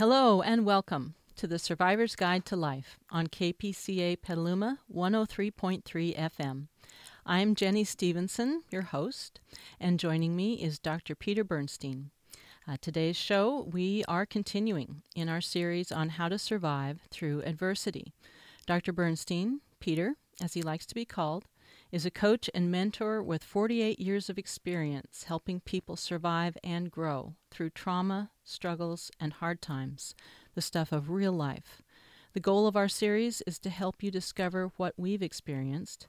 Hello 0.00 0.40
and 0.40 0.64
welcome 0.64 1.12
to 1.36 1.46
the 1.46 1.58
Survivor's 1.58 2.16
Guide 2.16 2.46
to 2.46 2.56
Life 2.56 2.98
on 3.10 3.26
KPCA 3.26 4.22
Petaluma 4.22 4.78
103.3 4.90 6.16
FM. 6.16 6.68
I'm 7.26 7.54
Jenny 7.54 7.84
Stevenson, 7.84 8.62
your 8.70 8.80
host, 8.80 9.40
and 9.78 10.00
joining 10.00 10.34
me 10.34 10.54
is 10.54 10.78
Dr. 10.78 11.14
Peter 11.14 11.44
Bernstein. 11.44 12.12
Uh, 12.66 12.78
today's 12.80 13.18
show, 13.18 13.68
we 13.70 14.02
are 14.08 14.24
continuing 14.24 15.02
in 15.14 15.28
our 15.28 15.42
series 15.42 15.92
on 15.92 16.08
how 16.08 16.30
to 16.30 16.38
survive 16.38 17.02
through 17.10 17.42
adversity. 17.42 18.14
Dr. 18.66 18.94
Bernstein, 18.94 19.60
Peter, 19.80 20.14
as 20.42 20.54
he 20.54 20.62
likes 20.62 20.86
to 20.86 20.94
be 20.94 21.04
called, 21.04 21.44
is 21.92 22.06
a 22.06 22.10
coach 22.10 22.48
and 22.54 22.70
mentor 22.70 23.22
with 23.22 23.42
48 23.42 23.98
years 23.98 24.30
of 24.30 24.38
experience 24.38 25.24
helping 25.24 25.60
people 25.60 25.96
survive 25.96 26.56
and 26.62 26.90
grow 26.90 27.34
through 27.50 27.70
trauma, 27.70 28.30
struggles, 28.44 29.10
and 29.18 29.32
hard 29.34 29.60
times, 29.60 30.14
the 30.54 30.62
stuff 30.62 30.92
of 30.92 31.10
real 31.10 31.32
life. 31.32 31.82
The 32.32 32.40
goal 32.40 32.66
of 32.66 32.76
our 32.76 32.88
series 32.88 33.42
is 33.46 33.58
to 33.60 33.70
help 33.70 34.02
you 34.02 34.10
discover 34.10 34.70
what 34.76 34.94
we've 34.96 35.22
experienced 35.22 36.06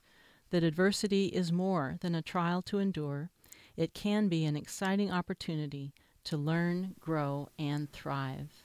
that 0.52 0.63
adversity 0.63 1.27
is 1.27 1.52
more 1.52 1.98
than 2.02 2.13
a 2.13 2.22
trial 2.22 2.61
to 2.61 2.77
endure, 2.77 3.31
it 3.75 3.94
can 3.94 4.27
be 4.27 4.45
an 4.45 4.55
exciting 4.55 5.11
opportunity 5.11 5.94
to 6.25 6.38
learn, 6.38 6.95
grow, 7.00 7.48
and 7.58 7.91
thrive. 7.91 8.63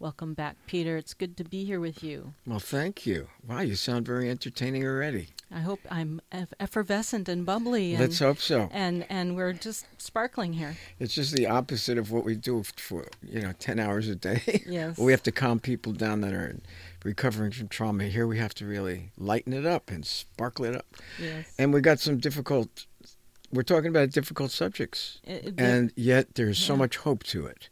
Welcome 0.00 0.32
back, 0.32 0.56
Peter. 0.66 0.96
It's 0.96 1.12
good 1.12 1.36
to 1.36 1.44
be 1.44 1.66
here 1.66 1.78
with 1.78 2.02
you. 2.02 2.32
Well, 2.46 2.58
thank 2.58 3.04
you. 3.04 3.28
Wow, 3.46 3.60
you 3.60 3.74
sound 3.74 4.06
very 4.06 4.30
entertaining 4.30 4.82
already. 4.82 5.28
I 5.52 5.60
hope 5.60 5.80
I'm 5.90 6.22
effervescent 6.58 7.28
and 7.28 7.44
bubbly. 7.44 7.90
And, 7.92 8.00
Let's 8.00 8.18
hope 8.18 8.38
so. 8.38 8.70
And 8.72 9.04
and 9.10 9.36
we're 9.36 9.52
just 9.52 9.84
sparkling 10.00 10.54
here. 10.54 10.78
It's 10.98 11.14
just 11.14 11.34
the 11.36 11.46
opposite 11.48 11.98
of 11.98 12.10
what 12.10 12.24
we 12.24 12.34
do 12.34 12.62
for 12.76 13.08
you 13.22 13.42
know 13.42 13.52
ten 13.58 13.78
hours 13.78 14.08
a 14.08 14.14
day. 14.16 14.62
Yes. 14.66 14.96
we 14.96 15.12
have 15.12 15.22
to 15.24 15.32
calm 15.32 15.60
people 15.60 15.92
down 15.92 16.22
that 16.22 16.32
are 16.32 16.56
recovering 17.04 17.50
from 17.52 17.68
trauma. 17.68 18.04
Here 18.04 18.26
we 18.26 18.38
have 18.38 18.54
to 18.54 18.64
really 18.66 19.12
lighten 19.18 19.52
it 19.52 19.66
up 19.66 19.90
and 19.90 20.06
sparkle 20.06 20.64
it 20.64 20.74
up. 20.76 20.86
Yes. 21.20 21.52
And 21.58 21.74
we 21.74 21.82
got 21.82 22.00
some 22.00 22.16
difficult. 22.16 22.86
We're 23.52 23.64
talking 23.64 23.88
about 23.90 24.10
difficult 24.12 24.50
subjects, 24.52 25.18
It- 25.24 25.44
it- 25.44 25.54
and 25.60 25.92
yet 25.94 26.36
there's 26.36 26.56
so 26.58 26.74
much 26.76 26.96
hope 26.98 27.24
to 27.24 27.46
it, 27.46 27.68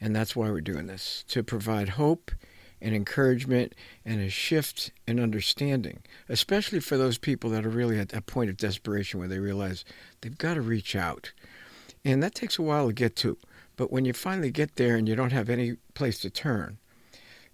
and 0.00 0.14
that's 0.14 0.34
why 0.34 0.50
we're 0.50 0.60
doing 0.60 0.86
this 0.86 1.24
to 1.28 1.42
provide 1.42 1.90
hope 1.90 2.30
and 2.82 2.94
encouragement 2.94 3.74
and 4.04 4.20
a 4.20 4.30
shift 4.30 4.90
in 5.06 5.20
understanding, 5.20 5.98
especially 6.28 6.80
for 6.80 6.96
those 6.96 7.18
people 7.18 7.50
that 7.50 7.66
are 7.66 7.70
really 7.70 7.98
at 7.98 8.08
that 8.10 8.26
point 8.26 8.48
of 8.48 8.56
desperation 8.56 9.18
where 9.20 9.28
they 9.28 9.38
realize 9.38 9.84
they've 10.20 10.38
got 10.38 10.54
to 10.54 10.62
reach 10.62 10.96
out. 10.96 11.32
And 12.04 12.22
that 12.22 12.34
takes 12.34 12.58
a 12.58 12.62
while 12.62 12.86
to 12.86 12.92
get 12.92 13.16
to. 13.16 13.36
But 13.76 13.92
when 13.92 14.04
you 14.04 14.12
finally 14.12 14.50
get 14.50 14.76
there 14.76 14.96
and 14.96 15.08
you 15.08 15.14
don't 15.14 15.32
have 15.32 15.50
any 15.50 15.76
place 15.94 16.18
to 16.20 16.30
turn, 16.30 16.78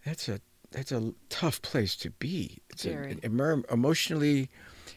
that's 0.05 0.29
a 0.29 0.41
that's 0.73 0.93
a 0.93 1.15
tough 1.29 1.63
place 1.63 1.97
to 1.97 2.11
be. 2.11 2.59
It's 2.71 2.85
a, 2.85 2.91
emer- 3.25 3.65
emotionally, 3.71 4.51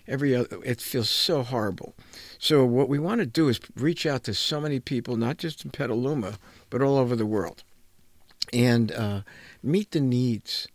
every 0.08 0.36
other, 0.36 0.59
it 0.64 0.82
feels 0.82 1.09
so 1.09 1.44
horrible. 1.44 1.95
So 2.38 2.66
what 2.66 2.90
we 2.90 3.00
want 3.00 3.20
to 3.20 3.26
do 3.26 3.50
is 3.50 3.59
reach 3.76 4.06
out 4.06 4.23
to 4.23 4.34
so 4.34 4.59
many 4.62 4.80
people, 4.80 5.16
not 5.16 5.38
just 5.38 5.66
in 5.66 5.72
Petaluma, 5.72 6.36
but 6.70 6.82
all 6.82 6.98
over 6.98 7.16
the 7.16 7.26
world, 7.26 7.64
and 8.54 8.92
uh, 8.92 9.22
meet 9.64 9.92
the 9.92 10.02
needs 10.02 10.67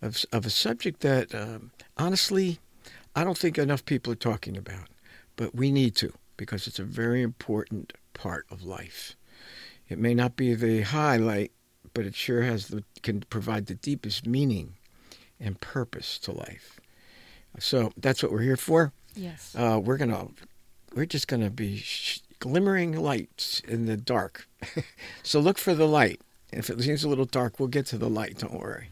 of 0.00 0.24
of 0.32 0.44
a 0.44 0.50
subject 0.50 1.00
that 1.00 1.34
um, 1.34 1.70
honestly, 1.96 2.58
I 3.14 3.24
don't 3.24 3.38
think 3.38 3.58
enough 3.58 3.84
people 3.84 4.12
are 4.12 4.16
talking 4.16 4.56
about, 4.56 4.88
but 5.36 5.54
we 5.54 5.70
need 5.70 5.94
to 5.96 6.12
because 6.36 6.66
it's 6.66 6.78
a 6.78 6.84
very 6.84 7.22
important 7.22 7.92
part 8.14 8.46
of 8.50 8.64
life. 8.64 9.16
It 9.88 9.98
may 9.98 10.14
not 10.14 10.36
be 10.36 10.54
the 10.54 10.82
highlight, 10.82 11.52
but 11.94 12.06
it 12.06 12.14
sure 12.14 12.42
has 12.42 12.68
the 12.68 12.84
can 13.02 13.20
provide 13.20 13.66
the 13.66 13.74
deepest 13.74 14.26
meaning 14.26 14.74
and 15.38 15.60
purpose 15.60 16.18
to 16.20 16.32
life. 16.32 16.80
So 17.58 17.92
that's 17.96 18.22
what 18.22 18.32
we're 18.32 18.42
here 18.42 18.56
for. 18.56 18.92
yes. 19.14 19.54
Uh, 19.56 19.80
we're 19.82 19.96
gonna, 19.98 20.28
we're 20.94 21.06
just 21.06 21.28
gonna 21.28 21.50
be 21.50 21.76
sh- 21.78 22.20
glimmering 22.38 22.96
lights 22.96 23.60
in 23.68 23.86
the 23.86 23.96
dark. 23.96 24.48
so 25.22 25.38
look 25.40 25.58
for 25.58 25.74
the 25.74 25.86
light. 25.86 26.20
If 26.52 26.68
it 26.70 26.80
seems 26.82 27.04
a 27.04 27.08
little 27.08 27.24
dark, 27.24 27.58
we'll 27.60 27.68
get 27.68 27.86
to 27.86 27.98
the 27.98 28.08
light. 28.10 28.38
Don't 28.38 28.58
worry. 28.60 28.88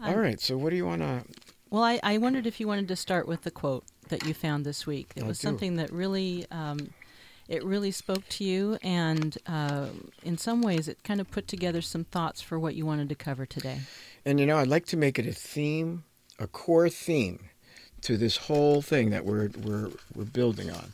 All 0.00 0.10
I'm- 0.10 0.18
right. 0.18 0.40
So 0.40 0.56
what 0.56 0.70
do 0.70 0.76
you 0.76 0.86
want 0.86 1.02
to? 1.02 1.22
Well, 1.70 1.82
I, 1.82 1.98
I 2.02 2.18
wondered 2.18 2.46
if 2.46 2.60
you 2.60 2.68
wanted 2.68 2.86
to 2.88 2.96
start 2.96 3.26
with 3.26 3.42
the 3.42 3.50
quote 3.50 3.84
that 4.08 4.24
you 4.24 4.32
found 4.34 4.64
this 4.64 4.86
week. 4.86 5.10
It 5.16 5.24
I 5.24 5.26
was 5.26 5.38
do. 5.40 5.48
something 5.48 5.74
that 5.76 5.90
really, 5.92 6.46
um, 6.52 6.90
it 7.48 7.64
really 7.64 7.90
spoke 7.90 8.26
to 8.30 8.44
you, 8.44 8.78
and 8.84 9.36
uh, 9.46 9.86
in 10.22 10.38
some 10.38 10.62
ways, 10.62 10.86
it 10.86 11.02
kind 11.02 11.20
of 11.20 11.28
put 11.28 11.48
together 11.48 11.82
some 11.82 12.04
thoughts 12.04 12.40
for 12.40 12.56
what 12.58 12.76
you 12.76 12.86
wanted 12.86 13.08
to 13.08 13.16
cover 13.16 13.46
today. 13.46 13.80
And 14.24 14.38
you 14.38 14.46
know, 14.46 14.58
I'd 14.58 14.68
like 14.68 14.86
to 14.86 14.96
make 14.96 15.18
it 15.18 15.26
a 15.26 15.32
theme, 15.32 16.04
a 16.38 16.46
core 16.46 16.88
theme, 16.88 17.40
to 18.02 18.16
this 18.16 18.36
whole 18.36 18.82
thing 18.82 19.10
that 19.10 19.24
we're 19.24 19.50
we're 19.64 19.90
we're 20.14 20.24
building 20.24 20.70
on. 20.70 20.92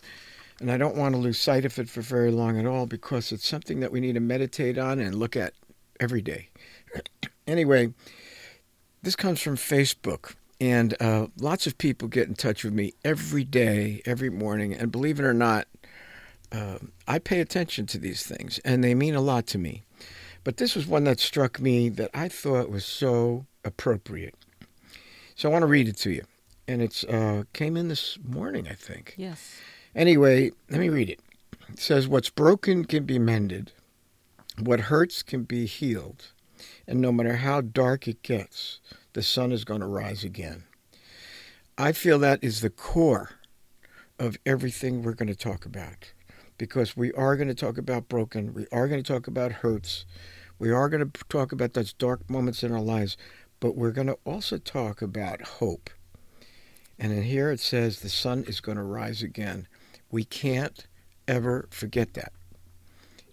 And 0.60 0.70
I 0.70 0.76
don't 0.76 0.96
want 0.96 1.14
to 1.14 1.20
lose 1.20 1.40
sight 1.40 1.64
of 1.64 1.78
it 1.78 1.88
for 1.88 2.02
very 2.02 2.30
long 2.30 2.58
at 2.58 2.66
all 2.66 2.86
because 2.86 3.32
it's 3.32 3.46
something 3.46 3.80
that 3.80 3.90
we 3.90 4.00
need 4.00 4.14
to 4.14 4.20
meditate 4.20 4.78
on 4.78 5.00
and 5.00 5.14
look 5.14 5.36
at 5.36 5.54
every 5.98 6.22
day. 6.22 6.48
anyway, 7.46 7.92
this 9.02 9.16
comes 9.16 9.40
from 9.40 9.56
Facebook. 9.56 10.34
And 10.60 10.94
uh, 11.02 11.26
lots 11.40 11.66
of 11.66 11.76
people 11.76 12.06
get 12.06 12.28
in 12.28 12.34
touch 12.34 12.62
with 12.62 12.72
me 12.72 12.92
every 13.04 13.42
day, 13.42 14.00
every 14.06 14.30
morning. 14.30 14.72
And 14.72 14.92
believe 14.92 15.18
it 15.18 15.24
or 15.24 15.34
not, 15.34 15.66
uh, 16.52 16.78
I 17.08 17.18
pay 17.18 17.40
attention 17.40 17.86
to 17.86 17.98
these 17.98 18.24
things, 18.24 18.60
and 18.64 18.84
they 18.84 18.94
mean 18.94 19.16
a 19.16 19.20
lot 19.20 19.48
to 19.48 19.58
me. 19.58 19.82
But 20.44 20.58
this 20.58 20.76
was 20.76 20.86
one 20.86 21.02
that 21.04 21.18
struck 21.18 21.58
me 21.58 21.88
that 21.88 22.10
I 22.14 22.28
thought 22.28 22.70
was 22.70 22.84
so 22.84 23.46
appropriate. 23.64 24.34
So 25.34 25.48
I 25.48 25.52
want 25.52 25.62
to 25.62 25.66
read 25.66 25.88
it 25.88 25.96
to 25.98 26.10
you. 26.10 26.22
And 26.68 26.80
it's 26.80 27.04
uh, 27.04 27.44
came 27.52 27.76
in 27.76 27.88
this 27.88 28.18
morning, 28.24 28.68
I 28.68 28.74
think. 28.74 29.14
Yes. 29.16 29.60
Anyway, 29.94 30.52
let 30.70 30.80
me 30.80 30.88
read 30.88 31.10
it. 31.10 31.20
It 31.68 31.78
says, 31.78 32.08
What's 32.08 32.30
broken 32.30 32.84
can 32.84 33.04
be 33.04 33.18
mended, 33.18 33.72
what 34.58 34.80
hurts 34.80 35.22
can 35.22 35.42
be 35.42 35.66
healed, 35.66 36.32
and 36.86 37.00
no 37.00 37.12
matter 37.12 37.36
how 37.36 37.60
dark 37.60 38.06
it 38.06 38.22
gets, 38.22 38.80
the 39.12 39.22
sun 39.22 39.52
is 39.52 39.64
going 39.64 39.80
to 39.80 39.86
rise 39.86 40.24
again. 40.24 40.64
I 41.76 41.92
feel 41.92 42.18
that 42.18 42.42
is 42.42 42.60
the 42.60 42.70
core 42.70 43.30
of 44.18 44.36
everything 44.46 45.02
we're 45.02 45.14
going 45.14 45.28
to 45.28 45.34
talk 45.34 45.64
about 45.64 46.12
because 46.58 46.96
we 46.96 47.12
are 47.14 47.36
going 47.36 47.48
to 47.48 47.54
talk 47.54 47.76
about 47.76 48.08
broken, 48.08 48.54
we 48.54 48.66
are 48.70 48.86
going 48.86 49.02
to 49.02 49.12
talk 49.12 49.26
about 49.26 49.50
hurts, 49.52 50.04
we 50.58 50.70
are 50.70 50.88
going 50.88 51.10
to 51.10 51.24
talk 51.28 51.50
about 51.50 51.72
those 51.72 51.92
dark 51.92 52.28
moments 52.30 52.62
in 52.62 52.70
our 52.72 52.80
lives, 52.80 53.16
but 53.58 53.74
we're 53.74 53.90
going 53.90 54.06
to 54.06 54.18
also 54.24 54.58
talk 54.58 55.02
about 55.02 55.42
hope. 55.42 55.90
And 56.98 57.12
in 57.12 57.22
here 57.22 57.50
it 57.50 57.60
says 57.60 58.00
the 58.00 58.08
sun 58.08 58.44
is 58.44 58.60
going 58.60 58.78
to 58.78 58.84
rise 58.84 59.22
again. 59.22 59.66
We 60.10 60.24
can't 60.24 60.86
ever 61.26 61.66
forget 61.70 62.14
that. 62.14 62.32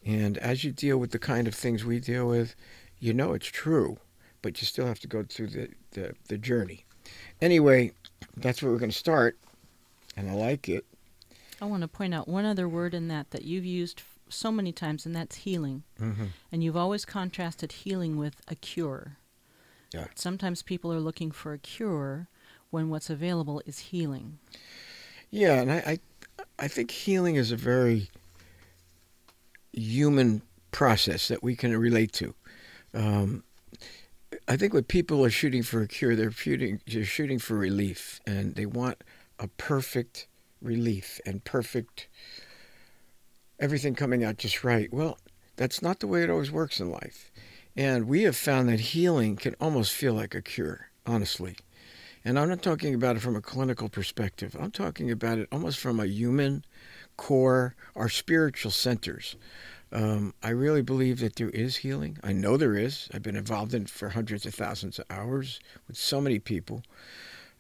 And 0.06 0.38
as 0.38 0.64
you 0.64 0.72
deal 0.72 0.97
with 0.97 1.12
the 1.12 1.20
kind 1.20 1.47
of 1.47 1.53
things 1.53 1.84
we 1.84 2.00
deal 2.00 2.28
with, 2.28 2.56
you 3.00 3.14
know 3.14 3.34
it's 3.34 3.48
true, 3.48 3.98
but 4.42 4.62
you 4.62 4.66
still 4.66 4.86
have 4.86 5.00
to 5.02 5.08
go 5.08 5.24
through 5.24 5.48
the, 5.48 5.69
the, 5.92 6.14
the 6.28 6.38
journey. 6.38 6.86
Anyway, 7.42 7.92
that's 8.38 8.62
where 8.62 8.72
we're 8.72 8.80
going 8.80 8.92
to 8.92 8.98
start, 8.98 9.38
and 10.16 10.30
I 10.30 10.34
like 10.34 10.69
it. 10.69 10.86
I 11.62 11.66
want 11.66 11.81
to 11.81 11.88
point 11.88 12.14
out 12.14 12.28
one 12.28 12.46
other 12.46 12.68
word 12.68 12.94
in 12.94 13.08
that 13.09 13.31
that 13.31 13.44
you've 13.44 13.66
used 13.66 14.03
so 14.30 14.52
many 14.52 14.72
times, 14.72 15.06
and 15.06 15.16
that's 15.16 15.38
healing. 15.38 15.84
Mm-hmm. 16.00 16.25
And 16.52 16.64
you've 16.64 16.78
always 16.78 17.06
contrasted 17.06 17.72
healing 17.72 18.18
with 18.18 18.42
a 18.48 18.56
cure. 18.56 19.18
Yeah. 19.94 20.08
Sometimes 20.16 20.62
people 20.62 20.94
are 20.94 21.00
looking 21.00 21.31
for 21.31 21.54
a 21.54 21.57
cure 21.57 22.28
when 22.69 22.89
what's 22.89 23.10
available 23.10 23.62
is 23.66 23.80
healing. 23.80 24.39
Yeah, 25.31 25.62
and 25.62 25.71
I, 25.71 25.77
I, 25.77 26.44
I 26.57 26.68
think 26.68 26.92
healing 26.92 27.36
is 27.36 27.51
a 27.51 27.56
very 27.56 28.10
human 29.74 30.42
process 30.71 31.27
that 31.27 31.44
we 31.44 31.56
can 31.56 31.75
relate 31.77 32.12
to. 32.13 32.33
Um, 32.94 33.44
I 34.48 34.57
think 34.57 34.74
when 34.74 34.83
people 34.83 35.24
are 35.24 35.30
shooting 35.30 35.63
for 35.63 35.81
a 35.81 35.88
cure, 35.88 36.16
they're 36.16 36.31
shooting, 36.31 36.81
they're 36.88 37.04
shooting 37.04 37.39
for 37.39 37.56
relief, 37.56 38.19
and 38.25 38.56
they 38.56 38.66
want 38.66 39.04
a 39.39 39.48
perfect 39.48 40.27
relief 40.62 41.19
and 41.25 41.44
perfect 41.44 42.07
everything 43.60 43.95
coming 43.95 44.24
out 44.24 44.38
just 44.38 44.63
right. 44.63 44.92
Well, 44.92 45.18
that's 45.56 45.81
not 45.81 46.00
the 46.00 46.07
way 46.07 46.24
it 46.24 46.30
always 46.30 46.51
works 46.51 46.80
in 46.80 46.89
life. 46.89 47.31
And 47.75 48.07
we 48.07 48.24
have 48.24 48.36
found 48.36 48.69
that 48.69 48.80
healing 48.80 49.36
can 49.36 49.56
almost 49.60 49.94
feel 49.94 50.13
like 50.13 50.33
a 50.33 50.42
cure, 50.42 50.89
honestly. 51.06 51.57
And 52.25 52.38
I'm 52.38 52.50
not 52.50 52.62
talking 52.62 52.94
about 52.94 53.16
it 53.16 53.21
from 53.21 53.36
a 53.36 53.42
clinical 53.42 53.89
perspective. 53.89 54.56
I'm 54.60 54.71
talking 54.71 55.10
about 55.10 55.38
it 55.38 55.48
almost 55.51 55.80
from 55.80 56.00
a 56.00 56.06
human 56.06 56.66
core, 57.18 57.75
our 57.95 58.10
spiritual 58.10 58.71
centers. 58.71 59.36
Um, 59.92 60.33
I 60.44 60.50
really 60.50 60.81
believe 60.81 61.19
that 61.19 61.36
there 61.38 61.50
is 61.50 61.77
healing. 61.77 62.18
I 62.24 62.33
know 62.33 62.57
there 62.57 62.75
is. 62.75 63.10
I've 63.13 63.24
been 63.24 63.36
involved 63.36 63.74
in 63.74 63.83
it 63.83 63.89
for 63.89 64.10
hundreds 64.10 64.45
of 64.45 64.54
thousands 64.54 65.00
of 65.00 65.06
hours 65.10 65.60
with 65.88 65.98
so 65.98 66.21
many 66.21 66.39
people. 66.39 66.83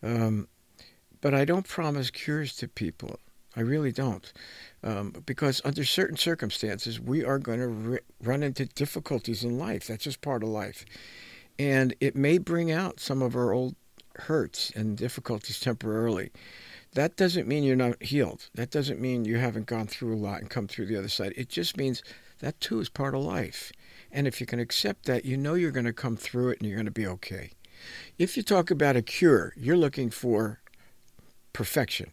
Um, 0.03 0.47
but 1.21 1.33
I 1.33 1.45
don't 1.45 1.67
promise 1.67 2.11
cures 2.11 2.55
to 2.57 2.67
people. 2.67 3.19
I 3.55 3.61
really 3.61 3.91
don't. 3.91 4.31
Um, 4.83 5.13
because 5.25 5.61
under 5.65 5.83
certain 5.83 6.17
circumstances, 6.17 6.99
we 6.99 7.25
are 7.25 7.39
going 7.39 7.59
to 7.59 7.91
r- 7.93 8.01
run 8.21 8.43
into 8.43 8.65
difficulties 8.65 9.43
in 9.43 9.57
life. 9.57 9.87
That's 9.87 10.03
just 10.03 10.21
part 10.21 10.43
of 10.43 10.49
life. 10.49 10.85
And 11.57 11.95
it 11.99 12.15
may 12.15 12.37
bring 12.37 12.71
out 12.71 12.99
some 12.99 13.21
of 13.21 13.35
our 13.35 13.51
old 13.51 13.75
hurts 14.19 14.71
and 14.75 14.97
difficulties 14.97 15.59
temporarily. 15.59 16.31
That 16.93 17.15
doesn't 17.15 17.47
mean 17.47 17.63
you're 17.63 17.75
not 17.75 18.01
healed. 18.01 18.49
That 18.55 18.71
doesn't 18.71 18.99
mean 18.99 19.25
you 19.25 19.37
haven't 19.37 19.67
gone 19.67 19.87
through 19.87 20.15
a 20.15 20.17
lot 20.17 20.41
and 20.41 20.49
come 20.49 20.67
through 20.67 20.87
the 20.87 20.97
other 20.97 21.09
side. 21.09 21.33
It 21.35 21.49
just 21.49 21.77
means 21.77 22.01
that 22.39 22.59
too 22.59 22.79
is 22.79 22.89
part 22.89 23.13
of 23.13 23.21
life. 23.21 23.71
And 24.11 24.27
if 24.27 24.41
you 24.41 24.47
can 24.47 24.59
accept 24.59 25.05
that, 25.05 25.25
you 25.25 25.37
know 25.37 25.53
you're 25.53 25.71
going 25.71 25.85
to 25.85 25.93
come 25.93 26.17
through 26.17 26.49
it 26.49 26.59
and 26.59 26.67
you're 26.67 26.77
going 26.77 26.85
to 26.85 26.91
be 26.91 27.07
okay. 27.07 27.51
If 28.17 28.35
you 28.35 28.43
talk 28.43 28.71
about 28.71 28.95
a 28.95 29.01
cure, 29.01 29.53
you're 29.55 29.77
looking 29.77 30.09
for 30.09 30.59
perfection. 31.53 32.11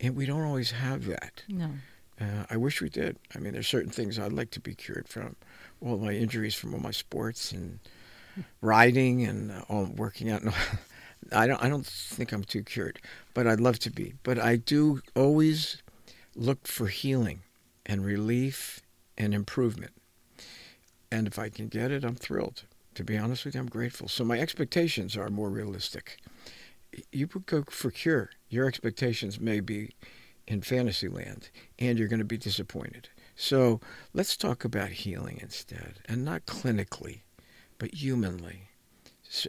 And 0.00 0.16
we 0.16 0.26
don't 0.26 0.42
always 0.42 0.70
have 0.72 1.06
that. 1.06 1.42
No. 1.48 1.70
Uh, 2.20 2.44
I 2.48 2.56
wish 2.56 2.80
we 2.80 2.88
did. 2.88 3.18
I 3.34 3.38
mean, 3.38 3.54
there's 3.54 3.66
certain 3.66 3.90
things 3.90 4.18
I'd 4.18 4.32
like 4.32 4.50
to 4.52 4.60
be 4.60 4.74
cured 4.74 5.08
from. 5.08 5.36
All 5.80 5.98
my 5.98 6.12
injuries 6.12 6.54
from 6.54 6.74
all 6.74 6.80
my 6.80 6.92
sports 6.92 7.52
and 7.52 7.80
riding 8.60 9.24
and 9.24 9.50
uh, 9.50 9.62
all 9.68 9.84
working 9.84 10.30
out. 10.30 10.44
No, 10.44 10.52
I 11.32 11.46
don't. 11.46 11.62
I 11.62 11.68
don't 11.68 11.86
think 11.86 12.32
I'm 12.32 12.44
too 12.44 12.62
cured, 12.62 13.00
but 13.32 13.46
I'd 13.46 13.60
love 13.60 13.78
to 13.80 13.90
be. 13.90 14.14
But 14.22 14.38
I 14.38 14.56
do 14.56 15.00
always 15.14 15.82
look 16.34 16.66
for 16.66 16.86
healing 16.86 17.40
and 17.86 18.04
relief 18.04 18.80
and 19.16 19.34
improvement. 19.34 19.92
And 21.10 21.26
if 21.26 21.38
I 21.38 21.48
can 21.48 21.68
get 21.68 21.90
it, 21.90 22.04
I'm 22.04 22.16
thrilled. 22.16 22.64
To 22.94 23.04
be 23.04 23.16
honest 23.16 23.44
with 23.44 23.54
you, 23.54 23.60
I'm 23.60 23.68
grateful. 23.68 24.08
So 24.08 24.24
my 24.24 24.38
expectations 24.38 25.16
are 25.16 25.28
more 25.28 25.50
realistic. 25.50 26.18
You 27.12 27.28
would 27.34 27.46
go 27.46 27.64
for 27.68 27.90
cure. 27.90 28.30
Your 28.48 28.66
expectations 28.66 29.40
may 29.40 29.60
be 29.60 29.94
in 30.46 30.62
fantasy 30.62 31.08
land, 31.08 31.50
and 31.78 31.98
you're 31.98 32.08
going 32.08 32.18
to 32.18 32.24
be 32.24 32.36
disappointed. 32.36 33.08
So 33.36 33.80
let's 34.12 34.36
talk 34.36 34.64
about 34.64 34.90
healing 34.90 35.38
instead, 35.40 36.00
and 36.06 36.24
not 36.24 36.46
clinically, 36.46 37.22
but 37.78 37.94
humanly, 37.94 38.68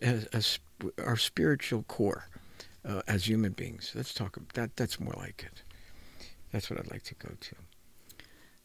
as, 0.02 0.26
as 0.28 0.60
our 1.04 1.18
spiritual 1.18 1.84
core 1.84 2.28
uh, 2.88 3.02
as 3.08 3.28
human 3.28 3.54
beings. 3.54 3.92
Let's 3.96 4.14
talk 4.14 4.38
about 4.38 4.54
that. 4.54 4.76
That's 4.76 5.00
more 5.00 5.14
like 5.18 5.44
it. 5.46 5.64
That's 6.52 6.70
what 6.70 6.80
I'd 6.80 6.92
like 6.92 7.04
to 7.04 7.16
go 7.16 7.30
to. 7.40 7.56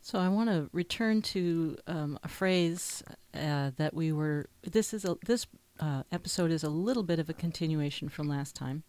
So 0.03 0.19
I 0.19 0.29
want 0.29 0.49
to 0.49 0.69
return 0.73 1.23
to 1.23 1.77
um, 1.87 2.19
a 2.23 2.29
phrase 2.29 3.03
uh, 3.35 3.71
that 3.77 3.95
we 3.95 4.13
were. 4.13 4.47
This 4.63 4.95
is 4.95 5.05
a 5.05 5.17
this 5.27 5.47
uh, 5.79 6.05
episode 6.11 6.51
is 6.51 6.65
a 6.65 6.71
little 6.71 7.03
bit 7.03 7.19
of 7.19 7.29
a 7.29 7.35
continuation 7.35 8.09
from 8.09 8.29
last 8.29 8.55
time, 8.57 8.83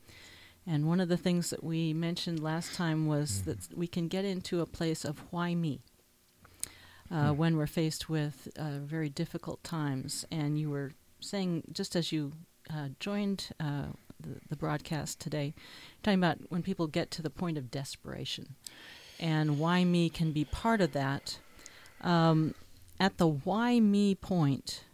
and 0.65 0.87
one 0.87 1.01
of 1.01 1.09
the 1.09 1.17
things 1.17 1.49
that 1.49 1.63
we 1.63 1.93
mentioned 1.93 2.39
last 2.39 2.73
time 2.75 3.07
was 3.07 3.41
mm-hmm. 3.41 3.51
that 3.51 3.77
we 3.77 3.87
can 3.87 4.07
get 4.07 4.23
into 4.23 4.61
a 4.61 4.65
place 4.65 5.03
of 5.03 5.19
why 5.31 5.53
me. 5.53 5.81
Uh, 7.11 7.15
mm-hmm. 7.15 7.37
When 7.37 7.57
we're 7.57 7.67
faced 7.67 8.09
with 8.09 8.47
uh, 8.55 8.79
very 8.79 9.09
difficult 9.09 9.63
times, 9.65 10.25
and 10.31 10.57
you 10.57 10.69
were 10.69 10.93
saying 11.21 11.63
just 11.71 11.95
as 11.95 12.11
you 12.11 12.33
uh, 12.69 12.89
joined 12.99 13.49
uh, 13.59 13.87
the, 14.19 14.39
the 14.49 14.55
broadcast 14.55 15.19
today, 15.19 15.53
talking 16.03 16.19
about 16.19 16.37
when 16.49 16.61
people 16.61 16.87
get 16.87 17.11
to 17.11 17.21
the 17.21 17.29
point 17.29 17.57
of 17.57 17.71
desperation 17.71 18.55
and 19.19 19.59
why 19.59 19.83
me 19.83 20.09
can 20.09 20.31
be 20.31 20.45
part 20.45 20.81
of 20.81 20.93
that. 20.93 21.39
Um, 22.01 22.55
at 22.99 23.17
the 23.17 23.27
why 23.27 23.79
me 23.79 24.15
point, 24.15 24.85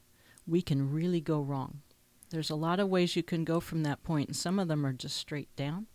we 0.45 0.61
can 0.61 0.91
really 0.91 1.21
go 1.21 1.39
wrong. 1.39 1.81
There's 2.29 2.49
a 2.49 2.55
lot 2.55 2.79
of 2.79 2.89
ways 2.89 3.15
you 3.15 3.23
can 3.23 3.43
go 3.43 3.59
from 3.59 3.83
that 3.83 4.03
point, 4.03 4.27
and 4.27 4.35
some 4.35 4.59
of 4.59 4.67
them 4.67 4.85
are 4.85 4.93
just 4.93 5.17
straight 5.17 5.53
down, 5.55 5.87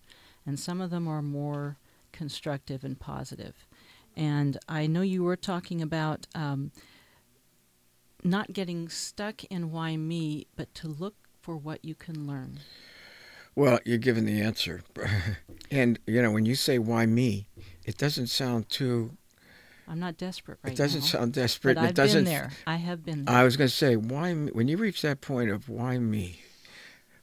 and 0.46 0.58
some 0.58 0.81
of 0.81 0.90
them 0.90 1.06
are 1.06 1.23
more 1.23 1.76
constructive 2.11 2.84
and 2.84 2.99
positive. 2.99 3.67
And 4.17 4.58
I 4.69 4.87
know 4.87 5.02
you 5.02 5.25
were 5.25 5.37
talking 5.37 5.81
about 5.81 6.26
um, 6.34 6.70
not 8.23 8.53
getting 8.53 8.89
stuck 8.89 9.45
in 9.45 9.71
why 9.71 9.97
me, 9.97 10.47
but 10.57 10.75
to 10.77 10.89
look 10.89 11.15
for 11.41 11.57
what 11.57 11.85
you 11.85 11.95
can 11.95 12.27
learn. 12.27 12.61
Well, 13.55 13.81
you're 13.85 13.99
given 13.99 14.25
the 14.25 14.41
answer. 14.41 14.83
and, 15.71 15.99
you 16.07 16.23
know, 16.23 16.31
when 16.31 16.47
you 16.47 16.55
say, 16.55 16.79
why 16.79 17.07
me, 17.07 17.47
it 17.85 17.99
doesn't 17.99 18.29
sound 18.29 18.69
too. 18.69 19.17
I'm 19.89 20.01
not 20.01 20.17
desperate 20.17 20.59
right 20.63 20.73
It 20.73 20.77
doesn't 20.77 21.01
now, 21.01 21.07
sound 21.07 21.33
desperate. 21.35 21.75
But 21.75 21.85
I've 21.85 21.91
it 21.91 21.97
doesn't, 21.97 22.25
been 22.25 22.33
there. 22.33 22.53
I 22.67 22.77
have 22.77 23.05
been 23.05 23.25
there. 23.25 23.35
I 23.35 23.45
was 23.45 23.57
going 23.57 23.69
to 23.69 23.75
say, 23.75 23.97
why 23.97 24.33
me? 24.33 24.51
When 24.53 24.69
you 24.69 24.77
reach 24.77 25.03
that 25.03 25.21
point 25.21 25.51
of 25.51 25.69
why 25.69 25.99
me? 25.99 26.41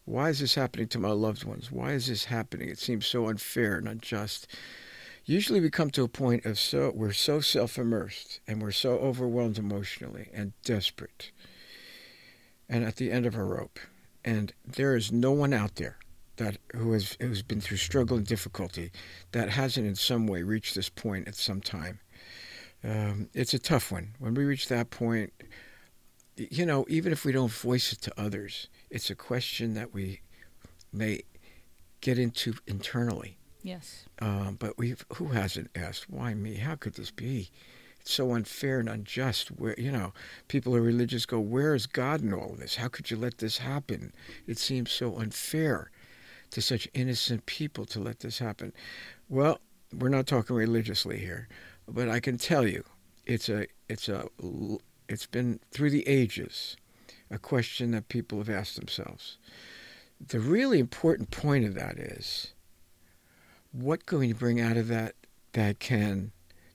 Why 0.05 0.29
is 0.29 0.39
this 0.39 0.55
happening 0.55 0.87
to 0.89 0.99
my 0.99 1.11
loved 1.11 1.45
ones? 1.45 1.71
Why 1.71 1.93
is 1.93 2.07
this 2.07 2.25
happening? 2.25 2.67
It 2.69 2.79
seems 2.79 3.05
so 3.05 3.27
unfair 3.27 3.75
and 3.75 3.87
unjust. 3.87 4.47
Usually 5.29 5.59
we 5.59 5.69
come 5.69 5.91
to 5.91 6.03
a 6.03 6.07
point 6.07 6.43
of 6.47 6.57
so 6.57 6.91
we're 6.95 7.11
so 7.11 7.39
self-immersed 7.39 8.39
and 8.47 8.59
we're 8.59 8.71
so 8.71 8.93
overwhelmed 8.93 9.59
emotionally 9.59 10.27
and 10.33 10.53
desperate 10.63 11.29
and 12.67 12.83
at 12.83 12.95
the 12.95 13.11
end 13.11 13.27
of 13.27 13.35
our 13.35 13.45
rope. 13.45 13.77
And 14.25 14.51
there 14.65 14.95
is 14.95 15.11
no 15.11 15.31
one 15.31 15.53
out 15.53 15.75
there 15.75 15.99
that 16.37 16.57
who 16.75 16.93
has 16.93 17.15
who's 17.19 17.43
been 17.43 17.61
through 17.61 17.77
struggle 17.77 18.17
and 18.17 18.25
difficulty 18.25 18.89
that 19.31 19.51
hasn't 19.51 19.85
in 19.85 19.93
some 19.93 20.25
way 20.25 20.41
reached 20.41 20.73
this 20.73 20.89
point 20.89 21.27
at 21.27 21.35
some 21.35 21.61
time. 21.61 21.99
Um, 22.83 23.29
it's 23.35 23.53
a 23.53 23.59
tough 23.59 23.91
one. 23.91 24.15
When 24.17 24.33
we 24.33 24.45
reach 24.45 24.67
that 24.69 24.89
point, 24.89 25.31
you 26.37 26.65
know, 26.65 26.87
even 26.89 27.11
if 27.11 27.23
we 27.23 27.33
don't 27.33 27.51
voice 27.51 27.93
it 27.93 28.01
to 28.01 28.19
others, 28.19 28.67
it's 28.89 29.11
a 29.11 29.15
question 29.15 29.75
that 29.75 29.93
we 29.93 30.21
may 30.91 31.21
get 32.01 32.17
into 32.17 32.55
internally. 32.65 33.37
Yes. 33.61 34.05
Um, 34.19 34.57
but 34.59 34.77
we 34.77 34.95
who 35.15 35.27
hasn't 35.27 35.69
asked 35.75 36.09
why 36.09 36.33
me? 36.33 36.55
How 36.55 36.75
could 36.75 36.95
this 36.95 37.11
be? 37.11 37.49
It's 37.99 38.11
so 38.11 38.33
unfair 38.33 38.79
and 38.79 38.89
unjust. 38.89 39.49
Where 39.49 39.75
you 39.77 39.91
know 39.91 40.13
people 40.47 40.75
are 40.75 40.81
religious 40.81 41.25
go, 41.25 41.39
where 41.39 41.75
is 41.75 41.85
God 41.85 42.21
in 42.21 42.33
all 42.33 42.53
of 42.53 42.59
this? 42.59 42.77
How 42.77 42.87
could 42.87 43.11
you 43.11 43.17
let 43.17 43.39
this 43.39 43.57
happen? 43.57 44.13
It 44.47 44.57
seems 44.57 44.91
so 44.91 45.17
unfair 45.17 45.91
to 46.51 46.61
such 46.61 46.87
innocent 46.93 47.45
people 47.45 47.85
to 47.85 47.99
let 47.99 48.19
this 48.21 48.39
happen. 48.39 48.73
Well, 49.27 49.59
we're 49.97 50.09
not 50.09 50.27
talking 50.27 50.55
religiously 50.55 51.17
here, 51.17 51.47
but 51.87 52.09
I 52.09 52.19
can 52.19 52.37
tell 52.37 52.67
you, 52.67 52.83
it's 53.25 53.49
a 53.49 53.67
it's 53.87 54.07
a 54.07 54.27
it's 55.07 55.25
been 55.25 55.59
through 55.71 55.89
the 55.89 56.07
ages 56.07 56.77
a 57.31 57.37
question 57.37 57.91
that 57.91 58.09
people 58.09 58.39
have 58.39 58.49
asked 58.49 58.75
themselves. 58.75 59.37
The 60.25 60.39
really 60.39 60.79
important 60.79 61.31
point 61.31 61.65
of 61.65 61.75
that 61.75 61.97
is 61.97 62.53
what 63.71 64.05
can 64.05 64.19
we 64.19 64.33
bring 64.33 64.59
out 64.59 64.77
of 64.77 64.87
that 64.87 65.15
that 65.53 65.79
can 65.79 66.31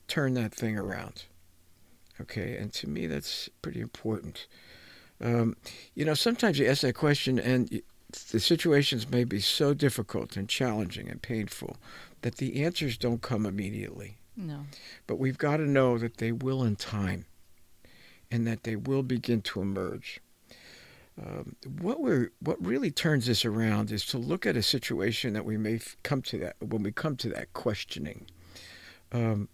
turn 0.08 0.34
that 0.34 0.54
thing 0.54 0.76
around? 0.76 1.24
Okay, 2.20 2.56
and 2.56 2.72
to 2.74 2.88
me 2.88 3.06
that's 3.06 3.48
pretty 3.62 3.80
important. 3.80 4.46
Um, 5.20 5.56
you 5.94 6.04
know, 6.04 6.14
sometimes 6.14 6.58
you 6.58 6.66
ask 6.66 6.82
that 6.82 6.94
question 6.94 7.38
and 7.38 7.82
the 8.30 8.40
situations 8.40 9.10
may 9.10 9.24
be 9.24 9.40
so 9.40 9.74
difficult 9.74 10.36
and 10.36 10.48
challenging 10.48 11.08
and 11.08 11.20
painful 11.20 11.76
that 12.22 12.36
the 12.36 12.62
answers 12.64 12.96
don't 12.96 13.22
come 13.22 13.46
immediately. 13.46 14.18
No. 14.36 14.66
But 15.06 15.18
we've 15.18 15.38
got 15.38 15.58
to 15.58 15.66
know 15.66 15.98
that 15.98 16.18
they 16.18 16.32
will 16.32 16.62
in 16.62 16.76
time 16.76 17.26
and 18.30 18.46
that 18.46 18.64
they 18.64 18.76
will 18.76 19.02
begin 19.02 19.42
to 19.42 19.60
emerge. 19.60 20.20
Um, 21.20 21.54
what 21.80 22.00
we 22.00 22.26
what 22.40 22.64
really 22.64 22.90
turns 22.90 23.26
this 23.26 23.44
around 23.44 23.92
is 23.92 24.04
to 24.06 24.18
look 24.18 24.46
at 24.46 24.56
a 24.56 24.62
situation 24.62 25.32
that 25.34 25.44
we 25.44 25.56
may 25.56 25.80
come 26.02 26.22
to 26.22 26.38
that 26.38 26.56
when 26.60 26.82
we 26.82 26.90
come 26.90 27.16
to 27.18 27.28
that 27.30 27.52
questioning. 27.52 28.26
Um, 29.12 29.48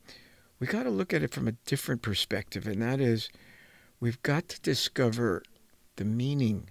we 0.59 0.67
got 0.67 0.85
to 0.85 0.91
look 0.91 1.13
at 1.13 1.23
it 1.23 1.33
from 1.33 1.49
a 1.49 1.53
different 1.67 2.03
perspective, 2.03 2.67
and 2.67 2.81
that 2.83 3.01
is, 3.01 3.31
we've 3.99 4.23
got 4.23 4.49
to 4.49 4.61
discover 4.61 5.43
the 5.97 6.05
meaning 6.05 6.71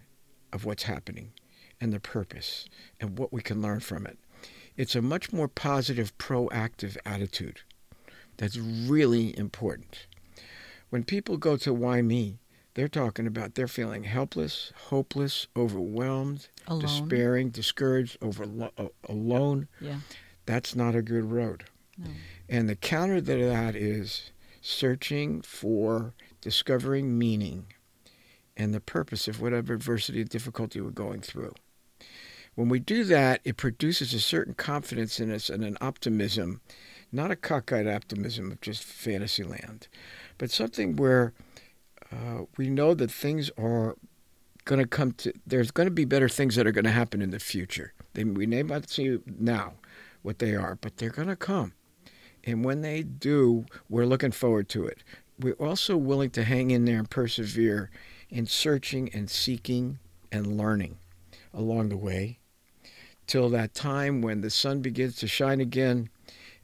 of 0.51 0.65
what's 0.65 0.83
happening 0.83 1.33
and 1.79 1.93
the 1.93 1.99
purpose 1.99 2.65
and 2.99 3.17
what 3.17 3.31
we 3.31 3.41
can 3.41 3.61
learn 3.61 3.79
from 3.79 4.05
it. 4.05 4.17
It's 4.75 4.95
a 4.95 5.01
much 5.01 5.33
more 5.33 5.47
positive, 5.47 6.17
proactive 6.17 6.97
attitude 7.05 7.61
that's 8.37 8.57
really 8.57 9.37
important. 9.37 10.07
When 10.89 11.03
people 11.03 11.37
go 11.37 11.57
to 11.57 11.73
why 11.73 12.01
me, 12.01 12.39
they're 12.73 12.87
talking 12.87 13.27
about 13.27 13.55
they're 13.55 13.67
feeling 13.67 14.03
helpless, 14.03 14.71
hopeless, 14.87 15.47
overwhelmed, 15.55 16.47
alone. 16.67 16.81
despairing, 16.81 17.49
discouraged, 17.49 18.17
over 18.21 18.45
alone. 19.07 19.67
Yeah. 19.81 19.99
That's 20.45 20.75
not 20.75 20.95
a 20.95 21.01
good 21.01 21.25
road. 21.31 21.65
No. 21.97 22.09
And 22.47 22.69
the 22.69 22.75
counter 22.75 23.21
to 23.21 23.45
that 23.45 23.75
is 23.75 24.31
searching 24.61 25.41
for 25.41 26.13
discovering 26.41 27.17
meaning 27.17 27.67
and 28.55 28.73
the 28.73 28.79
purpose 28.79 29.27
of 29.27 29.41
whatever 29.41 29.73
adversity 29.73 30.21
and 30.21 30.29
difficulty 30.29 30.81
we're 30.81 30.89
going 30.91 31.21
through. 31.21 31.53
When 32.55 32.67
we 32.67 32.79
do 32.79 33.03
that, 33.05 33.41
it 33.45 33.57
produces 33.57 34.13
a 34.13 34.19
certain 34.19 34.53
confidence 34.53 35.19
in 35.19 35.31
us 35.31 35.49
and 35.49 35.63
an 35.63 35.77
optimism, 35.79 36.61
not 37.11 37.31
a 37.31 37.35
cockeyed 37.35 37.87
optimism 37.87 38.51
of 38.51 38.59
just 38.59 38.83
fantasy 38.83 39.43
land, 39.43 39.87
but 40.37 40.51
something 40.51 40.97
where 40.97 41.33
uh, 42.11 42.43
we 42.57 42.69
know 42.69 42.93
that 42.93 43.11
things 43.11 43.51
are 43.57 43.95
going 44.65 44.81
to 44.81 44.87
come 44.87 45.11
to, 45.13 45.33
there's 45.45 45.71
going 45.71 45.87
to 45.87 45.91
be 45.91 46.05
better 46.05 46.29
things 46.29 46.55
that 46.55 46.67
are 46.67 46.71
going 46.71 46.85
to 46.85 46.91
happen 46.91 47.21
in 47.21 47.31
the 47.31 47.39
future. 47.39 47.93
They, 48.13 48.23
we 48.23 48.45
may 48.45 48.63
not 48.63 48.89
see 48.89 49.19
now 49.25 49.73
what 50.21 50.39
they 50.39 50.55
are, 50.55 50.77
but 50.79 50.97
they're 50.97 51.09
going 51.09 51.27
to 51.27 51.35
come. 51.35 51.73
And 52.43 52.63
when 52.63 52.81
they 52.81 53.03
do, 53.03 53.65
we're 53.89 54.05
looking 54.05 54.31
forward 54.31 54.69
to 54.69 54.85
it. 54.85 55.03
We're 55.39 55.53
also 55.53 55.95
willing 55.97 56.31
to 56.31 56.43
hang 56.43 56.71
in 56.71 56.85
there 56.85 56.99
and 56.99 57.09
persevere 57.09 57.89
in 58.29 58.45
searching 58.45 59.09
and 59.13 59.29
seeking 59.29 59.99
and 60.31 60.57
learning 60.57 60.97
along 61.53 61.89
the 61.89 61.97
way 61.97 62.39
till 63.29 63.49
that 63.49 63.73
time 63.73 64.21
when 64.21 64.41
the 64.41 64.49
sun 64.49 64.81
begins 64.81 65.15
to 65.15 65.27
shine 65.27 65.61
again 65.61 66.09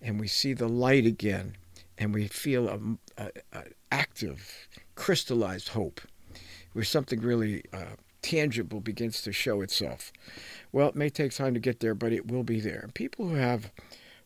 and 0.01 0.19
we 0.19 0.27
see 0.27 0.53
the 0.53 0.67
light 0.67 1.05
again 1.05 1.55
and 1.97 2.13
we 2.13 2.27
feel 2.27 2.67
a, 2.67 2.79
a, 3.23 3.29
a 3.53 3.63
active, 3.91 4.67
crystallized 4.95 5.69
hope 5.69 6.01
where 6.73 6.83
something 6.83 7.21
really 7.21 7.63
uh, 7.71 7.95
tangible 8.21 8.79
begins 8.79 9.21
to 9.21 9.31
show 9.31 9.61
itself. 9.61 10.11
Well, 10.71 10.89
it 10.89 10.95
may 10.95 11.09
take 11.09 11.31
time 11.31 11.53
to 11.53 11.59
get 11.59 11.79
there, 11.79 11.93
but 11.93 12.11
it 12.11 12.29
will 12.29 12.43
be 12.43 12.59
there. 12.59 12.89
People 12.93 13.27
who 13.27 13.35
have 13.35 13.71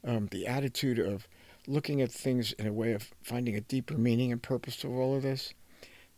um, 0.04 0.28
the 0.32 0.48
attitude 0.48 1.00
of 1.00 1.28
looking 1.68 2.02
at 2.02 2.12
things 2.12 2.54
in 2.54 2.66
a 2.66 2.74
way 2.74 2.94
of 2.94 3.12
finding 3.22 3.56
a 3.56 3.62
deeper 3.62 3.96
meaning 3.96 4.32
and 4.32 4.42
purpose 4.42 4.78
to 4.78 4.88
all 4.88 5.16
of 5.16 5.24
this, 5.24 5.54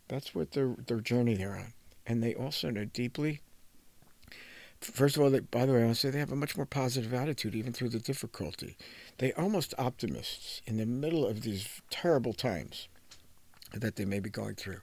that's 0.07 0.35
what 0.35 0.51
their 0.51 0.75
their 0.87 0.99
journey 0.99 1.35
they're 1.35 1.55
on. 1.55 1.73
And 2.05 2.21
they 2.21 2.35
also 2.35 2.69
know 2.69 2.85
deeply. 2.85 3.41
First 4.79 5.15
of 5.15 5.21
all, 5.21 5.29
they, 5.29 5.39
by 5.39 5.65
the 5.65 5.73
way, 5.73 5.81
I 5.81 5.85
want 5.85 5.95
to 5.95 5.99
say 5.99 6.09
they 6.09 6.19
have 6.19 6.31
a 6.31 6.35
much 6.35 6.57
more 6.57 6.65
positive 6.65 7.13
attitude 7.13 7.55
even 7.55 7.71
through 7.71 7.89
the 7.89 7.99
difficulty. 7.99 8.77
They 9.19 9.31
almost 9.33 9.75
optimists 9.77 10.61
in 10.65 10.77
the 10.77 10.87
middle 10.87 11.25
of 11.27 11.41
these 11.41 11.81
terrible 11.91 12.33
times 12.33 12.87
that 13.73 13.95
they 13.95 14.05
may 14.05 14.19
be 14.19 14.29
going 14.29 14.55
through. 14.55 14.79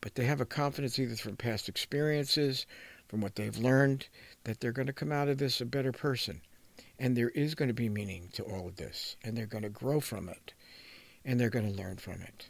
But 0.00 0.14
they 0.14 0.24
have 0.24 0.40
a 0.40 0.46
confidence 0.46 0.98
either 0.98 1.16
from 1.16 1.36
past 1.36 1.68
experiences, 1.68 2.66
from 3.08 3.20
what 3.20 3.34
they've 3.34 3.56
learned, 3.56 4.08
that 4.44 4.60
they're 4.60 4.72
going 4.72 4.86
to 4.86 4.92
come 4.92 5.12
out 5.12 5.28
of 5.28 5.38
this 5.38 5.60
a 5.60 5.66
better 5.66 5.92
person. 5.92 6.40
And 6.98 7.16
there 7.16 7.30
is 7.30 7.54
going 7.54 7.68
to 7.68 7.74
be 7.74 7.88
meaning 7.88 8.28
to 8.34 8.44
all 8.44 8.68
of 8.68 8.76
this, 8.76 9.16
and 9.24 9.36
they're 9.36 9.46
going 9.46 9.62
to 9.62 9.68
grow 9.68 10.00
from 10.00 10.28
it, 10.28 10.52
and 11.24 11.38
they're 11.38 11.50
going 11.50 11.70
to 11.70 11.82
learn 11.82 11.96
from 11.96 12.22
it. 12.22 12.48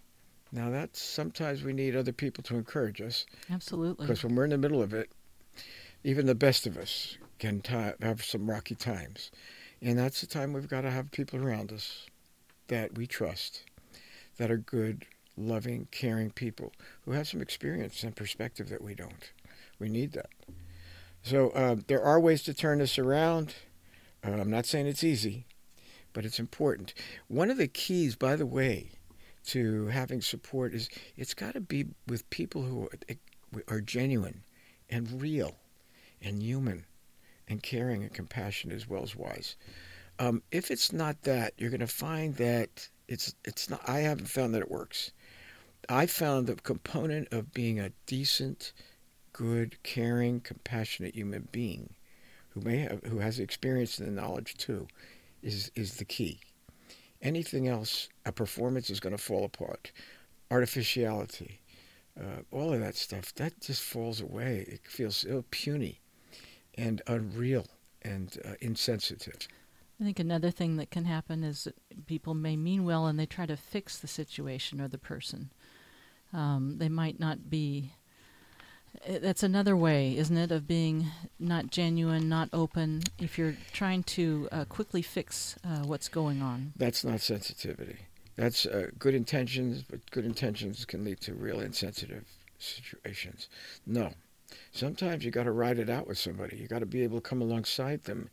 Now, 0.50 0.71
that's 0.71 1.00
sometimes 1.00 1.62
we 1.62 1.73
need 1.73 1.95
other 1.95 2.12
people 2.12 2.42
to 2.45 2.57
encourage 2.57 3.00
us. 3.00 3.26
Absolutely. 3.50 4.07
Because 4.07 4.25
when 4.25 4.35
we're 4.35 4.45
in 4.45 4.50
the 4.50 4.59
middle 4.59 4.83
of 4.83 4.95
it, 4.95 5.11
even 6.04 6.26
the 6.26 6.35
best 6.35 6.66
of 6.66 6.76
us 6.76 7.18
can 7.38 7.61
t- 7.61 7.73
have 8.00 8.25
some 8.25 8.49
rocky 8.49 8.75
times. 8.75 9.30
And 9.83 9.99
that's 9.99 10.21
the 10.21 10.26
time 10.26 10.52
we've 10.52 10.68
got 10.68 10.83
to 10.83 10.90
have 10.90 11.11
people 11.11 11.45
around 11.45 11.73
us 11.73 12.07
that 12.68 12.97
we 12.97 13.07
trust, 13.07 13.64
that 14.38 14.50
are 14.50 14.57
good, 14.57 15.04
loving, 15.38 15.88
caring 15.90 16.30
people 16.30 16.73
who 17.04 17.12
have 17.12 17.28
some 17.28 17.40
experience 17.40 18.02
and 18.02 18.16
perspective 18.16 18.68
that 18.68 18.83
we 18.83 18.95
don't. 18.95 19.33
We 19.78 19.88
need 19.88 20.12
that. 20.12 20.30
So 21.23 21.50
uh, 21.50 21.76
there 21.87 22.02
are 22.02 22.21
ways 22.21 22.42
to 22.45 22.54
turn 22.54 22.78
this 22.78 22.99
around. 22.99 23.54
Uh, 24.26 24.33
I'm 24.33 24.50
not 24.50 24.66
saying 24.66 24.87
it's 24.87 25.04
easy, 25.04 25.47
but 26.12 26.25
it's 26.25 26.38
important. 26.38 26.95
One 27.28 27.50
of 27.50 27.59
the 27.59 27.68
keys, 27.68 28.16
by 28.16 28.37
the 28.37 28.47
way, 28.47 28.90
to 29.47 29.87
having 29.87 30.21
support 30.21 30.75
is 30.75 30.88
it's 31.16 31.35
got 31.35 31.54
to 31.54 31.61
be 31.61 31.87
with 32.07 32.28
people 32.30 32.62
who 32.62 32.88
are, 33.09 33.62
are 33.68 33.80
genuine 33.80 34.42
and 34.90 35.21
real 35.23 35.57
and 36.21 36.42
human 36.42 36.85
and 37.49 37.62
caring 37.62 38.02
and 38.02 38.12
compassionate 38.12 38.76
as 38.76 38.88
well 38.88 39.02
as 39.02 39.16
wise. 39.16 39.57
Um, 40.18 40.42
if 40.50 40.71
it's 40.71 40.92
not 40.92 41.23
that, 41.23 41.54
you're 41.57 41.71
going 41.71 41.80
to 41.80 41.87
find 41.87 42.35
that 42.37 42.88
it's 43.07 43.35
it's 43.45 43.71
not. 43.71 43.80
I 43.88 44.00
haven't 44.00 44.26
found 44.26 44.54
that 44.54 44.62
it 44.62 44.71
works. 44.71 45.12
I 45.88 46.07
found 46.07 46.47
the 46.47 46.57
component 46.57 47.33
of 47.33 47.52
being 47.52 47.80
a 47.80 47.92
decent, 48.07 48.73
good, 49.33 49.83
caring, 49.83 50.40
compassionate 50.40 51.14
human 51.14 51.49
being 51.50 51.95
who 52.50 52.61
may 52.61 52.78
have 52.78 53.02
who 53.04 53.18
has 53.18 53.38
experience 53.38 53.99
and 53.99 54.09
the 54.09 54.21
knowledge 54.21 54.57
too 54.57 54.88
is 55.42 55.71
is 55.75 55.97
the 55.97 56.04
key. 56.04 56.40
Anything 57.23 57.66
else, 57.66 58.09
a 58.26 58.33
performance 58.33 58.90
is 58.90 59.00
going 59.00 59.16
to 59.16 59.23
fall 59.23 59.45
apart. 59.45 59.92
Artificiality, 60.50 61.61
uh, 62.18 62.42
all 62.52 62.73
of 62.73 62.80
that 62.80 62.95
stuff, 62.95 63.35
that 63.35 63.61
just 63.61 63.83
falls 63.83 64.21
away. 64.21 64.64
It 64.68 64.80
feels 64.87 65.16
so 65.16 65.45
puny 65.50 66.00
and 66.76 67.02
unreal 67.07 67.66
and 68.02 68.38
uh, 68.45 68.52
insensitive. 68.61 69.49
I 70.00 70.04
think 70.04 70.21
another 70.21 70.52
thing 70.52 70.76
that 70.76 70.90
can 70.90 71.07
happen 71.07 71.42
is 71.42 71.64
that 71.64 72.07
people 72.07 72.35
may 72.35 72.57
mean 72.57 72.85
well 72.85 73.07
and 73.07 73.18
they 73.18 73.26
try 73.26 73.47
to 73.47 73.57
fix 73.57 73.99
the 73.99 74.07
situation 74.07 74.80
or 74.80 74.87
the 74.87 74.99
person. 74.99 75.50
Um, 76.32 76.78
they 76.78 76.88
might 76.88 77.18
not 77.18 77.50
be. 77.50 77.92
Eh, 79.04 79.18
that's 79.18 79.42
another 79.42 79.76
way, 79.76 80.16
isn't 80.16 80.37
it, 80.37 80.50
of 80.50 80.66
being 80.66 81.06
not 81.38 81.70
genuine, 81.70 82.28
not 82.28 82.49
open. 82.52 83.02
If 83.18 83.38
you're 83.38 83.56
trying 83.73 84.02
to 84.04 84.49
uh, 84.52 84.64
quickly 84.64 85.02
fix 85.02 85.56
uh, 85.64 85.85
what's 85.85 86.08
going 86.08 86.42
on, 86.42 86.73
that's 86.76 87.04
not 87.04 87.20
sensitivity. 87.20 87.97
That's 88.37 88.66
uh, 88.66 88.88
good 88.99 89.14
intentions, 89.14 89.82
but 89.82 90.08
good 90.11 90.25
intentions 90.25 90.85
can 90.85 91.04
lead 91.04 91.20
to 91.23 91.35
real 91.35 91.61
insensitive 91.61 92.25
situations. 92.58 93.49
No, 93.85 94.12
sometimes 94.70 95.25
you 95.25 95.30
got 95.30 95.44
to 95.44 95.52
ride 95.52 95.78
it 95.78 95.90
out 95.90 96.06
with 96.06 96.18
somebody. 96.18 96.56
You 96.56 96.68
got 96.68 96.78
to 96.80 96.87
be 96.87 97.02
able 97.02 97.20
to 97.20 97.28
come 97.28 97.42
alongside 97.42 98.04
them. 98.04 98.30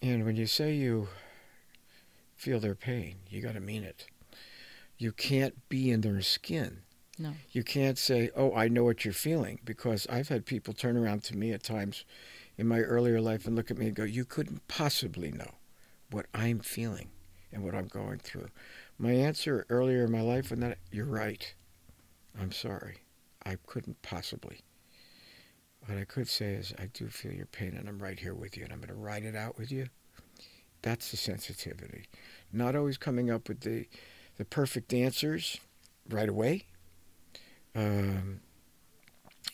And 0.00 0.24
when 0.24 0.36
you 0.36 0.46
say 0.46 0.74
you 0.74 1.08
feel 2.36 2.60
their 2.60 2.74
pain, 2.74 3.16
you 3.28 3.42
got 3.42 3.54
to 3.54 3.60
mean 3.60 3.82
it 3.82 4.06
you 4.98 5.12
can't 5.12 5.68
be 5.68 5.90
in 5.90 6.00
their 6.00 6.20
skin. 6.22 6.82
No. 7.18 7.34
You 7.50 7.62
can't 7.62 7.98
say, 7.98 8.30
"Oh, 8.34 8.54
I 8.54 8.68
know 8.68 8.84
what 8.84 9.04
you're 9.04 9.14
feeling," 9.14 9.60
because 9.64 10.06
I've 10.08 10.28
had 10.28 10.44
people 10.44 10.74
turn 10.74 10.96
around 10.96 11.22
to 11.24 11.36
me 11.36 11.52
at 11.52 11.62
times 11.62 12.04
in 12.58 12.68
my 12.68 12.80
earlier 12.80 13.20
life 13.20 13.46
and 13.46 13.56
look 13.56 13.70
at 13.70 13.78
me 13.78 13.86
and 13.86 13.96
go, 13.96 14.04
"You 14.04 14.24
couldn't 14.24 14.68
possibly 14.68 15.30
know 15.30 15.54
what 16.10 16.26
I'm 16.34 16.60
feeling 16.60 17.10
and 17.52 17.64
what 17.64 17.74
I'm 17.74 17.88
going 17.88 18.18
through." 18.18 18.48
My 18.98 19.12
answer 19.12 19.66
earlier 19.68 20.04
in 20.04 20.12
my 20.12 20.20
life 20.20 20.50
was 20.50 20.60
that 20.60 20.78
you're 20.90 21.06
right. 21.06 21.54
I'm 22.38 22.52
sorry. 22.52 22.98
I 23.44 23.56
couldn't 23.66 24.02
possibly. 24.02 24.60
What 25.86 25.98
I 25.98 26.04
could 26.04 26.28
say 26.28 26.54
is, 26.54 26.74
I 26.78 26.86
do 26.86 27.08
feel 27.08 27.32
your 27.32 27.46
pain 27.46 27.76
and 27.76 27.88
I'm 27.88 28.02
right 28.02 28.18
here 28.18 28.34
with 28.34 28.56
you 28.56 28.64
and 28.64 28.72
I'm 28.72 28.80
going 28.80 28.88
to 28.88 28.94
ride 28.94 29.24
it 29.24 29.36
out 29.36 29.56
with 29.56 29.70
you. 29.70 29.88
That's 30.82 31.10
the 31.10 31.16
sensitivity. 31.16 32.06
Not 32.52 32.74
always 32.74 32.98
coming 32.98 33.30
up 33.30 33.48
with 33.48 33.60
the 33.60 33.86
the 34.36 34.44
perfect 34.44 34.92
answers 34.92 35.58
right 36.08 36.28
away. 36.28 36.64
Um, 37.74 38.40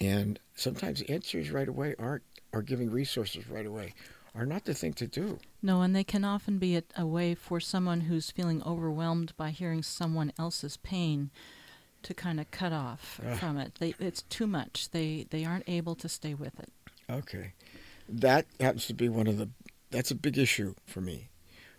and 0.00 0.38
sometimes 0.54 1.02
answers 1.02 1.50
right 1.50 1.68
away 1.68 1.94
aren't, 1.98 2.22
or 2.52 2.62
giving 2.62 2.90
resources 2.90 3.48
right 3.48 3.66
away, 3.66 3.94
are 4.34 4.46
not 4.46 4.64
the 4.64 4.74
thing 4.74 4.92
to 4.94 5.06
do. 5.06 5.38
No, 5.62 5.82
and 5.82 5.94
they 5.94 6.04
can 6.04 6.24
often 6.24 6.58
be 6.58 6.76
a, 6.76 6.82
a 6.96 7.06
way 7.06 7.34
for 7.34 7.60
someone 7.60 8.02
who's 8.02 8.30
feeling 8.30 8.62
overwhelmed 8.64 9.36
by 9.36 9.50
hearing 9.50 9.82
someone 9.82 10.32
else's 10.38 10.76
pain 10.78 11.30
to 12.02 12.14
kind 12.14 12.40
of 12.40 12.50
cut 12.50 12.72
off 12.72 13.20
uh, 13.24 13.34
from 13.36 13.58
it. 13.58 13.76
They, 13.78 13.94
it's 13.98 14.22
too 14.22 14.46
much. 14.46 14.90
They 14.90 15.26
they 15.30 15.44
aren't 15.44 15.68
able 15.68 15.94
to 15.96 16.08
stay 16.08 16.34
with 16.34 16.58
it. 16.58 16.72
Okay, 17.10 17.52
that 18.08 18.46
happens 18.58 18.86
to 18.86 18.94
be 18.94 19.08
one 19.08 19.26
of 19.26 19.38
the. 19.38 19.50
That's 19.90 20.10
a 20.10 20.16
big 20.16 20.38
issue 20.38 20.74
for 20.86 21.00
me. 21.00 21.28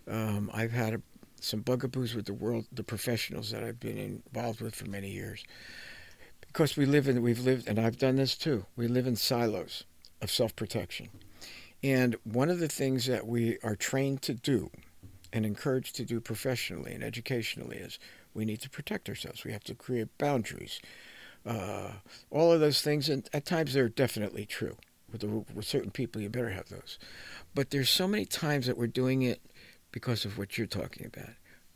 Um, 0.08 0.52
I've 0.54 0.72
had 0.72 0.94
a 0.94 1.02
some 1.44 1.62
bugaboos 1.62 2.16
with 2.16 2.26
the 2.26 2.34
world, 2.34 2.66
the 2.72 2.84
professionals 2.84 3.52
that 3.52 3.64
I've 3.64 3.80
been 3.80 3.98
involved 3.98 4.62
with 4.62 4.76
for 4.76 4.86
many 4.86 5.10
years. 5.10 5.44
Because 6.48 6.78
we 6.78 6.86
live 6.86 7.08
in, 7.08 7.22
we've 7.22 7.44
lived, 7.44 7.68
and 7.68 7.80
I've 7.80 7.98
done 7.98 8.16
this 8.16 8.36
too, 8.36 8.66
we 8.76 8.88
live 8.88 9.08
in 9.08 9.16
silos 9.16 9.84
of 10.22 10.32
self 10.32 10.56
protection. 10.56 11.10
And 11.84 12.16
one 12.24 12.50
of 12.50 12.60
the 12.60 12.68
things 12.70 13.08
that 13.08 13.28
we 13.28 13.58
are 13.64 13.76
trained 13.76 14.22
to 14.24 14.34
do 14.34 14.72
and 15.34 15.46
encouraged 15.46 15.96
to 15.98 16.06
do 16.06 16.22
professionally 16.22 16.94
and 16.94 17.04
educationally 17.04 17.78
is 17.78 18.00
we 18.34 18.46
need 18.46 18.62
to 18.62 18.70
protect 18.70 19.10
ourselves. 19.10 19.44
We 19.44 19.52
have 19.52 19.64
to 19.66 19.76
create 19.76 20.18
boundaries. 20.18 20.80
Uh, 21.46 21.92
all 22.30 22.54
of 22.54 22.62
those 22.62 22.82
things, 22.82 23.10
and 23.10 23.28
at 23.34 23.46
times 23.46 23.74
they're 23.74 23.90
definitely 23.90 24.46
true. 24.46 24.78
With, 25.12 25.22
the, 25.22 25.28
with 25.28 25.66
certain 25.66 25.92
people, 25.92 26.22
you 26.22 26.30
better 26.30 26.50
have 26.50 26.70
those. 26.70 26.98
But 27.54 27.70
there's 27.70 27.90
so 27.90 28.08
many 28.08 28.26
times 28.26 28.66
that 28.66 28.78
we're 28.78 28.88
doing 28.88 29.22
it 29.22 29.42
because 29.94 30.26
of 30.26 30.38
what 30.38 30.58
you're 30.58 30.68
talking 30.68 31.06
about. 31.06 31.30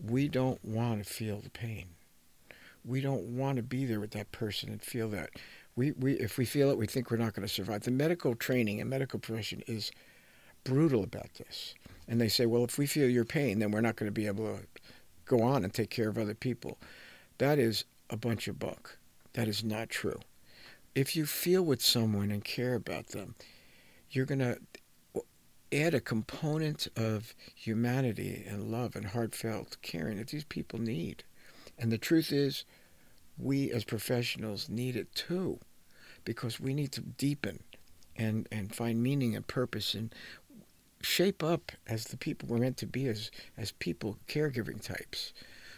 We 0.04 0.28
don't 0.28 0.64
want 0.66 1.06
to 1.06 1.10
feel 1.10 1.40
the 1.40 1.50
pain. 1.50 1.86
We 2.84 3.00
don't 3.00 3.38
want 3.38 3.56
to 3.58 3.64
be 3.64 3.86
there 3.86 4.02
with 4.02 4.12
that 4.12 4.34
person 4.34 4.70
and 4.70 4.82
feel 4.82 5.08
that. 5.10 5.30
We, 5.76 5.92
we, 5.92 6.14
if 6.14 6.38
we 6.38 6.44
feel 6.44 6.70
it, 6.72 6.78
we 6.78 6.88
think 6.88 7.10
we're 7.10 7.18
not 7.18 7.34
going 7.34 7.48
to 7.48 7.54
survive. 7.54 7.84
The 7.84 7.92
medical 7.92 8.36
training 8.36 8.82
and 8.82 8.90
medical 8.90 9.20
profession 9.20 9.64
is 9.68 9.92
brutal 10.64 11.04
about 11.04 11.36
this. 11.36 11.76
And 12.08 12.20
they 12.20 12.28
say, 12.28 12.46
well, 12.46 12.64
if 12.64 12.78
we 12.78 12.88
feel 12.88 13.08
your 13.08 13.26
pain, 13.26 13.60
then 13.60 13.72
we're 13.72 13.82
not 13.82 13.96
going 13.96 14.08
to 14.08 14.14
be 14.14 14.28
able 14.28 14.46
to 14.46 14.64
go 15.26 15.42
on 15.42 15.64
and 15.64 15.74
take 15.74 15.90
care 15.90 16.10
of 16.10 16.18
other 16.18 16.34
people. 16.34 16.78
That 17.38 17.60
is 17.60 17.86
a 18.10 18.18
bunch 18.18 18.48
of 18.48 18.58
bunk. 18.58 18.98
That 19.34 19.48
is 19.48 19.64
not 19.64 19.90
true. 19.90 20.20
If 20.96 21.16
you 21.16 21.28
feel 21.28 21.62
with 21.62 21.84
someone 21.84 22.32
and 22.32 22.44
care 22.44 22.74
about 22.74 23.10
them, 23.10 23.36
you're 24.10 24.26
going 24.26 24.40
to 24.40 24.58
add 25.72 25.94
a 25.94 26.00
component 26.00 26.88
of 26.96 27.34
humanity 27.56 28.46
and 28.48 28.72
love 28.72 28.96
and 28.96 29.08
heartfelt 29.08 29.78
caring 29.82 30.18
that 30.18 30.28
these 30.28 30.44
people 30.44 30.80
need. 30.80 31.24
And 31.78 31.92
the 31.92 31.98
truth 31.98 32.32
is, 32.32 32.66
we 33.38 33.72
as 33.72 33.84
professionals 33.84 34.70
need 34.70 34.96
it 34.96 35.14
too, 35.14 35.60
because 36.26 36.60
we 36.60 36.74
need 36.74 36.92
to 36.94 37.02
deepen 37.02 37.64
and, 38.16 38.48
and 38.52 38.74
find 38.74 39.02
meaning 39.02 39.36
and 39.36 39.46
purpose 39.46 39.94
and 39.94 40.14
shape 41.02 41.44
up 41.44 41.72
as 41.86 42.06
the 42.06 42.18
people 42.18 42.50
we're 42.50 42.58
meant 42.58 42.78
to 42.78 42.88
be 42.88 43.08
as 43.08 43.30
as 43.56 43.72
people 43.74 44.18
caregiving 44.28 44.82
types. 44.82 45.34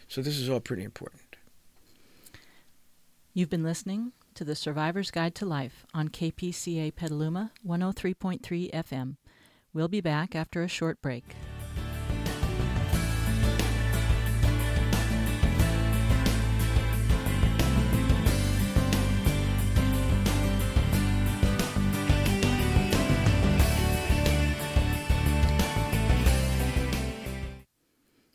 So 0.08 0.22
this 0.22 0.38
is 0.38 0.48
all 0.48 0.60
pretty 0.60 0.82
important. 0.82 1.36
You've 3.32 3.50
been 3.50 3.62
listening 3.62 4.12
to 4.34 4.44
the 4.44 4.56
Survivor's 4.56 5.10
Guide 5.10 5.34
to 5.36 5.46
Life 5.46 5.84
on 5.94 6.08
KPCA 6.08 6.94
Petaluma 6.94 7.52
103.3 7.66 8.72
FM. 8.72 9.16
We'll 9.72 9.86
be 9.86 10.00
back 10.00 10.34
after 10.34 10.62
a 10.62 10.68
short 10.68 11.00
break. 11.00 11.24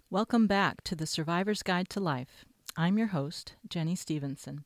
Welcome 0.09 0.47
back 0.47 0.81
to 0.85 0.95
the 0.95 1.05
Survivor's 1.05 1.61
Guide 1.61 1.89
to 1.89 1.99
Life. 1.99 2.45
I'm 2.77 2.97
your 2.97 3.07
host, 3.07 3.55
Jenny 3.67 3.97
Stevenson. 3.97 4.63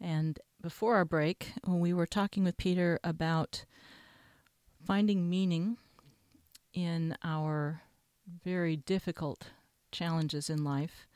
And 0.00 0.40
before 0.60 0.96
our 0.96 1.04
break, 1.04 1.52
we 1.64 1.92
were 1.92 2.06
talking 2.06 2.42
with 2.42 2.56
Peter 2.56 2.98
about 3.04 3.64
finding 4.84 5.30
meaning 5.30 5.76
in 6.72 7.16
our 7.22 7.82
very 8.44 8.76
difficult 8.76 9.48
challenges 9.90 10.48
in 10.48 10.64
life 10.64 11.06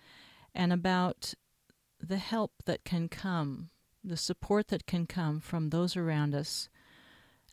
and 0.54 0.72
about 0.72 1.34
the 2.00 2.18
help 2.18 2.52
that 2.64 2.84
can 2.84 3.08
come, 3.08 3.70
the 4.04 4.16
support 4.16 4.68
that 4.68 4.86
can 4.86 5.06
come 5.06 5.40
from 5.40 5.70
those 5.70 5.96
around 5.96 6.34
us, 6.34 6.68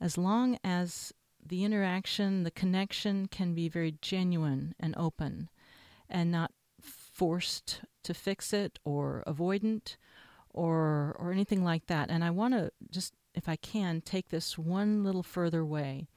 as 0.02 0.18
long 0.18 0.58
as 0.64 1.14
the 1.46 1.64
interaction, 1.64 2.44
the 2.44 2.52
connection 2.52 3.28
can 3.28 3.54
be 3.54 3.68
very 3.68 3.96
genuine 4.02 4.74
and 4.80 4.94
open 4.98 5.50
and 6.10 6.32
not 6.32 6.52
forced 6.82 7.82
to 8.04 8.14
fix 8.14 8.54
it 8.54 8.80
or 8.84 9.24
avoidant 9.28 9.98
or 10.50 11.16
or 11.20 11.32
anything 11.32 11.64
like 11.64 11.88
that. 11.88 12.10
And 12.10 12.24
I 12.24 12.30
want 12.30 12.54
to 12.54 12.72
just 12.90 13.14
if 13.34 13.50
I 13.50 13.56
can 13.56 14.02
take 14.02 14.30
this 14.30 14.58
one 14.58 15.04
little 15.04 15.24
further 15.24 15.66
way 15.66 16.08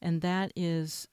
and 0.00 0.20
that 0.22 0.52
is 0.56 1.08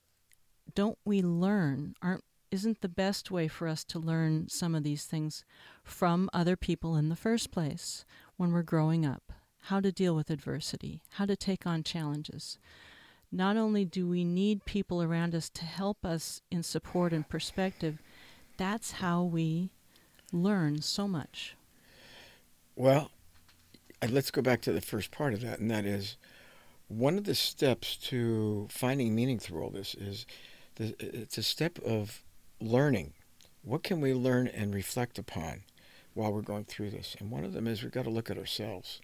don't 0.75 0.97
we 1.05 1.21
learn? 1.21 1.95
Aren't 2.01 2.23
isn't 2.51 2.81
the 2.81 2.89
best 2.89 3.31
way 3.31 3.47
for 3.47 3.67
us 3.67 3.83
to 3.83 3.97
learn 3.97 4.47
some 4.47 4.75
of 4.75 4.83
these 4.83 5.05
things 5.05 5.43
from 5.83 6.29
other 6.33 6.55
people 6.55 6.95
in 6.95 7.09
the 7.09 7.15
first 7.15 7.49
place 7.49 8.05
when 8.37 8.51
we're 8.51 8.61
growing 8.61 9.05
up? 9.05 9.31
How 9.67 9.79
to 9.79 9.91
deal 9.91 10.15
with 10.15 10.29
adversity 10.29 11.01
how 11.11 11.25
to 11.25 11.35
take 11.35 11.65
on 11.65 11.83
challenges. 11.83 12.59
Not 13.31 13.57
only 13.57 13.85
do 13.85 14.07
we 14.07 14.23
need 14.23 14.65
people 14.65 15.01
around 15.01 15.33
us 15.33 15.49
to 15.51 15.65
help 15.65 16.05
us 16.05 16.41
in 16.51 16.61
support 16.61 17.13
and 17.13 17.27
perspective 17.27 17.99
that's 18.57 18.93
how 18.93 19.23
we 19.23 19.69
learn 20.31 20.81
so 20.81 21.07
much. 21.07 21.55
Well, 22.75 23.11
uh, 24.01 24.07
let's 24.09 24.31
go 24.31 24.41
back 24.41 24.61
to 24.61 24.71
the 24.71 24.81
first 24.81 25.11
part 25.11 25.33
of 25.33 25.41
that, 25.41 25.59
and 25.59 25.69
that 25.71 25.85
is 25.85 26.17
one 26.87 27.17
of 27.17 27.23
the 27.23 27.35
steps 27.35 27.97
to 27.97 28.67
finding 28.69 29.15
meaning 29.15 29.39
through 29.39 29.63
all 29.63 29.69
this 29.69 29.95
is 29.95 30.25
the, 30.75 30.95
it's 30.99 31.37
a 31.37 31.43
step 31.43 31.79
of 31.79 32.23
learning. 32.59 33.13
What 33.63 33.83
can 33.83 34.01
we 34.01 34.13
learn 34.13 34.47
and 34.47 34.73
reflect 34.73 35.17
upon 35.17 35.63
while 36.13 36.31
we're 36.31 36.41
going 36.41 36.65
through 36.65 36.91
this? 36.91 37.15
And 37.19 37.31
one 37.31 37.43
of 37.45 37.53
them 37.53 37.67
is 37.67 37.81
we've 37.81 37.91
got 37.91 38.03
to 38.03 38.09
look 38.09 38.29
at 38.29 38.37
ourselves. 38.37 39.01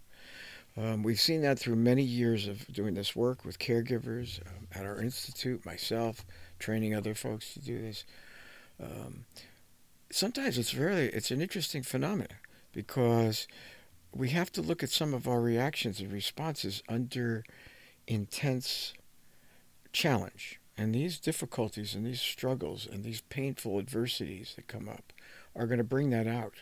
Um, 0.78 1.04
we've 1.04 1.20
seen 1.20 1.42
that 1.42 1.60
through 1.60 1.76
many 1.76 2.04
years 2.04 2.48
of 2.48 2.68
doing 2.68 2.94
this 2.94 3.16
work 3.16 3.44
with 3.44 3.60
caregivers 3.60 4.40
um, 4.46 4.68
at 4.74 4.86
our 4.86 5.02
institute, 5.02 5.66
myself, 5.66 6.26
training 6.60 6.94
other 6.94 7.16
folks 7.16 7.54
to 7.54 7.60
do 7.60 7.82
this 7.82 8.06
um, 8.82 9.26
sometimes 10.12 10.58
it's 10.58 10.74
really 10.74 11.08
it's 11.08 11.32
an 11.32 11.42
interesting 11.42 11.84
phenomenon 11.84 12.38
because 12.72 13.48
we 14.14 14.30
have 14.30 14.52
to 14.54 14.62
look 14.62 14.82
at 14.82 14.90
some 14.90 15.14
of 15.14 15.28
our 15.28 15.42
reactions 15.42 16.00
and 16.00 16.12
responses 16.12 16.82
under 16.90 17.44
intense 18.08 18.94
challenge. 19.92 20.59
And 20.80 20.96
these 20.96 21.20
difficulties 21.20 21.94
and 21.94 22.06
these 22.06 22.22
struggles 22.22 22.88
and 22.90 23.04
these 23.04 23.20
painful 23.20 23.80
adversities 23.80 24.54
that 24.56 24.68
come 24.68 24.88
up 24.88 25.12
are 25.54 25.68
going 25.68 25.80
to 25.80 25.84
bring 25.84 26.10
that 26.12 26.26
out. 26.26 26.54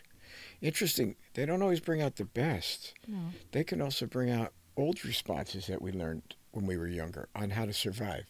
Interesting, 0.59 1.15
they 1.35 1.45
don't 1.45 1.61
always 1.61 1.79
bring 1.79 2.01
out 2.01 2.15
the 2.15 2.25
best. 2.25 2.95
No. 3.07 3.19
They 3.51 3.63
can 3.63 3.79
also 3.79 4.07
bring 4.07 4.31
out 4.31 4.53
old 4.75 5.05
responses 5.05 5.67
that 5.67 5.83
we 5.83 5.91
learned 5.91 6.33
when 6.49 6.65
we 6.65 6.77
were 6.77 6.87
younger 6.87 7.29
on 7.35 7.51
how 7.51 7.65
to 7.65 7.73
survive. 7.73 8.25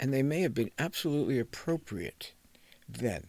And 0.00 0.10
they 0.10 0.22
may 0.22 0.40
have 0.40 0.54
been 0.54 0.70
absolutely 0.78 1.38
appropriate 1.38 2.32
then, 2.88 3.26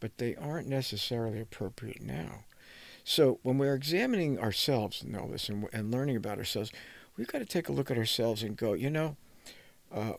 but 0.00 0.16
they 0.16 0.34
aren't 0.36 0.68
necessarily 0.68 1.38
appropriate 1.38 2.00
now. 2.00 2.44
So 3.04 3.40
when 3.42 3.58
we're 3.58 3.74
examining 3.74 4.38
ourselves 4.38 5.02
and 5.02 5.14
all 5.14 5.28
this 5.28 5.50
and, 5.50 5.68
and 5.70 5.90
learning 5.90 6.16
about 6.16 6.38
ourselves, 6.38 6.72
we've 7.18 7.28
got 7.28 7.40
to 7.40 7.44
take 7.44 7.68
a 7.68 7.72
look 7.72 7.90
at 7.90 7.98
ourselves 7.98 8.42
and 8.42 8.56
go, 8.56 8.72
you 8.72 8.88
know, 8.88 9.18
uh, 9.94 10.12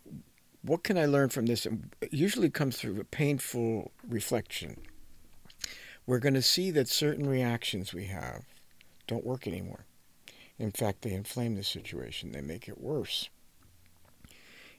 what 0.64 0.84
can 0.84 0.98
I 0.98 1.06
learn 1.06 1.30
from 1.30 1.48
this? 1.48 1.66
And 1.66 1.94
usually 2.12 2.50
comes 2.50 2.78
through 2.78 3.00
a 3.00 3.04
painful 3.04 3.92
reflection. 4.08 4.78
We're 6.06 6.20
going 6.20 6.34
to 6.34 6.42
see 6.42 6.72
that 6.72 6.88
certain 6.88 7.28
reactions 7.28 7.94
we 7.94 8.06
have 8.06 8.44
don't 9.08 9.26
work 9.26 9.48
anymore. 9.48 9.86
In 10.58 10.72
fact, 10.72 11.02
they 11.02 11.14
inflame 11.14 11.56
the 11.56 11.64
situation, 11.64 12.32
they 12.32 12.42
make 12.42 12.68
it 12.68 12.80
worse. 12.80 13.30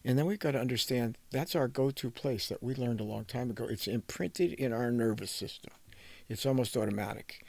And 0.04 0.18
then 0.18 0.26
we've 0.26 0.38
got 0.38 0.52
to 0.52 0.60
understand 0.60 1.16
that's 1.30 1.54
our 1.54 1.68
go 1.68 1.90
to 1.90 2.10
place 2.10 2.48
that 2.48 2.62
we 2.62 2.74
learned 2.74 3.00
a 3.00 3.04
long 3.04 3.24
time 3.24 3.50
ago. 3.50 3.66
It's 3.68 3.86
imprinted 3.86 4.52
in 4.54 4.72
our 4.72 4.90
nervous 4.90 5.30
system, 5.30 5.72
it's 6.28 6.46
almost 6.46 6.76
automatic. 6.76 7.44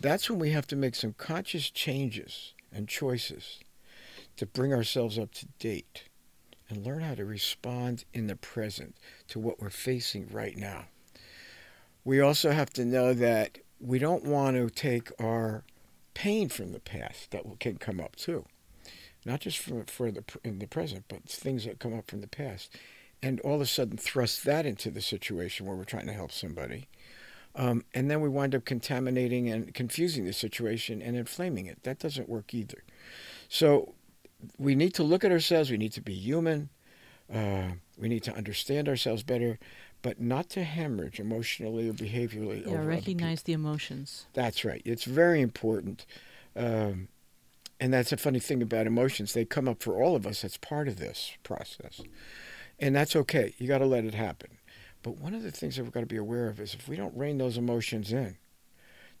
That's 0.00 0.30
when 0.30 0.38
we 0.38 0.50
have 0.50 0.66
to 0.68 0.76
make 0.76 0.94
some 0.94 1.14
conscious 1.18 1.70
changes 1.70 2.54
and 2.72 2.88
choices 2.88 3.60
to 4.36 4.46
bring 4.46 4.72
ourselves 4.72 5.18
up 5.18 5.32
to 5.32 5.46
date 5.58 6.04
and 6.72 6.84
learn 6.84 7.02
how 7.02 7.14
to 7.14 7.24
respond 7.24 8.04
in 8.12 8.26
the 8.26 8.36
present 8.36 8.96
to 9.28 9.38
what 9.38 9.60
we're 9.60 9.70
facing 9.70 10.28
right 10.32 10.56
now. 10.56 10.86
We 12.04 12.20
also 12.20 12.50
have 12.50 12.70
to 12.70 12.84
know 12.84 13.14
that 13.14 13.58
we 13.80 13.98
don't 13.98 14.24
want 14.24 14.56
to 14.56 14.70
take 14.70 15.10
our 15.20 15.64
pain 16.14 16.48
from 16.48 16.72
the 16.72 16.80
past 16.80 17.30
that 17.30 17.44
can 17.60 17.76
come 17.76 18.00
up 18.00 18.16
too 18.16 18.44
not 19.24 19.40
just 19.40 19.58
for, 19.58 19.84
for 19.86 20.10
the 20.10 20.24
in 20.44 20.58
the 20.58 20.66
present, 20.66 21.04
but 21.08 21.22
things 21.28 21.64
that 21.64 21.78
come 21.78 21.96
up 21.96 22.10
from 22.10 22.20
the 22.20 22.28
past, 22.28 22.76
and 23.22 23.40
all 23.40 23.56
of 23.56 23.60
a 23.60 23.66
sudden 23.66 23.96
thrust 23.96 24.44
that 24.44 24.66
into 24.66 24.90
the 24.90 25.00
situation 25.00 25.66
where 25.66 25.76
we're 25.76 25.84
trying 25.84 26.06
to 26.06 26.12
help 26.12 26.32
somebody, 26.32 26.88
um, 27.54 27.84
and 27.94 28.10
then 28.10 28.20
we 28.20 28.28
wind 28.28 28.54
up 28.54 28.64
contaminating 28.64 29.48
and 29.48 29.74
confusing 29.74 30.24
the 30.24 30.32
situation 30.32 31.00
and 31.00 31.16
inflaming 31.16 31.66
it. 31.66 31.82
That 31.84 31.98
doesn't 31.98 32.28
work 32.28 32.52
either. 32.54 32.82
So 33.48 33.94
we 34.58 34.74
need 34.74 34.94
to 34.94 35.02
look 35.02 35.24
at 35.24 35.32
ourselves. 35.32 35.70
We 35.70 35.76
need 35.76 35.92
to 35.92 36.00
be 36.00 36.14
human. 36.14 36.68
Uh, 37.32 37.72
we 37.96 38.08
need 38.08 38.22
to 38.24 38.34
understand 38.34 38.88
ourselves 38.88 39.22
better, 39.22 39.58
but 40.02 40.20
not 40.20 40.48
to 40.50 40.64
hemorrhage 40.64 41.20
emotionally 41.20 41.88
or 41.88 41.92
behaviorally. 41.92 42.66
Yeah, 42.66 42.84
recognize 42.84 43.42
the 43.42 43.52
emotions. 43.52 44.26
That's 44.34 44.64
right. 44.64 44.82
It's 44.84 45.04
very 45.04 45.40
important. 45.40 46.04
Um, 46.56 47.08
and 47.80 47.92
that's 47.92 48.12
a 48.12 48.16
funny 48.16 48.38
thing 48.38 48.62
about 48.62 48.86
emotions. 48.86 49.32
They 49.32 49.44
come 49.44 49.66
up 49.66 49.82
for 49.82 50.02
all 50.02 50.14
of 50.14 50.26
us. 50.26 50.42
That's 50.42 50.56
part 50.56 50.88
of 50.88 50.98
this 50.98 51.32
process. 51.42 52.00
And 52.78 52.94
that's 52.94 53.16
okay. 53.16 53.54
You 53.58 53.66
got 53.66 53.78
to 53.78 53.86
let 53.86 54.04
it 54.04 54.14
happen. 54.14 54.58
But 55.02 55.18
one 55.18 55.34
of 55.34 55.42
the 55.42 55.50
things 55.50 55.76
that 55.76 55.82
we've 55.82 55.92
got 55.92 56.00
to 56.00 56.06
be 56.06 56.16
aware 56.16 56.48
of 56.48 56.60
is 56.60 56.74
if 56.74 56.88
we 56.88 56.96
don't 56.96 57.16
rein 57.16 57.38
those 57.38 57.58
emotions 57.58 58.12
in, 58.12 58.36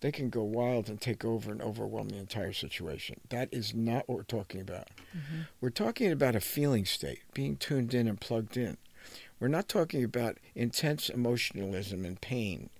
they 0.02 0.12
can 0.12 0.30
go 0.30 0.42
wild 0.42 0.88
and 0.88 1.00
take 1.00 1.24
over 1.24 1.52
and 1.52 1.62
overwhelm 1.62 2.08
the 2.08 2.18
entire 2.18 2.52
situation. 2.52 3.20
That 3.30 3.48
is 3.52 3.72
not 3.72 4.08
what 4.08 4.18
we're 4.18 4.24
talking 4.24 4.60
about. 4.60 4.88
Mm-hmm. 5.16 5.42
We're 5.60 5.70
talking 5.70 6.10
about 6.10 6.34
a 6.34 6.40
feeling 6.40 6.84
state, 6.84 7.20
being 7.32 7.56
tuned 7.56 7.94
in 7.94 8.08
and 8.08 8.20
plugged 8.20 8.56
in. 8.56 8.78
We're 9.38 9.46
not 9.46 9.68
talking 9.68 10.02
about 10.02 10.38
intense 10.56 11.08
emotionalism 11.08 12.04
and 12.04 12.20
pain 12.20 12.70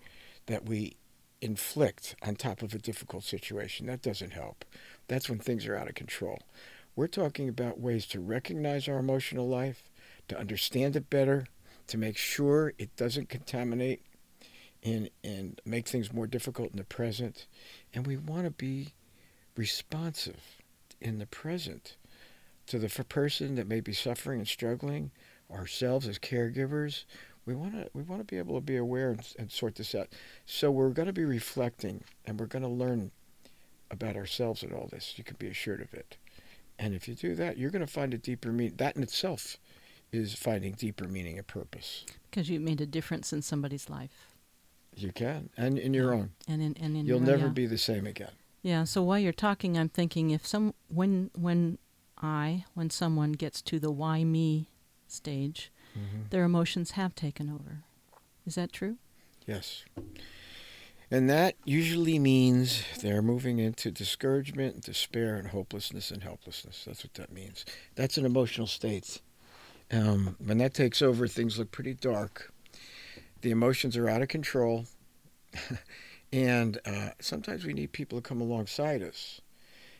that 0.46 0.66
we 0.66 0.96
inflict 1.40 2.16
on 2.22 2.34
top 2.34 2.60
of 2.60 2.74
a 2.74 2.78
difficult 2.78 3.22
situation. 3.22 3.86
That 3.86 4.02
doesn't 4.02 4.32
help. 4.32 4.64
That's 5.06 5.30
when 5.30 5.38
things 5.38 5.64
are 5.66 5.76
out 5.76 5.88
of 5.88 5.94
control. 5.94 6.40
We're 6.96 7.06
talking 7.06 7.48
about 7.48 7.78
ways 7.78 8.04
to 8.06 8.20
recognize 8.20 8.88
our 8.88 8.98
emotional 8.98 9.48
life, 9.48 9.88
to 10.26 10.38
understand 10.38 10.96
it 10.96 11.08
better, 11.08 11.46
to 11.86 11.98
make 11.98 12.16
sure 12.16 12.74
it 12.78 12.96
doesn't 12.96 13.28
contaminate 13.28 14.02
and, 14.82 15.10
and 15.22 15.60
make 15.64 15.88
things 15.88 16.12
more 16.12 16.26
difficult 16.26 16.70
in 16.70 16.76
the 16.76 16.84
present. 16.84 17.46
And 17.94 18.06
we 18.06 18.16
want 18.16 18.44
to 18.44 18.50
be 18.50 18.92
responsive 19.56 20.40
in 21.00 21.18
the 21.18 21.26
present 21.26 21.96
to 22.66 22.78
the 22.78 22.88
person 23.04 23.54
that 23.56 23.68
may 23.68 23.80
be 23.80 23.92
suffering 23.92 24.40
and 24.40 24.48
struggling, 24.48 25.10
ourselves 25.50 26.06
as 26.06 26.18
caregivers. 26.18 27.04
We 27.44 27.54
want 27.54 27.74
to 27.74 27.90
we 27.92 28.02
want 28.02 28.20
to 28.20 28.24
be 28.24 28.38
able 28.38 28.54
to 28.54 28.60
be 28.60 28.76
aware 28.76 29.10
and, 29.10 29.34
and 29.38 29.50
sort 29.50 29.74
this 29.74 29.94
out. 29.94 30.08
So 30.46 30.70
we're 30.70 30.90
going 30.90 31.06
to 31.06 31.12
be 31.12 31.24
reflecting, 31.24 32.04
and 32.24 32.38
we're 32.38 32.46
going 32.46 32.62
to 32.62 32.68
learn 32.68 33.10
about 33.90 34.16
ourselves 34.16 34.62
and 34.62 34.72
all 34.72 34.88
this. 34.90 35.14
You 35.16 35.24
can 35.24 35.36
be 35.38 35.48
assured 35.48 35.82
of 35.82 35.92
it. 35.92 36.16
And 36.78 36.94
if 36.94 37.06
you 37.06 37.14
do 37.14 37.34
that, 37.34 37.58
you're 37.58 37.70
going 37.70 37.84
to 37.84 37.92
find 37.92 38.14
a 38.14 38.18
deeper 38.18 38.52
meaning. 38.52 38.74
That 38.76 38.96
in 38.96 39.02
itself 39.02 39.58
is 40.12 40.34
finding 40.34 40.72
deeper 40.72 41.08
meaning 41.08 41.36
and 41.38 41.46
purpose. 41.46 42.04
Because 42.30 42.48
you 42.48 42.60
made 42.60 42.80
a 42.80 42.86
difference 42.86 43.32
in 43.32 43.42
somebody's 43.42 43.90
life. 43.90 44.31
You 44.94 45.10
can, 45.12 45.48
and 45.56 45.78
in 45.78 45.94
your 45.94 46.12
own. 46.12 46.30
And 46.46 46.60
in, 46.62 46.76
and 46.80 46.96
in 46.96 47.06
You'll 47.06 47.18
your- 47.18 47.26
never 47.26 47.46
yeah. 47.46 47.52
be 47.52 47.66
the 47.66 47.78
same 47.78 48.06
again. 48.06 48.32
Yeah, 48.62 48.84
so 48.84 49.02
while 49.02 49.18
you're 49.18 49.32
talking, 49.32 49.76
I'm 49.76 49.88
thinking 49.88 50.30
if 50.30 50.46
some 50.46 50.74
when 50.88 51.30
when 51.34 51.78
I 52.20 52.64
when 52.74 52.90
someone 52.90 53.32
gets 53.32 53.60
to 53.62 53.80
the 53.80 53.90
why 53.90 54.24
me 54.24 54.68
stage, 55.08 55.70
Mm-hmm. 55.98 56.28
their 56.30 56.44
emotions 56.44 56.92
have 56.92 57.14
taken 57.14 57.50
over. 57.50 57.82
Is 58.46 58.54
that 58.54 58.72
true? 58.72 58.96
Yes. 59.46 59.84
And 61.10 61.28
that 61.28 61.54
usually 61.66 62.18
means 62.18 62.82
they're 63.02 63.20
moving 63.20 63.58
into 63.58 63.90
discouragement, 63.90 64.80
despair, 64.84 65.34
and 65.36 65.48
hopelessness 65.48 66.10
and 66.10 66.22
helplessness. 66.22 66.84
That's 66.86 67.04
what 67.04 67.12
that 67.14 67.30
means. 67.30 67.66
That's 67.94 68.16
an 68.16 68.24
emotional 68.24 68.66
state. 68.66 69.20
Um, 69.90 70.36
when 70.42 70.56
that 70.58 70.72
takes 70.72 71.02
over, 71.02 71.26
things 71.28 71.58
look 71.58 71.70
pretty 71.72 71.92
dark. 71.92 72.50
The 73.42 73.50
emotions 73.50 73.96
are 73.96 74.08
out 74.08 74.22
of 74.22 74.28
control. 74.28 74.86
and 76.32 76.80
uh, 76.86 77.10
sometimes 77.20 77.64
we 77.64 77.74
need 77.74 77.92
people 77.92 78.18
to 78.18 78.28
come 78.28 78.40
alongside 78.40 79.02
us 79.02 79.40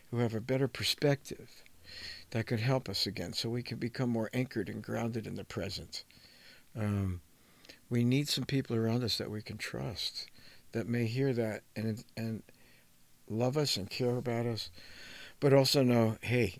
who 0.09 0.17
have 0.17 0.33
a 0.33 0.41
better 0.41 0.67
perspective 0.67 1.63
that 2.31 2.47
could 2.47 2.59
help 2.59 2.89
us 2.89 3.05
again 3.05 3.33
so 3.33 3.49
we 3.49 3.61
can 3.61 3.77
become 3.77 4.09
more 4.09 4.29
anchored 4.33 4.69
and 4.69 4.81
grounded 4.83 5.27
in 5.27 5.35
the 5.35 5.43
present. 5.43 6.03
Um, 6.75 7.21
we 7.89 8.03
need 8.03 8.27
some 8.27 8.45
people 8.45 8.75
around 8.75 9.03
us 9.03 9.17
that 9.19 9.29
we 9.29 9.41
can 9.41 9.57
trust 9.57 10.27
that 10.71 10.87
may 10.87 11.05
hear 11.05 11.31
that 11.33 11.61
and 11.75 12.03
and 12.17 12.43
love 13.29 13.57
us 13.57 13.77
and 13.77 13.89
care 13.89 14.17
about 14.17 14.45
us 14.45 14.69
but 15.39 15.53
also 15.53 15.83
know 15.83 16.17
hey 16.21 16.55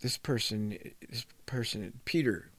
this 0.00 0.18
person 0.18 0.76
this 1.08 1.24
person 1.46 2.00
peter 2.04 2.50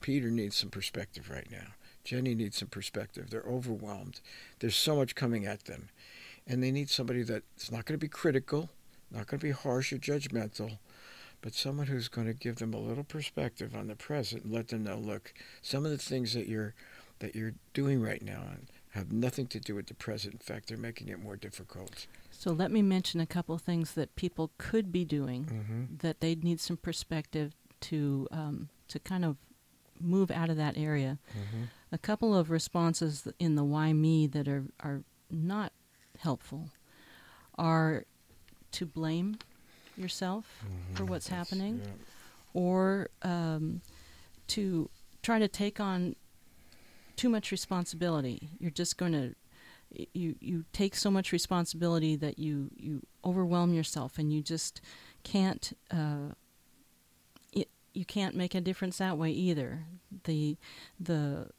peter 0.00 0.30
needs 0.30 0.56
some 0.56 0.70
perspective 0.70 1.30
right 1.30 1.50
now 1.50 1.74
jenny 2.04 2.34
needs 2.34 2.58
some 2.58 2.68
perspective 2.68 3.30
they're 3.30 3.42
overwhelmed 3.48 4.20
there's 4.60 4.76
so 4.76 4.96
much 4.96 5.14
coming 5.14 5.46
at 5.46 5.64
them 5.64 5.88
and 6.46 6.62
they 6.62 6.70
need 6.70 6.90
somebody 6.90 7.22
that's 7.22 7.70
not 7.72 7.84
going 7.84 7.98
to 7.98 8.04
be 8.04 8.08
critical 8.08 8.68
not 9.10 9.26
going 9.26 9.38
to 9.40 9.46
be 9.46 9.50
harsh 9.52 9.92
or 9.92 9.98
judgmental 9.98 10.78
but 11.40 11.54
someone 11.54 11.86
who's 11.88 12.08
going 12.08 12.26
to 12.26 12.32
give 12.34 12.56
them 12.56 12.72
a 12.72 12.78
little 12.78 13.04
perspective 13.04 13.74
on 13.74 13.88
the 13.88 13.96
present 13.96 14.44
and 14.44 14.52
let 14.52 14.68
them 14.68 14.84
know 14.84 14.96
look 14.96 15.34
some 15.62 15.84
of 15.84 15.90
the 15.90 15.98
things 15.98 16.32
that 16.34 16.48
you're 16.48 16.74
that 17.20 17.34
you're 17.34 17.54
doing 17.74 18.02
right 18.02 18.22
now 18.22 18.42
have 18.90 19.12
nothing 19.12 19.46
to 19.46 19.58
do 19.60 19.74
with 19.74 19.86
the 19.86 19.94
present. 19.94 20.34
In 20.34 20.38
fact, 20.40 20.68
they're 20.68 20.76
making 20.76 21.08
it 21.08 21.20
more 21.20 21.36
difficult. 21.36 22.06
So 22.30 22.50
let 22.52 22.70
me 22.70 22.80
mention 22.82 23.18
a 23.20 23.26
couple 23.26 23.56
things 23.58 23.92
that 23.94 24.14
people 24.14 24.50
could 24.58 24.92
be 24.92 25.04
doing 25.04 25.44
Mm-hmm. 25.44 25.96
that 25.98 26.20
they'd 26.20 26.44
need 26.44 26.60
some 26.60 26.76
perspective 26.76 27.54
to 27.82 28.28
um, 28.30 28.68
to 28.88 28.98
kind 28.98 29.24
of 29.24 29.36
move 30.00 30.30
out 30.30 30.50
of 30.50 30.56
that 30.56 30.76
area. 30.76 31.18
Mm-hmm. 31.30 31.62
A 31.94 31.98
couple 31.98 32.34
of 32.36 32.50
responses 32.50 33.28
in 33.38 33.54
the 33.54 33.62
why 33.62 33.92
me 33.92 34.26
that 34.26 34.48
are 34.48 34.64
are 34.80 35.04
not 35.30 35.72
helpful 36.18 36.70
are 37.56 38.04
to 38.72 38.84
blame 38.84 39.38
yourself 39.96 40.64
for 40.94 41.04
what's 41.04 41.28
happening 41.28 41.80
Yeah. 41.84 41.90
or 42.52 43.10
um, 43.22 43.80
to 44.48 44.90
try 45.22 45.38
to 45.38 45.46
take 45.46 45.78
on 45.78 46.16
too 47.14 47.28
much 47.28 47.52
responsibility. 47.52 48.48
You're 48.58 48.72
just 48.72 48.98
going 48.98 49.12
to 49.12 49.34
you 50.12 50.34
you 50.40 50.64
take 50.72 50.96
so 50.96 51.12
much 51.12 51.30
responsibility 51.30 52.16
that 52.16 52.40
you 52.40 52.70
you 52.76 53.02
overwhelm 53.24 53.72
yourself 53.72 54.18
and 54.18 54.32
you 54.32 54.42
just 54.42 54.80
can't 55.22 55.72
uh, 55.92 56.32
it, 57.52 57.68
you 57.92 58.04
can't 58.04 58.34
make 58.34 58.52
a 58.56 58.60
difference 58.60 58.98
that 58.98 59.16
way 59.16 59.30
either. 59.30 59.84
The 60.24 60.56
the 60.98 61.50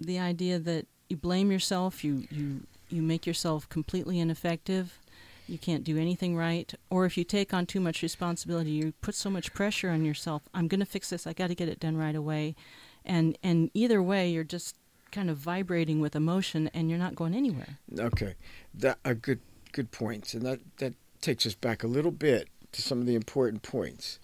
the 0.00 0.18
idea 0.18 0.58
that 0.58 0.86
you 1.08 1.16
blame 1.16 1.50
yourself, 1.50 2.04
you 2.04 2.26
you 2.30 2.66
you 2.88 3.02
make 3.02 3.26
yourself 3.26 3.68
completely 3.68 4.20
ineffective. 4.20 4.98
You 5.46 5.58
can't 5.58 5.84
do 5.84 5.98
anything 5.98 6.36
right, 6.36 6.72
or 6.88 7.04
if 7.04 7.18
you 7.18 7.24
take 7.24 7.52
on 7.52 7.66
too 7.66 7.80
much 7.80 8.02
responsibility, 8.02 8.70
you 8.70 8.94
put 9.02 9.14
so 9.14 9.28
much 9.28 9.52
pressure 9.52 9.90
on 9.90 10.04
yourself. 10.04 10.42
I'm 10.54 10.68
going 10.68 10.80
to 10.80 10.86
fix 10.86 11.10
this. 11.10 11.26
I 11.26 11.34
got 11.34 11.48
to 11.48 11.54
get 11.54 11.68
it 11.68 11.78
done 11.80 11.96
right 11.96 12.16
away, 12.16 12.56
and 13.04 13.36
and 13.42 13.70
either 13.74 14.02
way, 14.02 14.30
you're 14.30 14.44
just 14.44 14.76
kind 15.12 15.28
of 15.28 15.36
vibrating 15.36 16.00
with 16.00 16.16
emotion, 16.16 16.70
and 16.72 16.88
you're 16.88 16.98
not 16.98 17.14
going 17.14 17.34
anywhere. 17.34 17.78
Okay, 17.98 18.34
that 18.74 18.98
a 19.04 19.14
good 19.14 19.40
good 19.72 19.90
points, 19.90 20.32
point, 20.32 20.42
and 20.42 20.46
that 20.50 20.60
that 20.78 20.94
takes 21.20 21.46
us 21.46 21.54
back 21.54 21.82
a 21.82 21.86
little 21.86 22.10
bit 22.10 22.48
to 22.72 22.82
some 22.82 23.00
of 23.00 23.06
the 23.06 23.14
important 23.14 23.62
points 23.62 24.18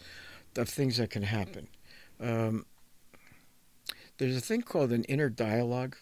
of 0.57 0.69
things 0.69 0.97
that 0.97 1.11
can 1.11 1.23
happen. 1.23 1.69
Um, 2.19 2.67
there's 4.21 4.37
a 4.37 4.41
thing 4.41 4.61
called 4.63 4.93
an 4.93 5.05
inner 5.05 5.31
dialogue 5.31 5.97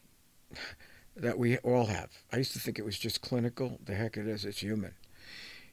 that 1.17 1.39
we 1.39 1.57
all 1.59 1.87
have. 1.87 2.11
I 2.33 2.39
used 2.39 2.53
to 2.55 2.59
think 2.59 2.79
it 2.79 2.85
was 2.85 2.99
just 2.99 3.21
clinical. 3.23 3.79
The 3.85 3.95
heck 3.95 4.17
it 4.17 4.27
is. 4.27 4.45
It's 4.45 4.59
human. 4.61 4.95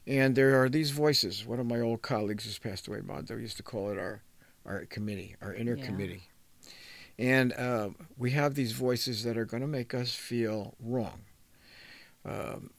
And 0.06 0.36
there 0.36 0.62
are 0.62 0.68
these 0.68 0.92
voices. 0.92 1.44
One 1.44 1.58
of 1.58 1.66
my 1.66 1.80
old 1.80 2.02
colleagues 2.02 2.44
who's 2.44 2.58
passed 2.58 2.86
away, 2.86 3.00
Mondo, 3.00 3.36
used 3.36 3.56
to 3.56 3.62
call 3.62 3.90
it 3.90 3.98
our 3.98 4.22
our 4.64 4.84
committee, 4.86 5.34
our 5.42 5.52
inner 5.54 5.76
Yeah. 5.76 5.84
committee. 5.84 6.28
And 7.18 7.52
uh, 7.52 7.90
we 8.16 8.30
have 8.32 8.54
these 8.54 8.72
voices 8.72 9.24
that 9.24 9.36
are 9.36 9.44
going 9.44 9.60
to 9.62 9.66
make 9.66 9.92
us 9.94 10.14
feel 10.14 10.74
wrong. 10.80 11.22
Um, 12.24 12.70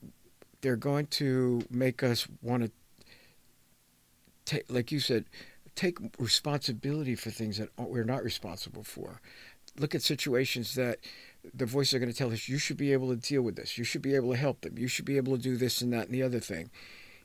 they're 0.62 0.76
going 0.76 1.08
to 1.08 1.62
make 1.70 2.04
us 2.04 2.28
want 2.42 2.64
to 2.64 2.72
take, 4.46 4.72
like 4.72 4.92
you 4.92 5.00
said, 5.00 5.26
take 5.76 5.98
responsibility 6.18 7.16
for 7.16 7.30
things 7.30 7.58
that 7.58 7.70
we're 7.78 8.04
not 8.04 8.24
responsible 8.24 8.84
for. 8.84 9.22
Look 9.80 9.94
at 9.94 10.02
situations 10.02 10.76
that 10.76 11.00
the 11.54 11.66
voices 11.66 11.94
are 11.94 12.00
going 12.00 12.12
to 12.12 12.18
tell 12.18 12.32
us 12.32 12.50
you 12.50 12.58
should 12.58 12.78
be 12.78 12.94
able 12.94 13.10
to 13.10 13.16
deal 13.16 13.42
with 13.42 13.56
this. 13.56 13.78
You 13.78 13.84
should 13.84 14.02
be 14.02 14.16
able 14.16 14.32
to 14.32 14.38
help 14.38 14.62
them. 14.62 14.78
You 14.78 14.88
should 14.88 15.06
be 15.06 15.18
able 15.18 15.36
to 15.36 15.42
do 15.42 15.56
this 15.56 15.82
and 15.82 15.94
that 15.94 16.08
and 16.08 16.14
the 16.14 16.24
other 16.24 16.40
thing. 16.40 16.70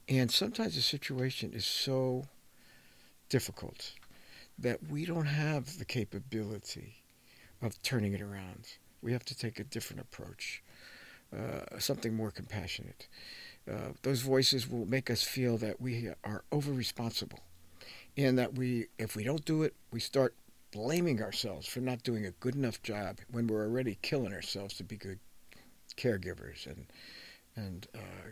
And 0.08 0.30
sometimes 0.30 0.74
the 0.74 0.82
situation 0.82 1.52
is 1.54 1.64
so 1.64 2.24
difficult 3.28 3.92
that 4.58 4.90
we 4.90 5.06
don't 5.06 5.26
have 5.26 5.78
the 5.78 5.84
capability 5.84 7.02
of 7.62 7.80
turning 7.82 8.12
it 8.12 8.20
around. 8.20 8.66
We 9.00 9.12
have 9.12 9.24
to 9.26 9.36
take 9.36 9.58
a 9.58 9.64
different 9.64 10.02
approach, 10.02 10.62
uh, 11.34 11.78
something 11.78 12.14
more 12.14 12.30
compassionate. 12.30 13.08
Uh, 13.70 13.92
those 14.02 14.20
voices 14.20 14.68
will 14.68 14.86
make 14.86 15.08
us 15.10 15.22
feel 15.22 15.56
that 15.58 15.80
we 15.80 16.10
are 16.24 16.44
over 16.50 16.72
responsible 16.72 17.40
and 18.16 18.38
that 18.38 18.54
we, 18.54 18.88
if 18.98 19.16
we 19.16 19.24
don't 19.24 19.44
do 19.44 19.62
it, 19.62 19.74
we 19.92 20.00
start 20.00 20.34
blaming 20.72 21.22
ourselves 21.22 21.68
for 21.68 21.80
not 21.80 22.02
doing 22.02 22.26
a 22.26 22.30
good 22.32 22.54
enough 22.54 22.82
job 22.82 23.18
when 23.30 23.46
we're 23.46 23.64
already 23.64 23.98
killing 24.02 24.32
ourselves 24.32 24.74
to 24.74 24.84
be 24.84 24.96
good 24.96 25.20
caregivers 25.96 26.66
and 26.66 26.86
and 27.54 27.86
uh, 27.94 28.30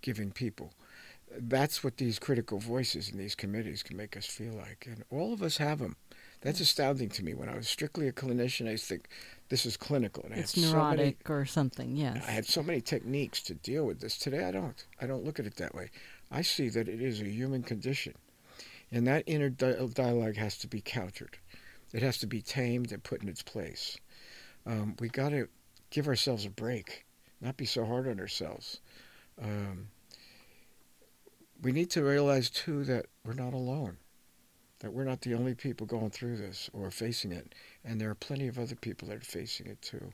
giving 0.00 0.32
people. 0.32 0.72
That's 1.36 1.84
what 1.84 1.98
these 1.98 2.18
critical 2.18 2.58
voices 2.58 3.10
in 3.10 3.18
these 3.18 3.34
committees 3.34 3.82
can 3.82 3.96
make 3.96 4.16
us 4.16 4.26
feel 4.26 4.54
like, 4.54 4.86
and 4.86 5.04
all 5.10 5.32
of 5.32 5.42
us 5.42 5.58
have 5.58 5.78
them. 5.78 5.96
That's 6.40 6.60
astounding 6.60 7.08
to 7.10 7.24
me. 7.24 7.34
When 7.34 7.48
I 7.48 7.56
was 7.56 7.68
strictly 7.68 8.06
a 8.06 8.12
clinician, 8.12 8.68
I 8.68 8.72
used 8.72 8.84
to 8.84 8.94
think 8.94 9.08
this 9.48 9.66
is 9.66 9.76
clinical, 9.76 10.24
and 10.24 10.34
It's 10.34 10.54
had 10.54 10.64
so 10.64 10.66
many 10.68 10.72
neurotic 10.74 11.30
or 11.30 11.44
something. 11.46 11.96
Yes. 11.96 12.22
I 12.26 12.30
had 12.30 12.46
so 12.46 12.62
many 12.62 12.80
techniques 12.80 13.42
to 13.44 13.54
deal 13.54 13.84
with 13.86 14.00
this. 14.00 14.18
Today 14.18 14.44
I 14.44 14.50
don't. 14.50 14.84
I 15.00 15.06
don't 15.06 15.24
look 15.24 15.38
at 15.38 15.46
it 15.46 15.56
that 15.56 15.74
way. 15.74 15.90
I 16.30 16.42
see 16.42 16.68
that 16.70 16.88
it 16.88 17.00
is 17.00 17.20
a 17.20 17.28
human 17.28 17.62
condition. 17.62 18.14
And 18.92 19.06
that 19.06 19.24
inner 19.26 19.48
di- 19.48 19.88
dialogue 19.92 20.36
has 20.36 20.56
to 20.58 20.68
be 20.68 20.80
countered. 20.80 21.38
It 21.94 22.02
has 22.02 22.18
to 22.18 22.26
be 22.26 22.42
tamed 22.42 22.92
and 22.92 23.02
put 23.02 23.22
in 23.22 23.28
its 23.28 23.42
place. 23.42 23.96
Um, 24.66 24.96
we 25.00 25.08
got 25.08 25.30
to 25.30 25.48
give 25.88 26.08
ourselves 26.08 26.44
a 26.44 26.50
break, 26.50 27.06
not 27.40 27.56
be 27.56 27.64
so 27.64 27.86
hard 27.86 28.06
on 28.06 28.20
ourselves. 28.20 28.80
Um, 29.40 29.88
we 31.62 31.72
need 31.72 31.88
to 31.92 32.04
realize, 32.04 32.50
too, 32.50 32.84
that 32.84 33.06
we're 33.24 33.32
not 33.32 33.54
alone, 33.54 33.96
that 34.80 34.92
we're 34.92 35.04
not 35.04 35.22
the 35.22 35.34
only 35.34 35.54
people 35.54 35.86
going 35.86 36.10
through 36.10 36.36
this 36.36 36.68
or 36.74 36.90
facing 36.90 37.32
it. 37.32 37.54
And 37.82 37.98
there 37.98 38.10
are 38.10 38.14
plenty 38.14 38.48
of 38.48 38.58
other 38.58 38.74
people 38.74 39.08
that 39.08 39.16
are 39.16 39.20
facing 39.20 39.66
it, 39.66 39.80
too 39.80 40.12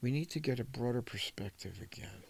we 0.00 0.10
need 0.10 0.30
to 0.30 0.40
get 0.40 0.60
a 0.60 0.64
broader 0.64 1.02
perspective 1.02 1.78
again. 1.82 2.22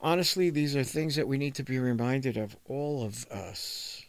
Honestly, 0.00 0.50
these 0.50 0.76
are 0.76 0.84
things 0.84 1.16
that 1.16 1.28
we 1.28 1.38
need 1.38 1.54
to 1.54 1.62
be 1.62 1.78
reminded 1.78 2.36
of. 2.36 2.56
All 2.66 3.04
of 3.04 3.26
us 3.26 4.02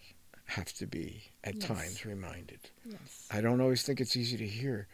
have 0.52 0.74
to 0.74 0.86
be, 0.88 1.24
at 1.44 1.56
Yes. 1.56 1.66
times, 1.68 2.06
reminded. 2.06 2.60
yes. 2.86 3.28
I 3.32 3.42
don't 3.42 3.62
always 3.62 3.84
think 3.84 4.00
it's 4.02 4.16
easy 4.18 4.38
to 4.38 4.48
hear, 4.48 4.88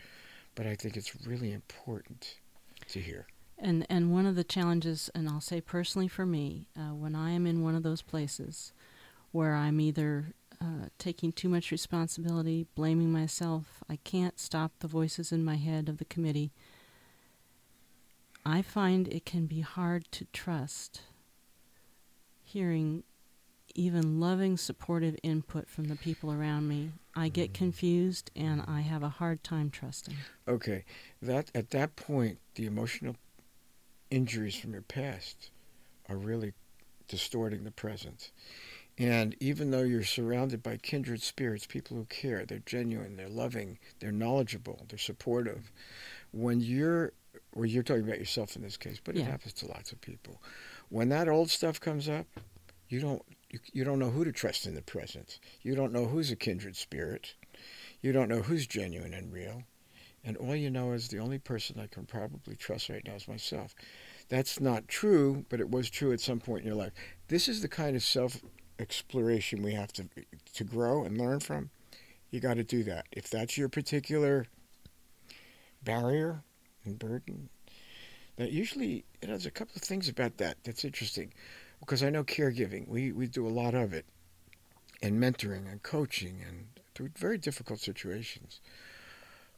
but 0.56 0.65
I 0.67 0.76
think 0.76 0.96
it's 0.96 1.26
really 1.26 1.52
important 1.52 2.36
to 2.89 3.00
hear. 3.00 3.28
And 3.60 3.86
and 3.89 4.12
one 4.12 4.28
of 4.28 4.36
the 4.36 4.43
challenges, 4.43 5.10
and 5.15 5.28
I'll 5.28 5.41
say 5.41 5.62
personally 5.62 6.08
for 6.08 6.26
me, 6.26 6.67
uh, 6.78 6.93
when 6.93 7.15
I 7.15 7.32
am 7.32 7.48
in 7.48 7.63
one 7.63 7.76
of 7.76 7.82
those 7.84 8.04
places 8.04 8.72
where 9.32 9.56
I'm 9.56 9.80
either 9.82 10.34
uh, 10.62 10.89
taking 11.00 11.32
too 11.32 11.50
much 11.50 11.72
responsibility, 11.72 12.67
blaming 12.76 13.12
myself, 13.12 13.84
I 13.89 13.96
can't 13.98 14.39
stop 14.39 14.72
the 14.80 14.88
voices 14.88 15.32
in 15.32 15.43
my 15.43 15.56
head 15.56 15.89
of 15.89 15.98
the 15.98 16.06
committee. 16.06 16.52
I 18.46 18.62
find 18.62 19.08
it 19.08 19.26
can 19.26 19.48
be 19.48 19.62
hard 19.62 20.06
to 20.12 20.26
trust 20.26 21.02
hearing 22.43 23.04
even 23.78 24.20
loving, 24.20 24.58
supportive 24.58 25.16
input 25.24 25.70
from 25.70 25.86
the 25.86 25.96
people 25.96 26.32
around 26.32 26.68
me. 26.68 26.92
I 27.16 27.30
get 27.30 27.52
Mhm. 27.52 27.56
confused 27.56 28.32
and 28.36 28.62
I 28.68 28.82
have 28.82 29.04
a 29.04 29.10
hard 29.10 29.44
time 29.44 29.70
trusting. 29.70 30.16
Okay, 30.48 30.84
that 31.22 31.50
at 31.56 31.70
that 31.70 31.96
point, 31.96 32.40
the 32.56 32.66
emotional 32.66 33.16
injuries 34.10 34.56
from 34.56 34.74
your 34.74 34.82
past 34.82 35.52
are 36.10 36.18
really 36.18 36.54
distorting 37.08 37.63
the 37.63 37.72
present. 37.72 38.32
And 38.98 39.36
even 39.40 39.70
though 39.70 39.84
you're 39.84 40.04
surrounded 40.04 40.63
by 40.63 40.78
kindred 40.78 41.22
spirits, 41.22 41.68
people 41.68 41.98
who 41.98 42.06
care, 42.06 42.46
they're 42.46 42.60
genuine, 42.60 43.16
they're 43.16 43.30
loving, 43.30 43.78
they're 44.00 44.12
knowledgeable, 44.12 44.86
they're 44.90 44.98
supportive. 44.98 45.72
When 46.32 46.60
you're, 46.62 47.13
well, 47.54 47.66
you're 47.66 47.84
talking 47.84 48.04
about 48.04 48.18
yourself 48.18 48.56
in 48.56 48.63
this 48.63 48.78
case, 48.78 49.00
but 49.04 49.16
it 49.16 49.24
happens 49.24 49.54
to 49.54 49.68
lots 49.68 49.92
of 49.92 50.02
people. 50.02 50.42
When 50.90 51.10
that 51.10 51.28
old 51.28 51.52
stuff 51.52 51.80
comes 51.80 52.10
up, 52.10 52.26
you 52.90 53.00
don't, 53.00 53.22
you, 53.49 53.60
you 53.71 53.83
don't 53.83 53.99
know 53.99 54.10
who 54.10 54.23
to 54.23 54.31
trust 54.31 54.65
in 54.65 54.75
the 54.75 54.81
present. 54.81 55.39
You 55.62 55.75
don't 55.75 55.93
know 55.93 56.05
who's 56.05 56.31
a 56.31 56.36
kindred 56.36 56.75
spirit. 56.75 57.36
You 58.01 58.12
don't 58.12 58.29
know 58.29 58.41
who's 58.41 58.67
genuine 58.67 59.13
and 59.13 59.31
real. 59.31 59.63
And 60.23 60.36
all 60.38 60.55
you 60.55 60.69
know 60.69 60.91
is 60.91 61.07
the 61.07 61.19
only 61.19 61.39
person 61.39 61.79
I 61.79 61.88
can 61.88 62.05
probably 62.05 62.55
trust 62.55 62.89
right 62.89 63.05
now 63.05 63.13
is 63.15 63.27
myself. 63.27 63.73
That's 64.29 64.60
not 64.60 64.88
true, 64.88 65.45
but 65.47 65.62
it 65.62 65.69
was 65.69 65.89
true 65.89 66.12
at 66.12 66.19
some 66.19 66.39
point 66.39 66.62
in 66.62 66.67
your 66.67 66.75
life. 66.75 66.91
This 67.29 67.47
is 67.47 67.62
the 67.62 67.69
kind 67.69 67.95
of 67.95 68.03
self 68.03 68.41
exploration 68.79 69.63
we 69.63 69.73
have 69.73 69.91
to 69.93 70.07
to 70.53 70.63
grow 70.63 71.03
and 71.03 71.17
learn 71.17 71.39
from. 71.39 71.69
You 72.29 72.39
got 72.41 72.55
to 72.55 72.63
do 72.63 72.83
that. 72.83 73.05
If 73.12 73.29
that's 73.29 73.57
your 73.57 73.69
particular 73.69 74.47
barrier 75.81 76.43
and 76.83 76.99
burden, 76.99 77.49
that 78.36 78.51
usually 78.51 79.05
you 79.21 79.27
know, 79.27 79.33
there's 79.33 79.45
a 79.45 79.51
couple 79.51 79.73
of 79.75 79.81
things 79.81 80.10
about 80.10 80.38
that 80.38 80.57
that's 80.63 80.83
interesting, 80.83 81.33
because 81.80 82.04
I 82.04 82.10
know 82.10 82.24
caregiving. 82.24 82.88
We 82.88 83.12
we 83.12 83.28
do 83.28 83.48
a 83.48 83.50
lot 83.50 83.74
of 83.74 83.94
it, 83.94 84.06
and 85.02 85.22
mentoring 85.22 85.70
and 85.72 85.82
coaching 85.84 86.42
and 86.48 86.68
through 86.96 87.10
very 87.16 87.38
difficult 87.38 87.80
situations. 87.80 88.60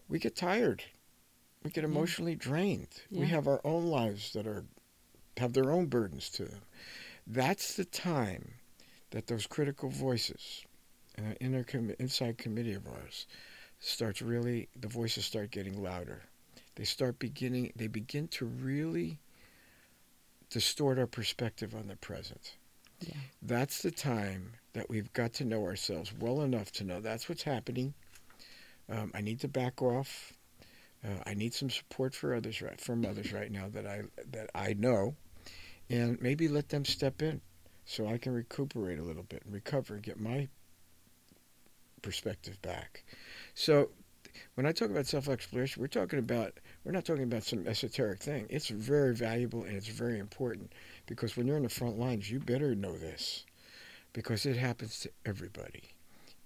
We 0.07 0.19
get 0.19 0.35
tired. 0.35 0.83
We 1.63 1.69
get 1.71 1.83
Yeah. 1.83 1.89
emotionally 1.89 2.35
drained. 2.35 3.01
We 3.11 3.27
have 3.27 3.47
our 3.47 3.61
own 3.65 3.85
lives 3.87 4.33
that 4.33 4.47
are 4.47 4.65
have 5.37 5.53
their 5.53 5.71
own 5.71 5.85
burdens 5.87 6.29
to 6.31 6.45
them. 6.45 6.61
That's 7.25 7.75
the 7.75 7.85
time 7.85 8.55
that 9.11 9.27
those 9.27 9.47
critical 9.47 9.89
voices, 9.89 10.65
uh, 11.17 11.33
inner 11.39 11.63
com- 11.63 11.95
inside 11.99 12.37
committee 12.37 12.73
of 12.73 12.87
ours, 12.87 13.25
starts 13.79 14.21
really. 14.21 14.67
The 14.75 14.87
voices 14.89 15.25
start 15.25 15.51
getting 15.51 15.81
louder. 15.81 16.23
They 16.75 16.83
start 16.83 17.19
beginning. 17.19 17.71
They 17.75 17.87
begin 17.87 18.27
to 18.29 18.45
really 18.45 19.19
distort 20.49 20.97
our 20.97 21.07
perspective 21.07 21.75
on 21.75 21.87
the 21.87 21.95
present. 21.95 22.55
Yeah. 23.01 23.15
That's 23.41 23.81
the 23.81 23.91
time 23.91 24.53
that 24.73 24.89
we've 24.89 25.11
got 25.13 25.33
to 25.33 25.45
know 25.45 25.63
ourselves 25.63 26.13
well 26.19 26.41
enough 26.41 26.71
to 26.73 26.83
know 26.83 26.99
that's 26.99 27.29
what's 27.29 27.43
happening. 27.43 27.93
Um, 28.89 29.11
I 29.13 29.21
need 29.21 29.39
to 29.41 29.47
back 29.47 29.81
off. 29.81 30.33
Uh, 31.03 31.21
I 31.25 31.33
need 31.33 31.53
some 31.53 31.69
support 31.69 32.13
for 32.13 32.35
others 32.35 32.61
right 32.61 32.79
from 32.79 33.05
others 33.05 33.31
right 33.31 33.51
now 33.51 33.69
that 33.69 33.85
I 33.85 34.01
that 34.31 34.49
I 34.53 34.73
know, 34.73 35.15
and 35.89 36.21
maybe 36.21 36.47
let 36.49 36.69
them 36.69 36.83
step 36.83 37.21
in, 37.21 37.39
so 37.85 38.07
I 38.07 38.17
can 38.17 38.33
recuperate 38.33 38.99
a 38.99 39.03
little 39.03 39.23
bit 39.23 39.43
and 39.45 39.53
recover 39.53 39.93
and 39.93 40.03
get 40.03 40.19
my 40.19 40.49
perspective 42.01 42.61
back. 42.61 43.03
So, 43.53 43.91
when 44.55 44.65
I 44.65 44.73
talk 44.73 44.89
about 44.89 45.07
self-exploration, 45.07 45.81
we're 45.81 45.87
talking 45.87 46.19
about 46.19 46.59
we're 46.89 46.93
not 46.93 47.05
talking 47.05 47.21
about 47.21 47.43
some 47.43 47.67
esoteric 47.67 48.19
thing. 48.19 48.47
It's 48.49 48.69
very 48.69 49.13
valuable 49.13 49.61
and 49.61 49.77
it's 49.77 49.87
very 49.87 50.17
important 50.17 50.73
because 51.05 51.37
when 51.37 51.45
you're 51.45 51.57
in 51.57 51.61
the 51.61 51.69
front 51.69 51.99
lines, 51.99 52.31
you 52.31 52.39
better 52.39 52.73
know 52.73 52.97
this 52.97 53.45
because 54.11 54.47
it 54.47 54.57
happens 54.57 55.01
to 55.01 55.11
everybody, 55.23 55.83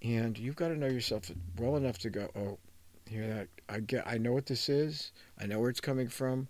and 0.02 0.38
you've 0.38 0.54
got 0.54 0.68
to 0.68 0.76
know 0.76 0.86
yourself 0.86 1.30
well 1.58 1.76
enough 1.76 1.96
to 2.00 2.10
go, 2.10 2.28
oh 2.36 2.58
hear 3.06 3.26
that 3.26 3.48
i 3.70 3.80
get 3.80 4.06
i 4.06 4.18
know 4.18 4.34
what 4.34 4.44
this 4.44 4.68
is. 4.68 5.12
I 5.40 5.46
know 5.46 5.60
where 5.60 5.70
it's 5.70 5.80
coming 5.80 6.08
from. 6.08 6.46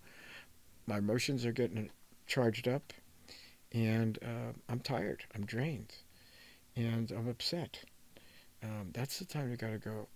My 0.88 0.98
emotions 0.98 1.46
are 1.46 1.52
getting 1.52 1.88
charged 2.26 2.66
up 2.66 2.92
and 3.70 4.18
uh, 4.24 4.54
i'm 4.68 4.80
tired. 4.80 5.22
I'm 5.36 5.46
drained 5.46 5.94
and 6.74 7.12
i'm 7.12 7.28
upset. 7.28 7.78
Um, 8.60 8.90
that's 8.92 9.20
the 9.20 9.24
time 9.24 9.52
you 9.52 9.56
got 9.56 9.70
to 9.70 9.78
go 9.78 10.08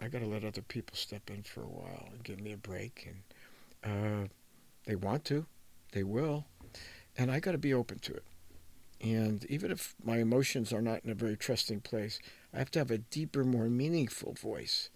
i 0.00 0.08
got 0.08 0.20
to 0.20 0.26
let 0.26 0.44
other 0.44 0.62
people 0.62 0.96
step 0.96 1.30
in 1.30 1.42
for 1.42 1.62
a 1.62 1.68
while 1.68 2.08
and 2.12 2.22
give 2.22 2.40
me 2.40 2.52
a 2.52 2.56
break 2.56 3.08
and 3.82 4.24
uh, 4.24 4.28
they 4.86 4.96
want 4.96 5.24
to 5.24 5.46
they 5.92 6.02
will 6.02 6.44
and 7.16 7.30
i 7.30 7.40
got 7.40 7.52
to 7.52 7.58
be 7.58 7.74
open 7.74 7.98
to 7.98 8.12
it 8.12 8.24
and 9.00 9.44
even 9.46 9.70
if 9.70 9.94
my 10.02 10.18
emotions 10.18 10.72
are 10.72 10.82
not 10.82 11.04
in 11.04 11.10
a 11.10 11.14
very 11.14 11.36
trusting 11.36 11.80
place 11.80 12.18
i 12.52 12.58
have 12.58 12.70
to 12.70 12.78
have 12.78 12.90
a 12.90 12.98
deeper 12.98 13.44
more 13.44 13.68
meaningful 13.68 14.32
voice 14.34 14.90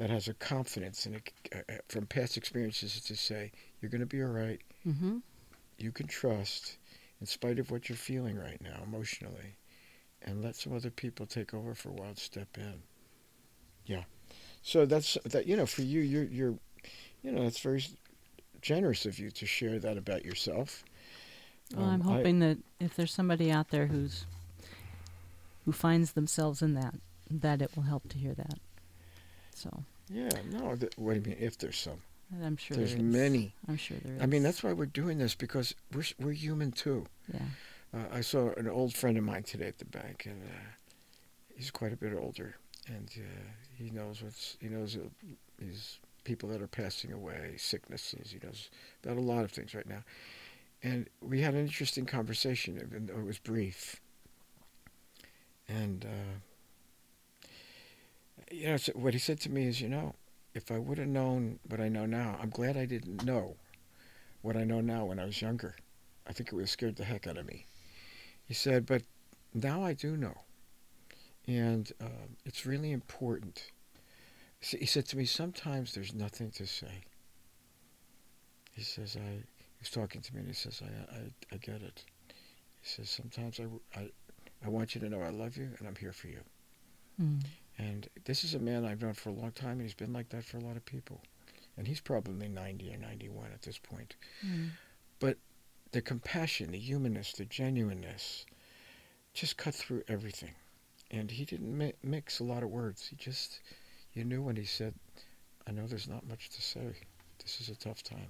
that 0.00 0.08
has 0.08 0.28
a 0.28 0.34
confidence 0.34 1.04
in 1.04 1.16
it, 1.16 1.30
uh, 1.54 1.74
from 1.88 2.06
past 2.06 2.38
experiences 2.38 2.98
to 3.02 3.14
say 3.14 3.52
you're 3.80 3.90
going 3.90 4.00
to 4.00 4.06
be 4.06 4.22
all 4.22 4.30
right. 4.30 4.60
Mm-hmm. 4.86 5.18
You 5.78 5.92
can 5.92 6.06
trust, 6.06 6.78
in 7.20 7.26
spite 7.26 7.58
of 7.58 7.70
what 7.70 7.88
you're 7.88 7.96
feeling 7.96 8.38
right 8.38 8.60
now 8.62 8.80
emotionally, 8.82 9.56
and 10.22 10.42
let 10.42 10.56
some 10.56 10.74
other 10.74 10.90
people 10.90 11.26
take 11.26 11.52
over 11.52 11.74
for 11.74 11.90
a 11.90 11.92
while. 11.92 12.08
and 12.08 12.18
Step 12.18 12.48
in. 12.56 12.82
Yeah. 13.84 14.04
So 14.62 14.86
that's 14.86 15.16
that. 15.24 15.46
You 15.46 15.56
know, 15.56 15.66
for 15.66 15.82
you, 15.82 16.00
you're 16.00 16.24
you're, 16.24 16.54
you 17.22 17.32
know, 17.32 17.42
that's 17.44 17.60
very 17.60 17.84
generous 18.62 19.06
of 19.06 19.18
you 19.18 19.30
to 19.30 19.46
share 19.46 19.78
that 19.78 19.96
about 19.96 20.24
yourself. 20.24 20.84
Well, 21.74 21.86
Um, 21.86 22.02
I'm 22.02 22.08
I- 22.08 22.12
hoping 22.16 22.38
that 22.40 22.58
if 22.78 22.94
there's 22.96 23.12
somebody 23.12 23.50
out 23.50 23.70
there 23.70 23.86
who's 23.86 24.26
who 25.64 25.72
finds 25.72 26.12
themselves 26.12 26.62
in 26.62 26.74
that, 26.74 26.94
that 27.30 27.62
it 27.62 27.70
will 27.76 27.84
help 27.84 28.08
to 28.10 28.18
hear 28.18 28.34
that. 28.34 28.58
So 29.54 29.84
yeah. 30.08 30.30
No. 30.50 30.76
Th- 30.76 30.92
what 30.96 31.14
do 31.14 31.20
you 31.20 31.26
mean? 31.36 31.36
If 31.44 31.58
there's 31.58 31.78
some, 31.78 32.02
and 32.32 32.44
I'm 32.44 32.56
sure 32.56 32.76
there's 32.76 32.94
there 32.94 33.02
many. 33.02 33.54
I'm 33.68 33.76
sure 33.76 33.96
there 34.04 34.16
is. 34.16 34.22
I 34.22 34.26
mean, 34.26 34.42
that's 34.42 34.62
why 34.62 34.72
we're 34.72 34.86
doing 34.86 35.18
this 35.18 35.34
because 35.34 35.74
we're 35.94 36.04
we're 36.18 36.32
human 36.32 36.72
too. 36.72 37.06
yeah. 37.32 37.40
Uh, 37.92 38.04
I 38.12 38.20
saw 38.20 38.50
an 38.52 38.68
old 38.68 38.94
friend 38.94 39.18
of 39.18 39.24
mine 39.24 39.42
today 39.42 39.66
at 39.66 39.78
the 39.78 39.84
bank, 39.84 40.24
and 40.26 40.42
uh, 40.44 40.52
he's 41.56 41.70
quite 41.72 41.92
a 41.92 41.96
bit 41.96 42.14
older, 42.14 42.54
and 42.86 43.10
uh, 43.16 43.22
he 43.80 43.90
knows 43.90 44.22
what's 44.22 44.56
he 44.60 44.68
knows 44.68 44.96
these 45.58 45.98
people 46.24 46.48
that 46.50 46.60
are 46.60 46.66
passing 46.66 47.12
away, 47.12 47.54
sicknesses. 47.56 48.32
He 48.32 48.46
knows 48.46 48.68
about 49.02 49.16
a 49.16 49.20
lot 49.20 49.44
of 49.44 49.50
things 49.50 49.74
right 49.74 49.88
now, 49.88 50.02
and 50.82 51.08
we 51.22 51.40
had 51.40 51.54
an 51.54 51.60
interesting 51.60 52.06
conversation, 52.06 52.76
even 52.76 53.06
though 53.06 53.18
it 53.18 53.26
was 53.26 53.38
brief. 53.38 54.00
And 55.68 56.04
uh, 56.04 57.54
you 58.50 58.66
know, 58.66 58.76
so 58.76 58.92
what 58.94 59.14
he 59.14 59.20
said 59.20 59.40
to 59.40 59.50
me 59.50 59.66
is, 59.66 59.80
you 59.80 59.88
know, 59.88 60.14
if 60.54 60.70
I 60.70 60.78
would 60.78 60.98
have 60.98 61.08
known 61.08 61.58
what 61.68 61.80
I 61.80 61.88
know 61.88 62.06
now, 62.06 62.38
I'm 62.40 62.50
glad 62.50 62.76
I 62.76 62.84
didn't 62.84 63.24
know 63.24 63.56
what 64.42 64.56
I 64.56 64.64
know 64.64 64.80
now 64.80 65.04
when 65.04 65.18
I 65.18 65.24
was 65.24 65.40
younger. 65.40 65.76
I 66.26 66.32
think 66.32 66.48
it 66.48 66.54
would 66.54 66.62
have 66.62 66.70
scared 66.70 66.96
the 66.96 67.04
heck 67.04 67.26
out 67.26 67.38
of 67.38 67.46
me. 67.46 67.66
He 68.46 68.54
said, 68.54 68.86
but 68.86 69.02
now 69.54 69.82
I 69.82 69.92
do 69.92 70.16
know. 70.16 70.34
And 71.46 71.90
um, 72.00 72.36
it's 72.44 72.66
really 72.66 72.92
important. 72.92 73.70
S- 74.62 74.76
He 74.78 74.86
said 74.86 75.06
to 75.08 75.16
me, 75.16 75.24
sometimes 75.24 75.94
there's 75.94 76.14
nothing 76.14 76.50
to 76.52 76.66
say. 76.66 77.02
He 78.72 78.82
says, 78.82 79.16
I, 79.16 79.42
he's 79.78 79.90
talking 79.90 80.20
to 80.20 80.32
me 80.34 80.40
and 80.40 80.48
he 80.48 80.54
says, 80.54 80.82
I, 80.82 81.14
I, 81.16 81.20
I 81.52 81.56
get 81.58 81.82
it. 81.82 82.04
He 82.80 82.88
says, 82.88 83.10
sometimes 83.10 83.60
I, 83.60 83.98
I, 83.98 84.08
I 84.64 84.68
want 84.68 84.94
you 84.94 85.00
to 85.02 85.08
know 85.08 85.20
I 85.20 85.30
love 85.30 85.56
you 85.56 85.68
and 85.78 85.88
I'm 85.88 85.96
here 85.96 86.12
for 86.12 86.28
you. 86.28 86.40
Mm. 87.20 87.42
And 87.78 88.08
this 88.24 88.44
is 88.44 88.54
a 88.54 88.58
man 88.58 88.84
I've 88.84 89.02
known 89.02 89.14
for 89.14 89.30
a 89.30 89.32
long 89.34 89.52
time 89.52 89.72
and 89.72 89.82
he's 89.82 89.94
been 89.94 90.12
like 90.12 90.28
that 90.30 90.44
for 90.44 90.56
a 90.58 90.60
lot 90.60 90.76
of 90.76 90.84
people. 90.84 91.20
And 91.76 91.86
he's 91.86 92.00
probably 92.00 92.48
90 92.48 92.92
or 92.94 92.98
91 92.98 93.46
at 93.52 93.62
this 93.62 93.78
point 93.78 94.16
Mm. 94.46 94.70
the 95.92 96.00
compassion, 96.00 96.70
the 96.70 96.78
humanness, 96.78 97.32
the 97.32 97.44
genuineness 97.44 98.46
just 99.34 99.56
cut 99.56 99.74
through 99.74 100.02
everything. 100.08 100.52
And 101.10 101.30
he 101.30 101.44
didn't 101.44 101.76
mi- 101.76 101.94
mix 102.02 102.38
a 102.40 102.44
lot 102.44 102.62
of 102.62 102.70
words. 102.70 103.06
He 103.08 103.16
just, 103.16 103.60
you 104.14 104.24
knew 104.24 104.42
when 104.42 104.56
he 104.56 104.64
said, 104.64 104.94
I 105.66 105.72
know 105.72 105.86
there's 105.86 106.08
not 106.08 106.28
much 106.28 106.50
to 106.50 106.62
say. 106.62 106.94
This 107.42 107.60
is 107.60 107.68
a 107.68 107.76
tough 107.76 108.02
time. 108.02 108.28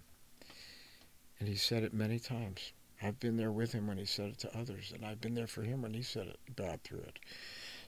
And 1.38 1.49
he 1.49 1.57
said 1.57 1.83
it 1.83 1.93
many 1.93 2.19
times. 2.19 2.73
I've 3.03 3.19
been 3.19 3.37
there 3.37 3.53
with 3.53 3.73
him 3.73 3.87
when 3.87 3.97
he 3.99 4.05
said 4.05 4.29
it 4.31 4.38
to 4.40 4.59
others, 4.59 4.93
and 4.95 5.05
I've 5.07 5.21
been 5.21 5.35
there 5.35 5.47
for 5.47 5.62
him 5.62 5.83
when 5.83 5.95
he 5.95 6.03
said 6.03 6.27
it, 6.27 6.38
got 6.57 6.81
through 6.83 6.99
it. 7.01 7.19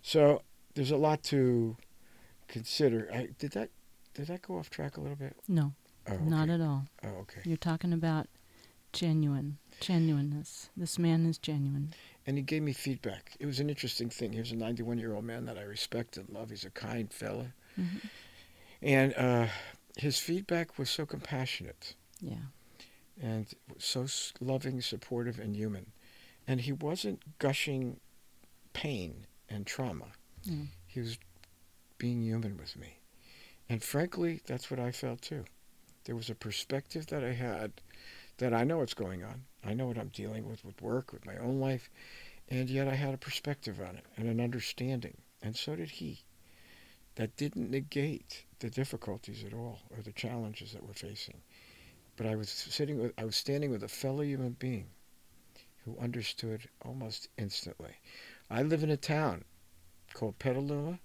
So 0.03 0.43
there's 0.75 0.91
a 0.91 0.97
lot 0.97 1.23
to 1.25 1.77
consider. 2.49 3.09
I, 3.13 3.29
did 3.39 3.53
that 3.53 3.69
did 4.15 4.27
that 4.29 4.43
go 4.43 4.59
off 4.59 4.71
track 4.71 4.97
a 4.97 5.01
little 5.01 5.17
bit? 5.17 5.37
No, 5.49 5.73
Oh, 6.11 6.17
not 6.17 6.49
at 6.49 6.61
all. 6.61 6.85
Oh, 7.05 7.09
okay. 7.21 7.41
You're 7.45 7.57
talking 7.57 7.93
about 7.93 8.27
genuine, 8.93 9.59
genuineness. 9.81 10.71
This 10.77 10.99
man 10.99 11.27
is 11.27 11.39
genuine. 11.39 11.95
And 12.27 12.37
he 12.37 12.43
gave 12.43 12.63
me 12.63 12.73
feedback. 12.73 13.37
It 13.41 13.47
was 13.47 13.61
an 13.61 13.69
interesting 13.69 14.09
thing. 14.11 14.33
Here's 14.33 14.53
a 14.53 14.57
91 14.57 14.99
year 14.99 15.15
old 15.15 15.25
man 15.25 15.45
that 15.47 15.59
I 15.59 15.63
respect 15.63 16.17
and 16.17 16.29
love. 16.31 16.51
He's 16.51 16.65
a 16.65 16.71
kind 16.71 17.13
fella, 17.13 17.53
hmm 17.77 17.87
and 18.85 19.15
uh, 19.17 19.47
his 19.97 20.19
feedback 20.19 20.77
was 20.77 20.91
so 20.91 21.07
compassionate 21.07 21.95
Yeah. 22.21 22.35
and 23.23 23.47
so 23.79 24.07
loving, 24.41 24.81
supportive, 24.81 25.39
and 25.39 25.55
human. 25.55 25.93
And 26.49 26.61
he 26.63 26.73
wasn't 26.73 27.23
gushing 27.39 28.01
pain 28.73 29.27
and 29.49 29.65
trauma. 29.67 30.07
Mm. 30.49 30.67
He 30.89 30.99
was 30.99 31.17
being 31.99 32.23
human 32.23 32.57
with 32.57 32.77
me. 32.77 32.99
And 33.69 33.83
frankly, 33.85 34.41
that's 34.47 34.69
what 34.69 34.81
I 34.81 34.91
felt 34.91 35.23
too. 35.23 35.45
There 36.05 36.17
was 36.17 36.29
a 36.29 36.35
perspective 36.35 37.07
that 37.07 37.23
I 37.23 37.33
had 37.33 37.71
that 38.39 38.53
I 38.53 38.65
know 38.65 38.79
what's 38.79 38.95
going 38.95 39.23
on. 39.23 39.45
I 39.65 39.75
know 39.75 39.87
what 39.87 39.99
I'm 39.99 40.09
dealing 40.09 40.49
with 40.49 40.65
with 40.65 40.83
work, 40.83 41.13
with 41.13 41.25
my 41.25 41.37
own 41.37 41.61
life, 41.61 41.89
and 42.49 42.69
yet 42.69 42.89
I 42.89 42.95
had 42.95 43.15
a 43.15 43.19
perspective 43.19 43.81
on 43.81 43.97
it 43.97 44.05
and 44.17 44.29
an 44.29 44.41
understanding, 44.41 45.17
and 45.43 45.57
so 45.57 45.77
did 45.77 45.91
he. 45.91 46.23
That 47.15 47.37
didn't 47.37 47.71
negate 47.71 48.45
the 48.59 48.71
difficulties 48.71 49.45
at 49.45 49.53
all 49.53 49.81
or 49.91 50.03
the 50.03 50.13
challenges 50.13 50.73
that 50.73 50.83
we're 50.83 50.95
facing. 50.95 51.43
But 52.17 52.27
I 52.27 52.37
was 52.37 52.49
sitting 52.49 53.01
with, 53.01 53.13
I 53.19 53.25
was 53.25 53.37
standing 53.37 53.71
with 53.71 53.83
a 53.83 53.89
fellow 53.89 54.23
human 54.23 54.53
being 54.53 54.87
who 55.85 55.99
understood 55.99 56.69
almost 56.83 57.29
instantly. 57.37 57.95
I 58.51 58.63
live 58.63 58.83
in 58.83 58.91
a 58.91 58.97
town 58.97 59.45
called 60.15 60.39
Petaluma. 60.39 60.99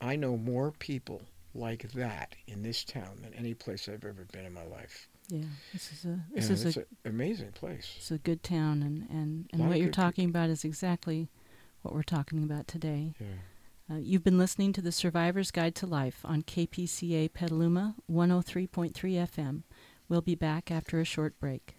I 0.00 0.16
know 0.16 0.36
more 0.36 0.72
people 0.72 1.22
like 1.54 1.92
that 1.92 2.34
in 2.46 2.62
this 2.62 2.84
town 2.84 3.18
than 3.22 3.34
any 3.34 3.54
place 3.54 3.88
I've 3.88 4.04
ever 4.04 4.24
been 4.32 4.44
in 4.44 4.52
my 4.52 4.64
life. 4.64 5.08
Yeah, 5.28 5.44
this 5.72 5.92
is 5.92 6.04
a 6.04 6.20
this 6.34 6.48
And 6.48 6.58
is 6.66 6.76
a 6.76 6.80
an 6.80 6.86
amazing 7.04 7.52
place. 7.52 7.94
it's 7.96 8.10
a 8.10 8.18
good 8.18 8.42
town, 8.42 8.82
and 8.82 9.08
and 9.10 9.48
and 9.52 9.68
what 9.68 9.78
you're 9.80 9.90
talking 9.90 10.28
about 10.28 10.50
is 10.50 10.64
exactly 10.64 11.28
what 11.82 11.94
we're 11.94 12.02
talking 12.02 12.42
about 12.42 12.68
today. 12.68 13.14
Yeah. 13.20 13.26
Uh, 13.94 13.98
you've 13.98 14.24
been 14.24 14.38
listening 14.38 14.72
to 14.72 14.82
the 14.82 14.90
Survivor's 14.92 15.50
Guide 15.52 15.74
to 15.76 15.86
Life 15.86 16.20
on 16.24 16.42
KPCA 16.42 17.32
Petaluma 17.32 17.94
103.3 18.10 18.92
FM. 18.92 19.62
We'll 20.08 20.22
be 20.22 20.34
back 20.34 20.70
after 20.72 20.98
a 21.00 21.04
short 21.04 21.38
break. 21.38 21.76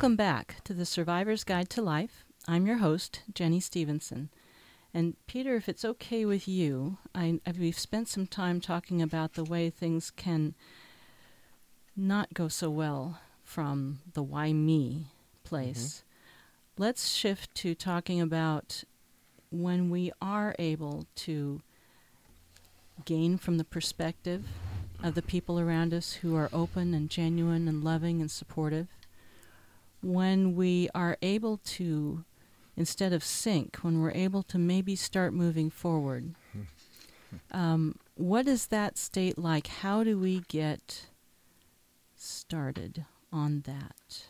Welcome 0.00 0.16
back 0.16 0.64
to 0.64 0.72
the 0.72 0.86
Survivor's 0.86 1.44
Guide 1.44 1.68
to 1.68 1.82
Life. 1.82 2.24
I'm 2.48 2.66
your 2.66 2.78
host, 2.78 3.20
Jenny 3.34 3.60
Stevenson. 3.60 4.30
And 4.94 5.14
Peter, 5.26 5.56
if 5.56 5.68
it's 5.68 5.84
okay 5.84 6.24
with 6.24 6.48
you, 6.48 6.96
I, 7.14 7.38
I- 7.46 7.52
we've 7.52 7.78
spent 7.78 8.08
some 8.08 8.26
time 8.26 8.62
talking 8.62 9.02
about 9.02 9.34
the 9.34 9.44
way 9.44 9.68
things 9.68 10.10
can 10.10 10.54
not 11.94 12.32
go 12.32 12.48
so 12.48 12.70
well 12.70 13.20
from 13.44 13.98
the 14.14 14.22
why 14.22 14.54
me 14.54 15.08
place. 15.44 16.02
Mm-hmm. 16.76 16.82
Let's 16.82 17.10
shift 17.10 17.54
to 17.56 17.74
talking 17.74 18.22
about 18.22 18.84
when 19.50 19.90
we 19.90 20.12
are 20.22 20.56
able 20.58 21.04
to 21.16 21.60
gain 23.04 23.36
from 23.36 23.58
the 23.58 23.64
perspective 23.64 24.46
of 25.02 25.14
the 25.14 25.20
people 25.20 25.60
around 25.60 25.92
us 25.92 26.14
who 26.14 26.34
are 26.36 26.48
open 26.54 26.94
and 26.94 27.10
genuine 27.10 27.68
and 27.68 27.84
loving 27.84 28.22
and 28.22 28.30
supportive. 28.30 28.88
When 30.02 30.54
we 30.54 30.88
are 30.94 31.16
able 31.22 31.58
to 31.58 32.24
instead 32.76 33.12
of 33.12 33.22
sink, 33.22 33.76
when 33.82 34.00
we're 34.00 34.12
able 34.12 34.42
to 34.44 34.58
maybe 34.58 34.96
start 34.96 35.34
moving 35.34 35.70
forward. 35.70 36.34
Um, 37.52 37.96
what 38.14 38.48
is 38.48 38.68
that 38.68 38.98
state 38.98 39.38
like? 39.38 39.66
How 39.66 40.02
do 40.02 40.18
we 40.18 40.42
get 40.48 41.06
started 42.16 43.04
on 43.32 43.62
that? 43.66 44.24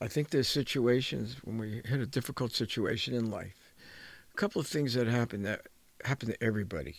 I 0.00 0.08
think 0.08 0.30
there's 0.30 0.48
situations 0.48 1.36
when 1.42 1.58
we 1.58 1.82
hit 1.84 2.00
a 2.00 2.06
difficult 2.06 2.52
situation 2.52 3.14
in 3.14 3.30
life. 3.30 3.74
A 4.32 4.36
couple 4.36 4.60
of 4.60 4.66
things 4.66 4.94
that 4.94 5.06
happen 5.06 5.42
that 5.42 5.62
happen 6.04 6.28
to 6.28 6.42
everybody. 6.42 6.96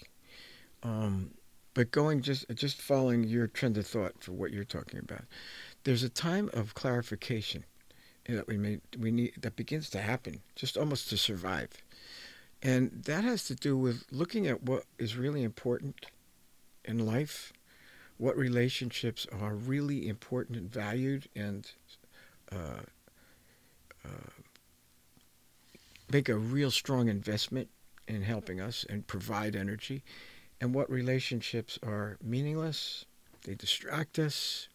Um, 0.84 1.32
but 1.74 1.92
going 1.92 2.22
just 2.22 2.46
just 2.56 2.82
following 2.82 3.24
your 3.24 3.48
trend 3.48 3.78
of 3.78 3.88
thought 3.88 4.22
for 4.22 4.34
what 4.34 4.52
you're 4.52 4.66
talking 4.66 5.00
about, 5.00 5.24
there's 5.84 6.04
a 6.04 6.10
time 6.10 6.50
of 6.54 6.74
clarification 6.74 7.64
that 8.28 8.48
we 8.48 8.58
may 8.58 8.80
we 8.98 9.12
need 9.12 9.34
that 9.42 9.56
begins 9.56 9.90
to 9.90 10.02
happen 10.02 10.42
just 10.56 10.78
almost 10.78 11.10
to 11.10 11.18
survive, 11.18 11.70
and 12.62 12.92
that 13.06 13.24
has 13.24 13.46
to 13.46 13.56
do 13.56 13.76
with 13.78 14.06
looking 14.12 14.48
at 14.48 14.64
what 14.64 14.84
is 14.98 15.16
really 15.16 15.44
important 15.44 16.06
in 16.86 17.06
life, 17.06 17.52
what 18.18 18.38
relationships 18.38 19.26
are 19.42 19.56
really 19.56 20.08
important 20.08 20.58
and 20.58 20.72
valued, 20.72 21.28
and 21.36 21.72
uh, 22.52 22.84
uh, 24.06 24.32
make 26.12 26.30
a 26.30 26.38
real 26.38 26.72
strong 26.72 27.08
investment 27.08 27.70
in 28.08 28.22
helping 28.22 28.60
us 28.60 28.86
and 28.90 29.08
provide 29.08 29.56
energy, 29.56 30.04
and 30.62 30.74
what 30.74 30.90
relationships 30.90 31.80
are 31.84 32.18
meaningless, 32.24 33.06
they 33.44 33.56
distract 33.56 34.20
us, 34.20 34.68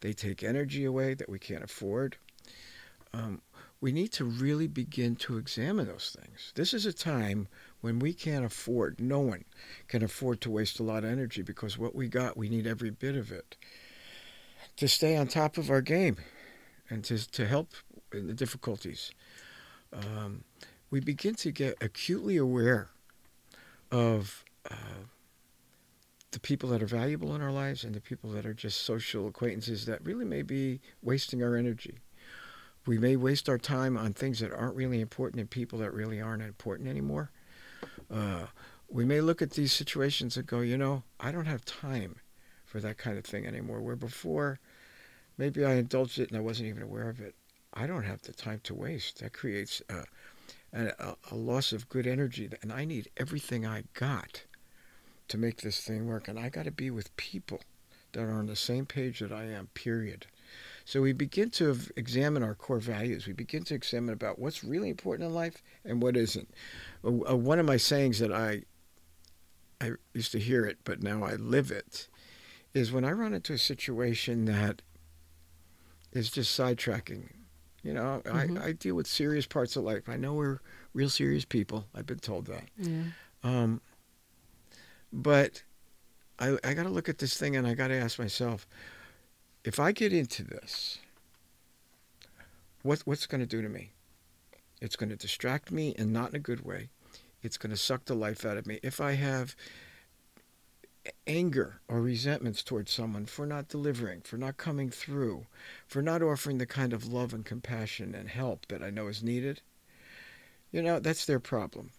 they 0.00 0.12
take 0.12 0.42
energy 0.42 0.84
away 0.84 1.14
that 1.14 1.28
we 1.28 1.38
can't 1.38 1.64
afford. 1.64 2.16
Um, 3.12 3.42
we 3.80 3.92
need 3.92 4.12
to 4.12 4.24
really 4.24 4.66
begin 4.66 5.16
to 5.16 5.38
examine 5.38 5.86
those 5.86 6.16
things. 6.18 6.52
This 6.54 6.74
is 6.74 6.84
a 6.84 6.92
time 6.92 7.48
when 7.80 8.00
we 8.00 8.12
can't 8.12 8.44
afford, 8.44 9.00
no 9.00 9.20
one 9.20 9.44
can 9.86 10.02
afford 10.02 10.40
to 10.42 10.50
waste 10.50 10.80
a 10.80 10.82
lot 10.82 11.04
of 11.04 11.10
energy 11.10 11.42
because 11.42 11.78
what 11.78 11.94
we 11.94 12.08
got, 12.08 12.36
we 12.36 12.48
need 12.48 12.66
every 12.66 12.90
bit 12.90 13.14
of 13.14 13.30
it 13.30 13.56
to 14.76 14.88
stay 14.88 15.16
on 15.16 15.28
top 15.28 15.58
of 15.58 15.70
our 15.70 15.80
game 15.80 16.16
and 16.90 17.04
to, 17.04 17.30
to 17.30 17.46
help 17.46 17.70
in 18.12 18.26
the 18.26 18.34
difficulties. 18.34 19.12
Um, 19.92 20.44
we 20.90 21.00
begin 21.00 21.34
to 21.36 21.52
get 21.52 21.76
acutely 21.80 22.36
aware 22.36 22.88
of 23.90 24.44
uh, 24.70 24.74
the 26.30 26.40
people 26.40 26.68
that 26.70 26.82
are 26.82 26.86
valuable 26.86 27.34
in 27.34 27.42
our 27.42 27.52
lives 27.52 27.84
and 27.84 27.94
the 27.94 28.00
people 28.00 28.30
that 28.30 28.44
are 28.44 28.54
just 28.54 28.82
social 28.82 29.26
acquaintances 29.26 29.86
that 29.86 30.04
really 30.04 30.24
may 30.24 30.42
be 30.42 30.80
wasting 31.02 31.42
our 31.42 31.56
energy. 31.56 31.98
We 32.86 32.98
may 32.98 33.16
waste 33.16 33.48
our 33.48 33.58
time 33.58 33.96
on 33.96 34.12
things 34.12 34.40
that 34.40 34.52
aren't 34.52 34.76
really 34.76 35.00
important 35.00 35.40
and 35.40 35.50
people 35.50 35.78
that 35.80 35.92
really 35.92 36.20
aren't 36.20 36.42
important 36.42 36.88
anymore. 36.88 37.30
Uh, 38.10 38.46
we 38.88 39.04
may 39.04 39.20
look 39.20 39.42
at 39.42 39.50
these 39.50 39.72
situations 39.72 40.36
and 40.36 40.46
go, 40.46 40.60
you 40.60 40.78
know, 40.78 41.02
I 41.20 41.30
don't 41.32 41.46
have 41.46 41.64
time 41.64 42.16
for 42.64 42.80
that 42.80 42.98
kind 42.98 43.18
of 43.18 43.24
thing 43.24 43.46
anymore. 43.46 43.80
Where 43.80 43.96
before, 43.96 44.58
maybe 45.36 45.64
I 45.64 45.74
indulged 45.74 46.18
it 46.18 46.28
and 46.28 46.38
I 46.38 46.42
wasn't 46.42 46.68
even 46.68 46.82
aware 46.82 47.08
of 47.08 47.20
it. 47.20 47.34
I 47.74 47.86
don't 47.86 48.04
have 48.04 48.22
the 48.22 48.32
time 48.32 48.60
to 48.64 48.74
waste. 48.74 49.20
That 49.20 49.32
creates 49.32 49.82
uh, 49.90 50.04
a, 50.72 51.14
a 51.30 51.34
loss 51.34 51.72
of 51.72 51.88
good 51.88 52.06
energy, 52.06 52.48
and 52.62 52.72
I 52.72 52.84
need 52.84 53.10
everything 53.16 53.66
I 53.66 53.84
got 53.94 54.44
to 55.28 55.38
make 55.38 55.60
this 55.60 55.80
thing 55.80 56.06
work. 56.06 56.28
And 56.28 56.38
I 56.38 56.48
got 56.48 56.64
to 56.64 56.70
be 56.70 56.90
with 56.90 57.14
people 57.16 57.60
that 58.12 58.22
are 58.22 58.32
on 58.32 58.46
the 58.46 58.56
same 58.56 58.86
page 58.86 59.20
that 59.20 59.32
I 59.32 59.44
am. 59.44 59.68
Period. 59.74 60.26
So 60.84 61.02
we 61.02 61.12
begin 61.12 61.50
to 61.50 61.76
examine 61.96 62.42
our 62.42 62.54
core 62.54 62.78
values. 62.80 63.26
We 63.26 63.34
begin 63.34 63.64
to 63.64 63.74
examine 63.74 64.14
about 64.14 64.38
what's 64.38 64.64
really 64.64 64.88
important 64.88 65.28
in 65.28 65.34
life 65.34 65.62
and 65.84 66.00
what 66.02 66.16
isn't. 66.16 66.48
Uh, 67.04 67.30
uh, 67.30 67.36
one 67.36 67.58
of 67.58 67.66
my 67.66 67.76
sayings 67.76 68.18
that 68.20 68.32
I 68.32 68.62
I 69.80 69.92
used 70.12 70.32
to 70.32 70.40
hear 70.40 70.64
it, 70.64 70.78
but 70.82 71.02
now 71.04 71.22
I 71.22 71.34
live 71.34 71.70
it, 71.70 72.08
is 72.74 72.90
when 72.90 73.04
I 73.04 73.12
run 73.12 73.32
into 73.32 73.52
a 73.52 73.58
situation 73.58 74.46
that 74.46 74.82
is 76.12 76.30
just 76.30 76.58
sidetracking. 76.58 77.28
You 77.84 77.92
know, 77.94 78.22
Mhm. 78.24 78.60
I, 78.60 78.68
I 78.68 78.72
deal 78.72 78.96
with 78.96 79.06
serious 79.06 79.46
parts 79.46 79.76
of 79.76 79.84
life. 79.84 80.08
I 80.08 80.16
know 80.16 80.34
we're 80.34 80.58
real 80.94 81.08
serious 81.10 81.44
people. 81.44 81.86
I've 81.94 82.06
been 82.06 82.18
told 82.18 82.46
that. 82.46 82.64
Yeah. 82.76 83.02
Um, 83.44 83.80
but 85.12 85.62
I, 86.38 86.56
I 86.64 86.74
got 86.74 86.84
to 86.84 86.88
look 86.88 87.08
at 87.08 87.18
this 87.18 87.36
thing 87.36 87.56
and 87.56 87.66
I 87.66 87.74
got 87.74 87.88
to 87.88 87.94
ask 87.94 88.18
myself, 88.18 88.66
if 89.64 89.80
I 89.80 89.92
get 89.92 90.12
into 90.12 90.44
this, 90.44 90.98
what 92.82 93.00
what's 93.00 93.26
going 93.26 93.40
to 93.40 93.46
do 93.46 93.60
to 93.60 93.68
me? 93.68 93.90
It's 94.80 94.96
going 94.96 95.10
to 95.10 95.16
distract 95.16 95.72
me 95.72 95.94
and 95.98 96.12
not 96.12 96.30
in 96.30 96.36
a 96.36 96.40
good 96.40 96.64
way. 96.64 96.90
It's 97.42 97.56
going 97.56 97.70
to 97.70 97.76
suck 97.76 98.04
the 98.04 98.14
life 98.14 98.44
out 98.44 98.56
of 98.56 98.66
me. 98.66 98.78
If 98.82 99.00
I 99.00 99.12
have 99.12 99.56
anger 101.26 101.80
or 101.88 102.00
resentments 102.00 102.62
towards 102.62 102.92
someone 102.92 103.26
for 103.26 103.46
not 103.46 103.68
delivering, 103.68 104.20
for 104.22 104.36
not 104.36 104.56
coming 104.56 104.90
through, 104.90 105.46
for 105.86 106.02
not 106.02 106.22
offering 106.22 106.58
the 106.58 106.66
kind 106.66 106.92
of 106.92 107.06
love 107.06 107.32
and 107.32 107.44
compassion 107.44 108.14
and 108.14 108.28
help 108.28 108.66
that 108.68 108.82
I 108.82 108.90
know 108.90 109.08
is 109.08 109.22
needed, 109.22 109.60
you 110.70 110.82
know, 110.82 110.98
that's 110.98 111.24
their 111.24 111.40
problem. 111.40 111.90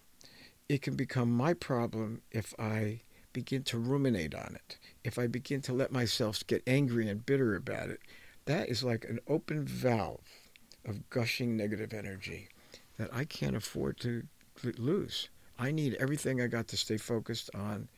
It 0.69 0.81
can 0.83 0.95
become 0.95 1.31
my 1.31 1.53
problem 1.53 2.21
if 2.31 2.53
I 2.59 3.01
begin 3.33 3.63
to 3.63 3.77
ruminate 3.77 4.35
on 4.35 4.55
it, 4.55 4.77
if 5.03 5.17
I 5.19 5.27
begin 5.27 5.61
to 5.63 5.73
let 5.73 5.91
myself 5.91 6.45
get 6.47 6.63
angry 6.67 7.09
and 7.09 7.25
bitter 7.25 7.55
about 7.55 7.89
it. 7.89 7.99
That 8.45 8.69
is 8.69 8.83
like 8.83 9.05
an 9.05 9.19
open 9.27 9.65
valve 9.65 10.21
of 10.85 11.09
gushing 11.09 11.57
negative 11.57 11.93
energy 11.93 12.47
that 12.97 13.13
I 13.13 13.25
can't 13.25 13.55
afford 13.55 13.99
to 14.01 14.23
lose. 14.77 15.29
I 15.57 15.71
need 15.71 15.95
everything 15.95 16.41
I 16.41 16.47
got 16.47 16.67
to 16.69 16.77
stay 16.77 16.97
focused 16.97 17.49
on 17.53 17.89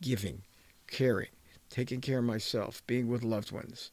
giving, 0.00 0.42
caring, 0.86 1.28
taking 1.68 2.00
care 2.00 2.18
of 2.18 2.24
myself, 2.24 2.82
being 2.86 3.08
with 3.08 3.22
loved 3.22 3.52
ones. 3.52 3.90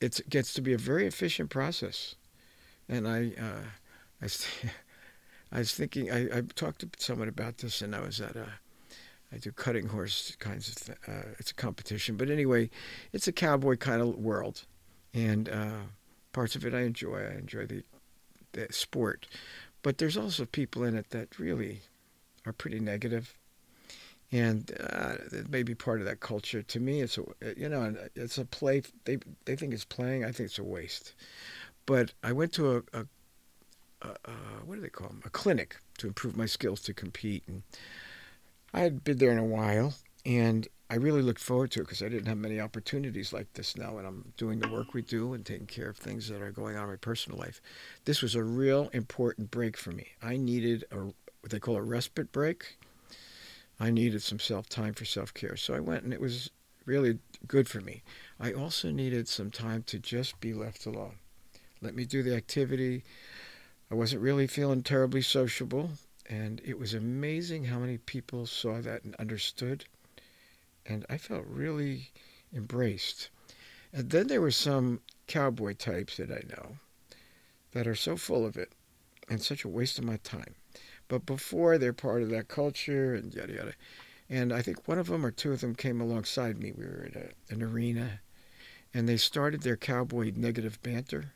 It 0.00 0.20
gets 0.28 0.52
to 0.54 0.60
be 0.60 0.72
a 0.72 0.78
very 0.78 1.06
efficient 1.06 1.50
process. 1.50 2.16
And 2.88 3.06
I, 3.06 3.32
uh, 3.40 3.62
I, 4.20 4.26
I 5.52 5.58
was 5.58 5.74
thinking, 5.74 6.10
I, 6.10 6.38
I 6.38 6.40
talked 6.54 6.80
to 6.80 6.88
someone 6.98 7.28
about 7.28 7.58
this, 7.58 7.82
and 7.82 7.94
I 7.94 8.00
was 8.00 8.20
at 8.20 8.36
a, 8.36 8.46
I 9.32 9.36
do 9.36 9.52
cutting 9.52 9.88
horse 9.88 10.34
kinds 10.38 10.68
of, 10.68 10.74
th- 10.86 10.98
uh, 11.06 11.28
it's 11.38 11.50
a 11.50 11.54
competition. 11.54 12.16
But 12.16 12.30
anyway, 12.30 12.70
it's 13.12 13.28
a 13.28 13.32
cowboy 13.32 13.76
kind 13.76 14.00
of 14.00 14.16
world. 14.16 14.64
And 15.14 15.48
uh, 15.48 15.82
parts 16.32 16.56
of 16.56 16.64
it 16.64 16.74
I 16.74 16.80
enjoy. 16.80 17.18
I 17.18 17.38
enjoy 17.38 17.66
the, 17.66 17.82
the 18.52 18.68
sport. 18.70 19.26
But 19.82 19.98
there's 19.98 20.16
also 20.16 20.46
people 20.46 20.84
in 20.84 20.96
it 20.96 21.10
that 21.10 21.38
really 21.38 21.80
are 22.46 22.52
pretty 22.52 22.80
negative 22.80 23.36
and 24.32 24.72
uh, 24.80 25.16
it 25.30 25.50
may 25.50 25.62
be 25.62 25.74
part 25.74 26.00
of 26.00 26.06
that 26.06 26.20
culture. 26.20 26.62
To 26.62 26.80
me, 26.80 27.02
it's 27.02 27.18
a 27.18 27.22
you 27.56 27.68
know 27.68 27.94
it's 28.16 28.38
a 28.38 28.46
play. 28.46 28.82
They 29.04 29.18
they 29.44 29.54
think 29.54 29.74
it's 29.74 29.84
playing. 29.84 30.24
I 30.24 30.32
think 30.32 30.48
it's 30.48 30.58
a 30.58 30.64
waste. 30.64 31.14
But 31.84 32.14
I 32.22 32.32
went 32.32 32.52
to 32.54 32.76
a, 32.76 32.98
a, 33.00 33.06
a 34.02 34.30
what 34.64 34.76
do 34.76 34.80
they 34.80 34.88
call 34.88 35.08
them? 35.08 35.22
A 35.24 35.30
clinic 35.30 35.76
to 35.98 36.06
improve 36.06 36.36
my 36.36 36.46
skills 36.46 36.80
to 36.82 36.94
compete, 36.94 37.44
and 37.46 37.62
I 38.72 38.80
had 38.80 39.04
been 39.04 39.18
there 39.18 39.32
in 39.32 39.38
a 39.38 39.44
while, 39.44 39.94
and 40.24 40.66
I 40.90 40.96
really 40.96 41.22
looked 41.22 41.40
forward 41.40 41.70
to 41.72 41.80
it 41.80 41.84
because 41.84 42.02
I 42.02 42.08
didn't 42.08 42.26
have 42.26 42.38
many 42.38 42.60
opportunities 42.60 43.32
like 43.32 43.52
this 43.54 43.76
now, 43.76 43.98
and 43.98 44.06
I'm 44.06 44.32
doing 44.36 44.58
the 44.58 44.68
work 44.68 44.94
we 44.94 45.02
do 45.02 45.32
and 45.32 45.44
taking 45.44 45.66
care 45.66 45.88
of 45.88 45.96
things 45.96 46.28
that 46.28 46.42
are 46.42 46.50
going 46.50 46.76
on 46.76 46.84
in 46.84 46.90
my 46.90 46.96
personal 46.96 47.38
life. 47.38 47.60
This 48.04 48.22
was 48.22 48.34
a 48.34 48.42
real 48.44 48.90
important 48.92 49.50
break 49.50 49.76
for 49.76 49.90
me. 49.90 50.08
I 50.22 50.36
needed 50.36 50.84
a 50.90 50.96
what 50.96 51.50
they 51.50 51.58
call 51.58 51.76
a 51.76 51.82
respite 51.82 52.30
break 52.30 52.76
I 53.82 53.90
needed 53.90 54.22
some 54.22 54.38
self 54.38 54.68
time 54.68 54.94
for 54.94 55.04
self 55.04 55.34
care. 55.34 55.56
So 55.56 55.74
I 55.74 55.80
went 55.80 56.04
and 56.04 56.12
it 56.12 56.20
was 56.20 56.50
really 56.86 57.18
good 57.48 57.68
for 57.68 57.80
me. 57.80 58.02
I 58.38 58.52
also 58.52 58.90
needed 58.90 59.28
some 59.28 59.50
time 59.50 59.82
to 59.88 59.98
just 59.98 60.38
be 60.40 60.54
left 60.54 60.86
alone. 60.86 61.16
Let 61.80 61.96
me 61.96 62.04
do 62.04 62.22
the 62.22 62.36
activity. 62.36 63.02
I 63.92 63.94
wasn't 63.94 64.22
really 64.22 64.46
feeling 64.46 64.82
terribly 64.82 65.20
sociable, 65.20 65.90
and 66.24 66.62
it 66.64 66.78
was 66.78 66.94
amazing 66.94 67.66
how 67.66 67.78
many 67.78 67.98
people 67.98 68.46
saw 68.46 68.80
that 68.80 69.04
and 69.04 69.14
understood. 69.16 69.84
And 70.86 71.04
I 71.10 71.18
felt 71.18 71.44
really 71.46 72.10
embraced. 72.54 73.28
And 73.92 74.08
then 74.08 74.28
there 74.28 74.40
were 74.40 74.50
some 74.50 75.02
cowboy 75.26 75.74
types 75.74 76.16
that 76.16 76.30
I 76.30 76.40
know 76.48 76.78
that 77.72 77.86
are 77.86 77.94
so 77.94 78.16
full 78.16 78.46
of 78.46 78.56
it 78.56 78.72
and 79.28 79.42
such 79.42 79.62
a 79.62 79.68
waste 79.68 79.98
of 79.98 80.04
my 80.04 80.16
time. 80.24 80.54
But 81.08 81.26
before 81.26 81.76
they're 81.76 81.92
part 81.92 82.22
of 82.22 82.30
that 82.30 82.48
culture 82.48 83.14
and 83.14 83.34
yada 83.34 83.52
yada. 83.52 83.74
And 84.30 84.54
I 84.54 84.62
think 84.62 84.88
one 84.88 84.98
of 84.98 85.08
them 85.08 85.26
or 85.26 85.30
two 85.30 85.52
of 85.52 85.60
them 85.60 85.74
came 85.74 86.00
alongside 86.00 86.58
me. 86.58 86.72
We 86.72 86.86
were 86.86 87.08
at 87.10 87.16
a, 87.16 87.28
an 87.52 87.62
arena, 87.62 88.20
and 88.94 89.06
they 89.06 89.18
started 89.18 89.60
their 89.60 89.76
cowboy 89.76 90.32
negative 90.34 90.82
banter. 90.82 91.34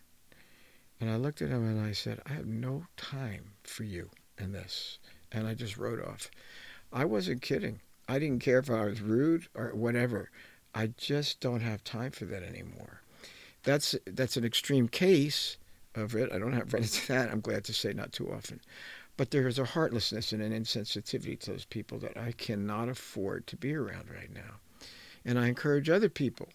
And 1.00 1.10
I 1.10 1.16
looked 1.16 1.42
at 1.42 1.50
him 1.50 1.66
and 1.66 1.84
I 1.84 1.92
said, 1.92 2.20
I 2.26 2.32
have 2.32 2.46
no 2.46 2.86
time 2.96 3.52
for 3.62 3.84
you 3.84 4.10
in 4.38 4.52
this. 4.52 4.98
And 5.30 5.46
I 5.46 5.54
just 5.54 5.76
wrote 5.76 6.02
off. 6.02 6.30
I 6.92 7.04
wasn't 7.04 7.42
kidding. 7.42 7.80
I 8.08 8.18
didn't 8.18 8.42
care 8.42 8.58
if 8.58 8.70
I 8.70 8.84
was 8.84 9.00
rude 9.00 9.48
or 9.54 9.74
whatever. 9.74 10.30
I 10.74 10.88
just 10.96 11.40
don't 11.40 11.60
have 11.60 11.82
time 11.84 12.12
for 12.12 12.24
that 12.26 12.42
anymore. 12.42 13.02
That's 13.62 13.96
that's 14.06 14.36
an 14.36 14.44
extreme 14.44 14.88
case 14.88 15.56
of 15.94 16.14
it. 16.14 16.30
I 16.32 16.38
don't 16.38 16.52
have 16.52 16.72
run 16.72 16.82
into 16.82 17.08
that. 17.08 17.30
I'm 17.30 17.40
glad 17.40 17.64
to 17.64 17.74
say 17.74 17.92
not 17.92 18.12
too 18.12 18.32
often. 18.32 18.60
But 19.16 19.30
there 19.30 19.48
is 19.48 19.58
a 19.58 19.64
heartlessness 19.64 20.32
and 20.32 20.42
an 20.42 20.52
insensitivity 20.52 21.40
to 21.40 21.52
those 21.52 21.64
people 21.64 21.98
that 22.00 22.16
I 22.16 22.32
cannot 22.32 22.88
afford 22.88 23.46
to 23.48 23.56
be 23.56 23.74
around 23.74 24.10
right 24.10 24.32
now. 24.32 24.60
And 25.24 25.38
I 25.38 25.48
encourage 25.48 25.88
other 25.88 26.10
people 26.10 26.50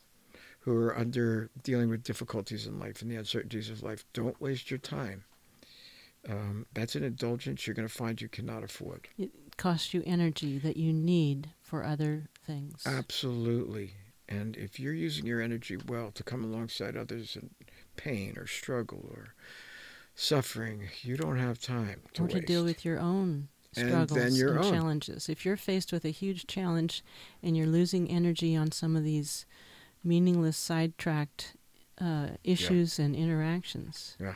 who 0.62 0.76
are 0.78 0.97
under 0.97 1.49
dealing 1.64 1.89
with 1.89 2.03
difficulties 2.03 2.66
in 2.68 2.80
life 2.80 3.01
and 3.01 3.09
the 3.12 3.16
uncertainties 3.16 3.70
of 3.70 3.84
life, 3.84 4.05
don't 4.14 4.39
waste 4.41 4.70
your 4.72 4.78
time. 4.80 5.24
Um, 6.30 6.68
that's 6.74 6.95
an 6.95 7.03
indulgence 7.03 7.66
you're 7.66 7.74
going 7.74 7.88
to 7.88 7.93
find 7.93 8.22
you 8.22 8.28
cannot 8.30 8.64
afford. 8.64 9.07
It 9.18 9.32
costs 9.57 9.91
you 9.93 10.03
energy 10.05 10.59
that 10.59 10.78
you 10.78 10.93
need 10.93 11.49
for 11.64 11.84
other 11.84 12.30
things. 12.45 12.84
Absolutely. 12.86 13.93
And 14.30 14.55
if 14.55 14.80
you're 14.80 14.93
using 14.93 15.26
your 15.26 15.41
energy 15.41 15.78
well 15.88 16.12
to 16.12 16.24
come 16.24 16.43
alongside 16.43 16.95
others 16.95 17.36
in 17.36 17.49
pain 17.97 18.36
or 18.38 18.45
struggle 18.45 19.09
or 19.12 19.34
suffering, 20.16 20.89
you 21.01 21.18
don't 21.18 21.39
have 21.39 21.59
time 21.59 22.01
to 22.14 22.24
or 22.24 22.28
to 22.28 22.36
waste. 22.36 22.47
deal 22.47 22.64
with 22.64 22.86
your 22.86 22.99
own 22.99 23.47
And 23.76 23.88
struggles 23.89 24.20
and, 24.20 24.38
your 24.38 24.59
own. 24.59 24.72
challenges. 24.72 25.28
If 25.28 25.43
you're 25.43 25.57
faced 25.57 25.91
with 25.91 26.05
a 26.05 26.09
huge 26.12 26.45
challenge 26.45 27.03
and 27.41 27.57
you're 27.57 27.66
losing 27.68 28.09
energy 28.12 28.55
on 28.55 28.72
some 28.72 28.95
of 28.95 29.03
these 29.03 29.45
meaningless, 30.04 30.58
sidetracked 30.58 31.56
uh, 31.99 32.30
issues 32.43 32.97
and 32.99 33.16
interactions, 33.16 34.16
Yeah. 34.20 34.34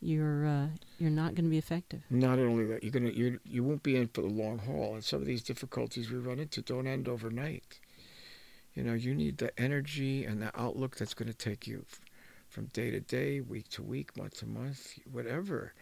you're 0.00 0.46
uh, 0.46 0.66
you're 0.98 1.10
not 1.10 1.34
going 1.34 1.44
to 1.44 1.50
be 1.50 1.58
effective. 1.58 2.02
Not 2.10 2.38
only 2.38 2.64
that, 2.66 2.82
you're 2.84 2.92
gonna 2.92 3.10
you 3.10 3.40
you 3.44 3.64
won't 3.64 3.82
be 3.82 3.96
in 3.96 4.08
for 4.08 4.22
the 4.22 4.28
long 4.28 4.58
haul, 4.58 4.94
and 4.94 5.02
some 5.04 5.20
of 5.20 5.26
these 5.26 5.42
difficulties 5.42 6.10
we 6.10 6.18
run 6.18 6.38
into 6.38 6.62
don't 6.62 6.86
end 6.86 7.08
overnight. 7.08 7.80
You 8.74 8.84
know, 8.84 8.94
you 8.94 9.14
need 9.14 9.38
the 9.38 9.58
energy 9.60 10.24
and 10.24 10.40
the 10.40 10.52
outlook 10.58 10.96
that's 10.96 11.14
going 11.14 11.26
to 11.26 11.34
take 11.36 11.66
you 11.66 11.84
f- 11.90 12.00
from 12.48 12.66
day 12.66 12.92
to 12.92 13.00
day, 13.00 13.40
week 13.40 13.68
to 13.70 13.82
week, 13.82 14.16
month 14.16 14.38
to 14.38 14.46
month, 14.46 14.92
whatever. 15.10 15.72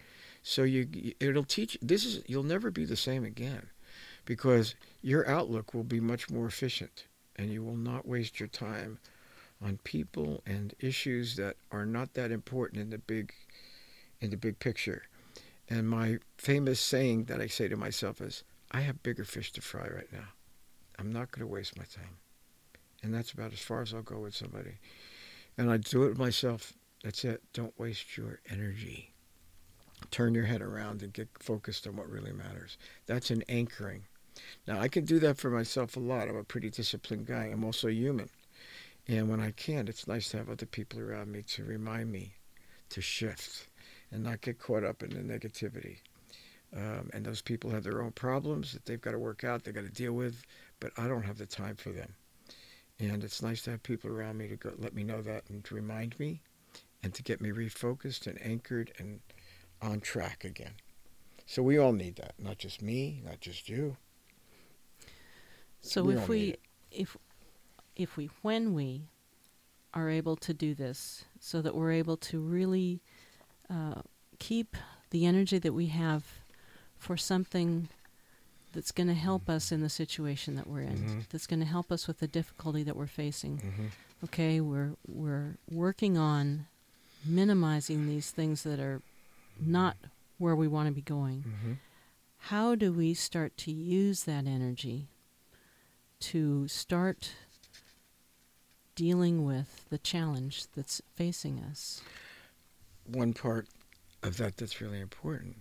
So 0.41 0.63
you 0.63 0.87
it'll 1.19 1.43
teach. 1.43 1.77
This 1.81 2.03
is 2.05 2.23
you'll 2.25 2.41
never 2.43 2.71
be 2.71 2.85
the 2.85 2.95
same 2.95 3.23
again, 3.23 3.67
because 4.25 4.73
your 5.03 5.29
outlook 5.29 5.75
will 5.75 5.83
be 5.83 5.99
much 5.99 6.27
more 6.31 6.47
efficient, 6.47 7.05
and 7.35 7.51
you 7.51 7.63
will 7.63 7.75
not 7.77 8.07
waste 8.07 8.39
your 8.39 8.49
time 8.49 8.97
on 9.63 9.79
people 9.83 10.41
and 10.45 10.73
issues 10.79 11.35
that 11.35 11.55
are 11.71 11.85
not 11.85 12.13
that 12.13 12.31
important 12.31 12.81
in 12.81 12.89
the 12.89 12.97
big 12.97 13.33
in 14.19 14.29
the 14.29 14.37
big 14.37 14.59
picture. 14.59 15.03
And 15.69 15.89
my 15.89 16.19
famous 16.37 16.79
saying 16.79 17.25
that 17.25 17.41
I 17.41 17.47
say 17.47 17.67
to 17.67 17.75
myself 17.75 18.21
is, 18.21 18.43
I 18.71 18.81
have 18.81 19.03
bigger 19.03 19.23
fish 19.23 19.51
to 19.53 19.61
fry 19.61 19.87
right 19.87 20.11
now. 20.11 20.29
I'm 20.97 21.11
not 21.11 21.31
going 21.31 21.47
to 21.47 21.53
waste 21.53 21.77
my 21.77 21.83
time. 21.83 22.17
And 23.03 23.13
that's 23.13 23.31
about 23.31 23.53
as 23.53 23.59
far 23.59 23.81
as 23.81 23.93
I'll 23.93 24.01
go 24.01 24.19
with 24.19 24.35
somebody. 24.35 24.79
And 25.57 25.71
I 25.71 25.77
do 25.77 26.03
it 26.03 26.17
myself. 26.17 26.73
That's 27.03 27.23
it. 27.25 27.43
Don't 27.53 27.77
waste 27.79 28.17
your 28.17 28.39
energy. 28.49 29.13
Turn 30.09 30.33
your 30.33 30.45
head 30.45 30.61
around 30.61 31.01
and 31.03 31.13
get 31.13 31.29
focused 31.39 31.85
on 31.85 31.95
what 31.95 32.09
really 32.09 32.31
matters. 32.31 32.77
That's 33.05 33.29
an 33.29 33.43
anchoring. 33.49 34.03
Now, 34.67 34.79
I 34.79 34.87
can 34.87 35.05
do 35.05 35.19
that 35.19 35.37
for 35.37 35.49
myself 35.49 35.95
a 35.95 35.99
lot. 35.99 36.27
I'm 36.27 36.37
a 36.37 36.43
pretty 36.43 36.69
disciplined 36.69 37.25
guy. 37.25 37.45
I'm 37.45 37.63
also 37.63 37.87
human. 37.87 38.29
And 39.07 39.29
when 39.29 39.39
I 39.39 39.51
can't, 39.51 39.87
it's 39.89 40.07
nice 40.07 40.29
to 40.29 40.37
have 40.37 40.49
other 40.49 40.65
people 40.65 40.99
around 40.99 41.31
me 41.31 41.41
to 41.43 41.63
remind 41.63 42.11
me 42.11 42.33
to 42.89 43.01
shift 43.01 43.67
and 44.11 44.23
not 44.23 44.41
get 44.41 44.59
caught 44.59 44.83
up 44.83 45.03
in 45.03 45.09
the 45.09 45.21
negativity. 45.21 45.97
Um, 46.75 47.09
and 47.13 47.25
those 47.25 47.41
people 47.41 47.69
have 47.69 47.83
their 47.83 48.01
own 48.01 48.11
problems 48.11 48.73
that 48.73 48.85
they've 48.85 48.99
got 49.01 49.11
to 49.11 49.19
work 49.19 49.43
out, 49.43 49.63
they've 49.63 49.73
got 49.73 49.85
to 49.85 49.89
deal 49.89 50.13
with, 50.13 50.43
but 50.79 50.91
I 50.97 51.07
don't 51.07 51.23
have 51.23 51.37
the 51.37 51.45
time 51.45 51.75
for 51.75 51.91
them. 51.91 52.13
And 52.99 53.23
it's 53.23 53.41
nice 53.41 53.61
to 53.63 53.71
have 53.71 53.83
people 53.83 54.11
around 54.11 54.37
me 54.37 54.47
to 54.49 54.55
go, 54.55 54.71
let 54.77 54.93
me 54.93 55.03
know 55.03 55.21
that 55.21 55.43
and 55.49 55.63
to 55.65 55.75
remind 55.75 56.19
me 56.19 56.41
and 57.03 57.13
to 57.13 57.23
get 57.23 57.39
me 57.39 57.49
refocused 57.49 58.27
and 58.27 58.41
anchored 58.41 58.91
and 58.97 59.21
on 59.81 60.01
track 60.01 60.43
again. 60.43 60.73
So 61.45 61.61
we 61.63 61.77
all 61.77 61.93
need 61.93 62.17
that, 62.17 62.33
not 62.37 62.57
just 62.57 62.81
me, 62.81 63.21
not 63.23 63.39
just 63.39 63.69
you. 63.69 63.95
So 65.81 66.03
We 66.03 66.15
if 66.15 66.27
we 66.27 66.55
if 66.91 67.15
if 67.97 68.15
we 68.15 68.29
when 68.41 68.73
we 68.73 69.09
are 69.93 70.09
able 70.09 70.35
to 70.37 70.53
do 70.53 70.73
this 70.73 71.25
so 71.39 71.61
that 71.61 71.75
we're 71.75 71.91
able 71.91 72.15
to 72.17 72.39
really 72.39 73.01
uh, 73.69 74.01
keep 74.39 74.77
the 75.09 75.25
energy 75.25 75.57
that 75.57 75.73
we 75.73 75.87
have 75.87 76.23
for 76.97 77.17
something 77.17 77.89
that's 78.73 78.91
going 78.91 79.07
to 79.07 79.13
help 79.15 79.49
us 79.49 79.71
in 79.71 79.81
the 79.81 79.89
situation 79.89 80.55
that 80.55 80.67
we're 80.67 80.81
in 80.81 80.97
Mhm. 80.97 81.29
that's 81.29 81.47
going 81.47 81.59
to 81.61 81.65
help 81.65 81.91
us 81.91 82.07
with 82.07 82.19
the 82.19 82.27
difficulty 82.27 82.83
that 82.83 82.95
we're 82.95 83.07
facing 83.07 83.57
Mm-hmm. 83.57 83.85
okay 84.25 84.61
we're 84.61 84.93
we're 85.07 85.57
working 85.71 86.17
on 86.17 86.67
minimizing 87.25 88.05
these 88.07 88.29
things 88.31 88.63
that 88.63 88.79
are 88.79 89.01
not 89.59 89.97
where 90.37 90.55
we 90.55 90.67
want 90.67 90.87
to 90.87 90.93
be 90.93 91.01
going 91.01 91.39
Mm-hmm. 91.47 91.73
how 92.51 92.75
do 92.75 92.91
we 92.93 93.13
start 93.15 93.57
to 93.57 93.71
use 93.71 94.23
that 94.25 94.45
energy 94.45 95.07
to 96.19 96.67
start 96.67 97.31
dealing 98.97 99.45
with 99.45 99.85
the 99.89 99.99
challenge 99.99 100.65
that's 100.75 101.01
facing 101.15 101.59
us? 101.59 102.01
One 103.05 103.31
part 103.31 103.67
of 104.23 104.35
that 104.37 104.57
that's 104.57 104.81
really 104.81 104.99
important 104.99 105.55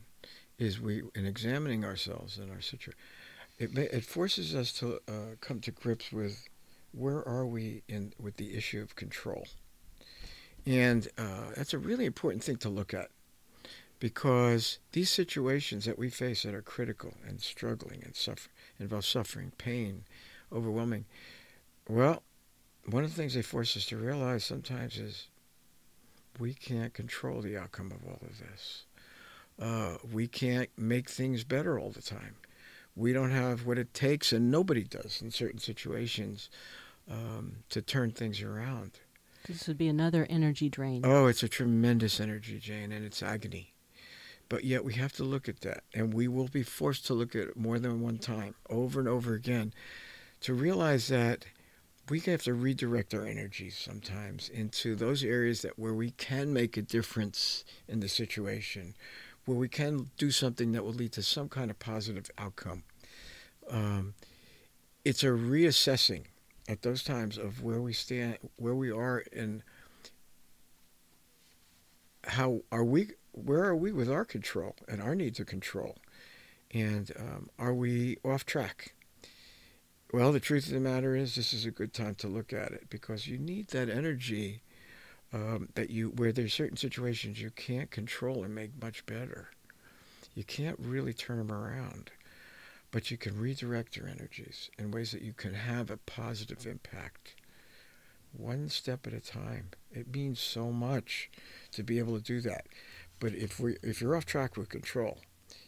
is 0.58 0.80
we, 0.80 1.02
in 1.14 1.26
examining 1.26 1.84
ourselves 1.84 2.38
and 2.38 2.50
our 2.50 2.62
situation, 2.62 2.98
it 3.58 3.74
ma- 3.74 3.82
it 3.82 4.04
forces 4.04 4.54
us 4.54 4.72
to 4.72 4.96
uh, 5.06 5.36
come 5.40 5.60
to 5.60 5.70
grips 5.70 6.10
with 6.10 6.48
where 6.92 7.26
are 7.28 7.46
we 7.46 7.82
in 7.88 8.14
with 8.18 8.38
the 8.38 8.56
issue 8.56 8.80
of 8.80 8.96
control, 8.96 9.46
and 10.64 11.06
uh, 11.18 11.50
that's 11.54 11.74
a 11.74 11.78
really 11.78 12.06
important 12.06 12.42
thing 12.42 12.56
to 12.56 12.70
look 12.70 12.94
at 12.94 13.10
because 14.00 14.78
these 14.92 15.10
situations 15.10 15.84
that 15.84 15.98
we 15.98 16.08
face 16.08 16.42
that 16.42 16.54
are 16.54 16.62
critical 16.62 17.14
and 17.26 17.40
struggling 17.40 18.02
and 18.02 18.16
suffer 18.16 18.48
involve 18.78 19.04
suffering, 19.04 19.52
pain, 19.58 20.04
overwhelming. 20.52 21.04
Well, 21.88 22.22
one 22.88 23.04
of 23.04 23.10
the 23.10 23.16
things 23.16 23.34
they 23.34 23.42
force 23.42 23.76
us 23.76 23.86
to 23.86 23.96
realize 23.96 24.44
sometimes 24.44 24.98
is 24.98 25.28
we 26.38 26.54
can't 26.54 26.94
control 26.94 27.40
the 27.40 27.56
outcome 27.56 27.90
of 27.92 28.06
all 28.06 28.20
of 28.22 28.38
this. 28.38 28.84
Uh, 29.60 29.96
we 30.12 30.26
can't 30.28 30.68
make 30.76 31.08
things 31.08 31.44
better 31.44 31.78
all 31.78 31.90
the 31.90 32.02
time. 32.02 32.36
We 32.94 33.12
don't 33.12 33.30
have 33.30 33.66
what 33.66 33.78
it 33.78 33.92
takes, 33.94 34.32
and 34.32 34.50
nobody 34.50 34.84
does 34.84 35.20
in 35.22 35.30
certain 35.30 35.58
situations 35.58 36.48
um, 37.10 37.56
to 37.70 37.82
turn 37.82 38.10
things 38.10 38.42
around. 38.42 39.00
This 39.46 39.68
would 39.68 39.78
be 39.78 39.88
another 39.88 40.26
energy 40.28 40.68
drain. 40.68 41.02
Oh, 41.04 41.26
it's 41.26 41.42
a 41.42 41.48
tremendous 41.48 42.20
energy 42.20 42.58
drain, 42.58 42.92
and 42.92 43.04
it's 43.04 43.22
agony. 43.22 43.72
But 44.48 44.64
yet 44.64 44.84
we 44.84 44.94
have 44.94 45.12
to 45.14 45.24
look 45.24 45.48
at 45.48 45.60
that, 45.60 45.84
and 45.94 46.14
we 46.14 46.28
will 46.28 46.48
be 46.48 46.62
forced 46.62 47.06
to 47.06 47.14
look 47.14 47.34
at 47.34 47.48
it 47.48 47.56
more 47.56 47.78
than 47.78 48.00
one 48.00 48.18
time, 48.18 48.54
over 48.70 49.00
and 49.00 49.08
over 49.08 49.34
again, 49.34 49.72
to 50.40 50.54
realize 50.54 51.08
that 51.08 51.46
we 52.08 52.20
have 52.20 52.42
to 52.42 52.54
redirect 52.54 53.14
our 53.14 53.26
energies 53.26 53.76
sometimes 53.76 54.48
into 54.48 54.94
those 54.94 55.24
areas 55.24 55.62
that 55.62 55.78
where 55.78 55.94
we 55.94 56.10
can 56.12 56.52
make 56.52 56.76
a 56.76 56.82
difference 56.82 57.64
in 57.88 58.00
the 58.00 58.08
situation, 58.08 58.94
where 59.44 59.56
we 59.56 59.68
can 59.68 60.10
do 60.16 60.30
something 60.30 60.72
that 60.72 60.84
will 60.84 60.92
lead 60.92 61.12
to 61.12 61.22
some 61.22 61.48
kind 61.48 61.70
of 61.70 61.78
positive 61.78 62.30
outcome. 62.38 62.84
Um, 63.68 64.14
it's 65.04 65.22
a 65.22 65.28
reassessing 65.28 66.24
at 66.68 66.82
those 66.82 67.02
times 67.02 67.38
of 67.38 67.62
where 67.62 67.80
we 67.80 67.92
stand, 67.92 68.38
where 68.56 68.74
we 68.74 68.90
are, 68.90 69.24
and 69.32 69.62
how 72.24 72.62
are 72.70 72.84
we? 72.84 73.10
Where 73.32 73.64
are 73.64 73.76
we 73.76 73.92
with 73.92 74.10
our 74.10 74.24
control 74.24 74.76
and 74.88 75.00
our 75.02 75.14
need 75.14 75.34
to 75.36 75.44
control, 75.44 75.96
and 76.72 77.12
um, 77.18 77.50
are 77.58 77.74
we 77.74 78.18
off 78.24 78.46
track? 78.46 78.95
Well, 80.12 80.30
the 80.30 80.40
truth 80.40 80.68
of 80.68 80.72
the 80.72 80.80
matter 80.80 81.16
is, 81.16 81.34
this 81.34 81.52
is 81.52 81.66
a 81.66 81.72
good 81.72 81.92
time 81.92 82.14
to 82.16 82.28
look 82.28 82.52
at 82.52 82.70
it 82.70 82.88
because 82.88 83.26
you 83.26 83.38
need 83.38 83.68
that 83.68 83.90
energy 83.90 84.62
um, 85.32 85.68
that 85.74 85.90
you, 85.90 86.10
where 86.10 86.30
there's 86.30 86.54
certain 86.54 86.76
situations 86.76 87.42
you 87.42 87.50
can't 87.50 87.90
control 87.90 88.44
and 88.44 88.54
make 88.54 88.80
much 88.80 89.04
better. 89.04 89.50
You 90.34 90.44
can't 90.44 90.78
really 90.78 91.12
turn 91.12 91.38
them 91.38 91.50
around, 91.50 92.12
but 92.92 93.10
you 93.10 93.16
can 93.16 93.38
redirect 93.38 93.96
your 93.96 94.06
energies 94.06 94.70
in 94.78 94.92
ways 94.92 95.10
that 95.10 95.22
you 95.22 95.32
can 95.32 95.54
have 95.54 95.90
a 95.90 95.96
positive 95.96 96.66
impact. 96.66 97.34
One 98.32 98.68
step 98.68 99.08
at 99.08 99.12
a 99.12 99.20
time. 99.20 99.70
It 99.90 100.14
means 100.14 100.38
so 100.38 100.70
much 100.70 101.30
to 101.72 101.82
be 101.82 101.98
able 101.98 102.16
to 102.16 102.22
do 102.22 102.40
that. 102.42 102.66
But 103.18 103.34
if 103.34 103.58
we, 103.58 103.76
if 103.82 104.00
you're 104.00 104.14
off 104.14 104.26
track 104.26 104.56
with 104.56 104.68
control, 104.68 105.18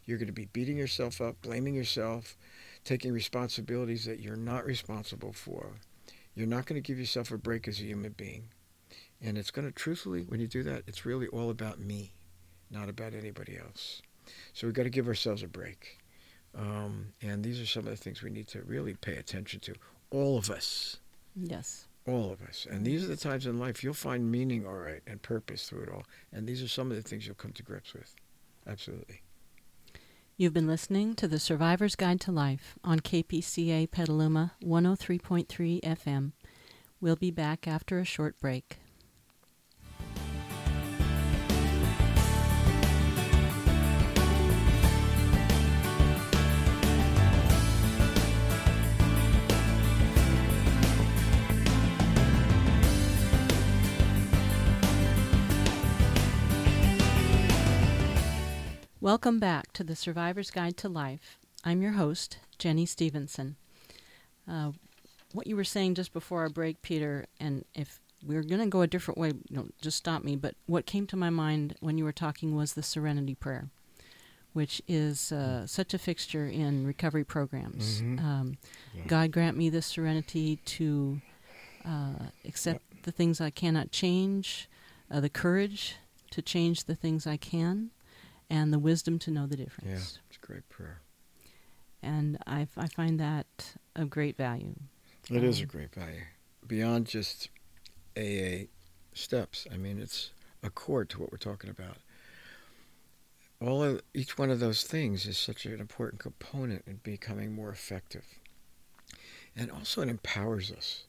you're 0.04 0.18
going 0.18 0.26
to 0.28 0.32
be 0.32 0.48
beating 0.52 0.76
yourself 0.76 1.20
up, 1.20 1.42
blaming 1.42 1.74
yourself, 1.74 2.36
taking 2.88 3.12
responsibilities 3.12 4.06
that 4.06 4.20
you're 4.20 4.34
not 4.34 4.64
responsible 4.64 5.34
for. 5.34 5.74
You're 6.34 6.46
not 6.46 6.64
going 6.64 6.80
to 6.82 6.86
give 6.86 6.98
yourself 6.98 7.30
a 7.30 7.36
break 7.36 7.68
as 7.68 7.80
a 7.80 7.84
human 7.84 8.12
being. 8.12 8.44
And 9.20 9.36
it's 9.36 9.50
going 9.50 9.68
to, 9.68 9.72
truthfully, 9.72 10.22
when 10.22 10.40
you 10.40 10.46
do 10.46 10.62
that, 10.62 10.84
it's 10.86 11.04
really 11.04 11.26
all 11.26 11.50
about 11.50 11.78
me, 11.78 12.14
not 12.70 12.88
about 12.88 13.12
anybody 13.12 13.58
else. 13.58 14.00
So 14.54 14.66
we've 14.66 14.74
got 14.74 14.84
to 14.84 14.90
give 14.90 15.06
ourselves 15.06 15.42
a 15.42 15.48
break. 15.48 15.98
Um, 16.56 17.08
and 17.20 17.44
these 17.44 17.60
are 17.60 17.66
some 17.66 17.84
of 17.84 17.90
the 17.90 17.96
things 17.96 18.22
we 18.22 18.30
need 18.30 18.48
to 18.48 18.62
really 18.62 18.94
pay 18.94 19.16
attention 19.16 19.60
to. 19.60 19.74
All 20.10 20.38
of 20.38 20.48
us. 20.48 20.96
Yes. 21.36 21.88
All 22.06 22.32
of 22.32 22.40
us. 22.40 22.66
And 22.70 22.86
these 22.86 23.04
are 23.04 23.08
the 23.08 23.16
times 23.16 23.44
in 23.46 23.58
life 23.58 23.84
you'll 23.84 23.92
find 23.92 24.30
meaning, 24.30 24.66
all 24.66 24.72
right, 24.72 25.02
and 25.06 25.20
purpose 25.20 25.68
through 25.68 25.82
it 25.82 25.90
all. 25.90 26.04
And 26.32 26.46
these 26.46 26.62
are 26.62 26.68
some 26.68 26.90
of 26.90 26.96
the 26.96 27.02
things 27.02 27.26
you'll 27.26 27.34
come 27.34 27.52
to 27.52 27.62
grips 27.62 27.92
with. 27.92 28.14
Absolutely. 28.66 29.20
You've 30.40 30.54
been 30.54 30.68
listening 30.68 31.16
to 31.16 31.26
The 31.26 31.40
Survivor's 31.40 31.96
Guide 31.96 32.20
to 32.20 32.30
Life 32.30 32.78
on 32.84 33.00
KPCA 33.00 33.90
Petaluma 33.90 34.52
103.3 34.62 35.80
FM. 35.80 36.30
We'll 37.00 37.16
be 37.16 37.32
back 37.32 37.66
after 37.66 37.98
a 37.98 38.04
short 38.04 38.38
break. 38.38 38.78
Welcome 59.08 59.38
back 59.38 59.72
to 59.72 59.82
the 59.82 59.96
Survivor's 59.96 60.50
Guide 60.50 60.76
to 60.76 60.88
Life. 60.90 61.38
I'm 61.64 61.80
your 61.80 61.92
host, 61.92 62.36
Jenny 62.58 62.84
Stevenson. 62.84 63.56
Uh, 64.46 64.72
what 65.32 65.46
you 65.46 65.56
were 65.56 65.64
saying 65.64 65.94
just 65.94 66.12
before 66.12 66.40
our 66.40 66.50
break, 66.50 66.82
Peter, 66.82 67.24
and 67.40 67.64
if 67.74 68.00
we're 68.22 68.42
going 68.42 68.60
to 68.60 68.66
go 68.66 68.82
a 68.82 68.86
different 68.86 69.16
way, 69.16 69.28
you 69.28 69.56
know, 69.56 69.68
just 69.80 69.96
stop 69.96 70.24
me. 70.24 70.36
But 70.36 70.56
what 70.66 70.84
came 70.84 71.06
to 71.06 71.16
my 71.16 71.30
mind 71.30 71.74
when 71.80 71.96
you 71.96 72.04
were 72.04 72.12
talking 72.12 72.54
was 72.54 72.74
the 72.74 72.82
Serenity 72.82 73.34
Prayer, 73.34 73.70
which 74.52 74.82
is 74.86 75.32
uh, 75.32 75.66
such 75.66 75.94
a 75.94 75.98
fixture 75.98 76.46
in 76.46 76.86
recovery 76.86 77.24
programs. 77.24 78.02
Mhm. 78.02 78.22
Um, 78.22 78.58
Yeah. 78.94 79.04
God 79.06 79.32
grant 79.32 79.56
me 79.56 79.70
the 79.70 79.80
serenity 79.80 80.56
to 80.76 81.22
uh, 81.82 82.26
accept 82.44 83.04
the 83.04 83.12
things 83.12 83.40
I 83.40 83.48
cannot 83.48 83.90
change, 83.90 84.68
uh, 85.10 85.20
the 85.20 85.30
courage 85.30 85.96
to 86.30 86.42
change 86.42 86.84
the 86.84 86.94
things 86.94 87.26
I 87.26 87.38
can, 87.38 87.90
and 88.50 88.72
the 88.72 88.78
wisdom 88.78 89.18
to 89.20 89.30
know 89.30 89.46
the 89.46 89.56
difference. 89.56 89.90
Yeah, 89.90 90.20
it's 90.28 90.38
a 90.42 90.46
great 90.46 90.68
prayer. 90.68 91.00
And 92.02 92.38
I, 92.46 92.66
I 92.76 92.86
find 92.88 93.18
that 93.20 93.74
of 93.96 94.08
great 94.10 94.36
value. 94.36 94.74
It 95.30 95.42
is 95.42 95.58
a 95.60 95.62
Um, 95.62 95.68
great 95.68 95.94
value. 95.94 96.22
Beyond 96.66 97.06
just 97.06 97.48
AA 98.16 98.66
steps, 99.12 99.66
I 99.72 99.76
mean, 99.76 99.98
it's 100.00 100.30
a 100.62 100.70
core 100.70 101.04
to 101.04 101.20
what 101.20 101.32
we're 101.32 101.38
talking 101.38 101.70
about. 101.70 101.98
All 103.60 103.82
of 103.82 104.02
each 104.14 104.38
one 104.38 104.50
of 104.50 104.60
those 104.60 104.84
things 104.84 105.26
is 105.26 105.36
such 105.36 105.66
an 105.66 105.80
important 105.80 106.20
component 106.20 106.84
in 106.86 107.00
becoming 107.02 107.52
more 107.52 107.70
effective. 107.70 108.24
And 109.56 109.70
also 109.72 110.02
it 110.02 110.08
empowers 110.08 110.70
us 110.70 111.04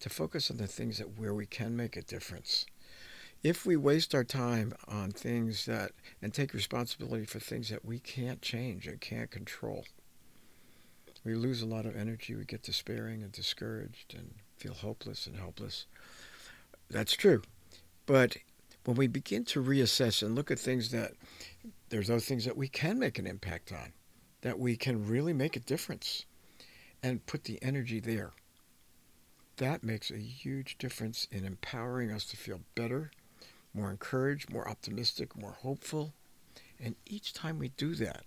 to 0.00 0.08
focus 0.08 0.50
on 0.50 0.56
the 0.56 0.66
things 0.66 0.98
that 0.98 1.16
where 1.16 1.32
we 1.32 1.46
can 1.46 1.76
make 1.76 1.96
a 1.96 2.02
difference. 2.02 2.66
If 3.44 3.66
we 3.66 3.76
waste 3.76 4.14
our 4.14 4.24
time 4.24 4.72
on 4.88 5.10
things 5.10 5.66
that 5.66 5.92
and 6.22 6.32
take 6.32 6.54
responsibility 6.54 7.26
for 7.26 7.38
things 7.38 7.68
that 7.68 7.84
we 7.84 7.98
can't 7.98 8.40
change 8.40 8.86
and 8.86 8.98
can't 8.98 9.30
control, 9.30 9.84
we 11.24 11.34
lose 11.34 11.60
a 11.60 11.66
lot 11.66 11.84
of 11.84 11.94
energy. 11.94 12.34
We 12.34 12.46
get 12.46 12.62
despairing 12.62 13.22
and 13.22 13.30
discouraged 13.30 14.14
and 14.14 14.36
feel 14.56 14.72
hopeless 14.72 15.26
and 15.26 15.36
helpless. 15.36 15.84
That's 16.88 17.12
true. 17.12 17.42
But 18.06 18.38
when 18.86 18.96
we 18.96 19.08
begin 19.08 19.44
to 19.46 19.62
reassess 19.62 20.22
and 20.22 20.34
look 20.34 20.50
at 20.50 20.58
things 20.58 20.90
that 20.92 21.12
there's 21.90 22.08
those 22.08 22.24
things 22.24 22.46
that 22.46 22.56
we 22.56 22.68
can 22.68 22.98
make 22.98 23.18
an 23.18 23.26
impact 23.26 23.72
on, 23.72 23.92
that 24.40 24.58
we 24.58 24.74
can 24.74 25.06
really 25.06 25.34
make 25.34 25.54
a 25.54 25.60
difference 25.60 26.24
and 27.02 27.26
put 27.26 27.44
the 27.44 27.62
energy 27.62 28.00
there. 28.00 28.32
That 29.58 29.84
makes 29.84 30.10
a 30.10 30.16
huge 30.16 30.78
difference 30.78 31.28
in 31.30 31.44
empowering 31.44 32.10
us 32.10 32.24
to 32.26 32.38
feel 32.38 32.60
better, 32.74 33.10
more 33.74 33.90
encouraged, 33.90 34.52
more 34.52 34.68
optimistic, 34.68 35.36
more 35.36 35.52
hopeful. 35.60 36.14
And 36.82 36.94
each 37.06 37.32
time 37.32 37.58
we 37.58 37.68
do 37.70 37.94
that, 37.96 38.24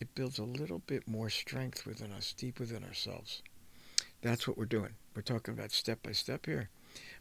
it 0.00 0.14
builds 0.14 0.38
a 0.38 0.44
little 0.44 0.80
bit 0.80 1.06
more 1.08 1.30
strength 1.30 1.86
within 1.86 2.12
us, 2.12 2.32
deep 2.32 2.58
within 2.58 2.84
ourselves. 2.84 3.42
That's 4.22 4.48
what 4.48 4.58
we're 4.58 4.64
doing. 4.64 4.94
We're 5.14 5.22
talking 5.22 5.54
about 5.54 5.70
step 5.70 6.02
by 6.02 6.12
step 6.12 6.46
here. 6.46 6.70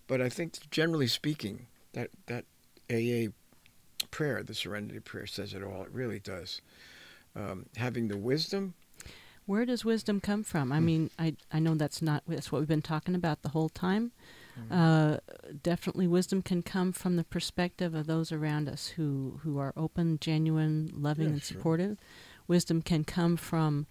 But 0.07 0.21
I 0.21 0.29
think, 0.29 0.69
generally 0.71 1.07
speaking, 1.07 1.67
that, 1.93 2.09
that 2.27 2.45
AA 2.91 3.31
prayer, 4.11 4.43
the 4.43 4.53
Serenity 4.55 4.99
Prayer, 4.99 5.27
says 5.27 5.53
it 5.53 5.63
all. 5.63 5.83
It 5.83 5.91
really 5.91 6.19
does. 6.19 6.61
Um, 7.35 7.67
having 7.77 8.07
the 8.07 8.17
wisdom, 8.17 8.73
Where 9.45 9.65
does 9.65 9.83
wisdom 9.83 10.21
come 10.21 10.43
from? 10.43 10.71
I 10.71 10.77
Hmm. 10.79 10.85
mean, 10.85 11.09
I, 11.19 11.35
I 11.51 11.59
know 11.59 11.75
that's 11.75 12.01
not 12.01 12.23
that's 12.27 12.51
what 12.51 12.59
we've 12.59 12.67
been 12.67 12.81
talking 12.81 13.15
about 13.15 13.41
the 13.41 13.49
whole 13.49 13.69
time. 13.69 14.11
Mm-hmm. 14.59 14.73
Uh, 14.73 15.17
definitely, 15.63 16.07
wisdom 16.07 16.41
can 16.41 16.61
come 16.61 16.91
from 16.91 17.15
the 17.15 17.23
perspective 17.23 17.95
of 17.95 18.05
those 18.07 18.31
around 18.31 18.69
us 18.69 18.89
who, 18.89 19.39
who 19.43 19.57
are 19.57 19.73
open, 19.75 20.17
genuine, 20.19 20.91
loving, 20.95 21.27
Yeah, 21.27 21.33
and 21.33 21.41
sure. 21.43 21.57
supportive. 21.57 21.97
Wisdom 22.47 22.81
can 22.81 23.03
come 23.03 23.37
from 23.37 23.87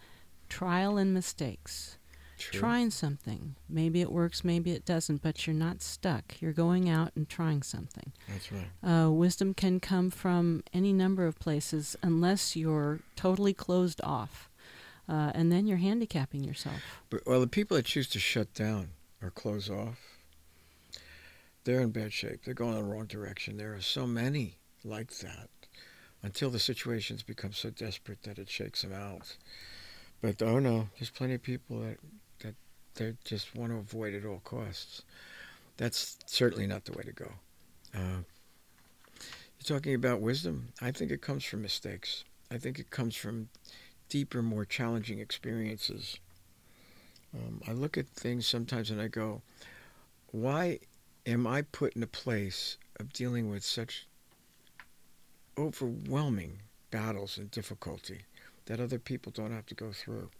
trial 0.48 0.96
and 0.98 1.12
mistakes. 1.12 1.98
True. 2.38 2.58
Trying 2.60 2.90
something. 2.90 3.54
Maybe 3.68 4.00
it 4.00 4.10
works, 4.10 4.42
maybe 4.42 4.72
it 4.72 4.84
doesn't, 4.84 5.22
but 5.22 5.46
you're 5.46 5.54
not 5.54 5.80
stuck. 5.80 6.40
You're 6.40 6.52
going 6.52 6.88
out 6.88 7.12
and 7.14 7.28
trying 7.28 7.62
something. 7.62 8.12
That's 8.28 8.50
right. 8.50 8.68
Uh, 8.82 9.10
wisdom 9.12 9.54
can 9.54 9.78
come 9.78 10.10
from 10.10 10.64
any 10.72 10.92
number 10.92 11.26
of 11.26 11.38
places 11.38 11.94
unless 12.02 12.56
you're 12.56 12.98
totally 13.14 13.54
closed 13.54 14.00
off. 14.02 14.48
Uh, 15.08 15.30
and 15.34 15.52
then 15.52 15.66
you're 15.66 15.78
handicapping 15.78 16.42
yourself. 16.42 16.80
But, 17.10 17.26
well, 17.26 17.40
the 17.40 17.46
people 17.46 17.76
that 17.76 17.86
choose 17.86 18.08
to 18.10 18.18
shut 18.18 18.52
down 18.54 18.88
or 19.22 19.30
close 19.30 19.68
off, 19.70 20.11
they're 21.64 21.80
in 21.80 21.90
bad 21.90 22.12
shape. 22.12 22.44
They're 22.44 22.54
going 22.54 22.76
in 22.76 22.82
the 22.82 22.90
wrong 22.90 23.06
direction. 23.06 23.56
There 23.56 23.74
are 23.74 23.80
so 23.80 24.06
many 24.06 24.56
like 24.84 25.10
that 25.18 25.48
until 26.22 26.50
the 26.50 26.58
situations 26.58 27.22
become 27.22 27.52
so 27.52 27.70
desperate 27.70 28.22
that 28.22 28.38
it 28.38 28.48
shakes 28.48 28.82
them 28.82 28.92
out. 28.92 29.36
But 30.20 30.40
oh 30.42 30.58
no, 30.58 30.88
there's 30.98 31.10
plenty 31.10 31.34
of 31.34 31.42
people 31.42 31.80
that 31.80 31.98
that 32.40 32.54
they 32.94 33.14
just 33.24 33.54
want 33.54 33.72
to 33.72 33.78
avoid 33.78 34.14
at 34.14 34.24
all 34.24 34.40
costs. 34.44 35.02
That's 35.76 36.18
certainly 36.26 36.66
not 36.66 36.84
the 36.84 36.92
way 36.92 37.02
to 37.02 37.12
go. 37.12 37.32
Uh, 37.94 38.22
You're 39.58 39.78
talking 39.78 39.94
about 39.94 40.20
wisdom? 40.20 40.68
I 40.80 40.90
think 40.90 41.10
it 41.10 41.22
comes 41.22 41.44
from 41.44 41.62
mistakes. 41.62 42.24
I 42.50 42.58
think 42.58 42.78
it 42.78 42.90
comes 42.90 43.16
from 43.16 43.48
deeper, 44.08 44.42
more 44.42 44.64
challenging 44.64 45.18
experiences. 45.18 46.18
Um, 47.34 47.62
I 47.66 47.72
look 47.72 47.96
at 47.96 48.08
things 48.08 48.46
sometimes 48.46 48.90
and 48.90 49.00
I 49.00 49.08
go, 49.08 49.40
why 50.30 50.80
am 51.26 51.46
I 51.46 51.62
put 51.62 51.94
in 51.94 52.02
a 52.02 52.08
place 52.08 52.76
of 52.98 53.12
dealing 53.12 53.50
with 53.50 53.64
such 53.64 54.06
overwhelming 55.58 56.60
battles 56.90 57.38
and 57.38 57.50
difficulty 57.50 58.22
that 58.66 58.80
other 58.80 58.98
people 58.98 59.32
don't 59.32 59.52
have 59.52 59.66
to 59.66 59.74
go 59.74 59.92
through? 59.92 60.30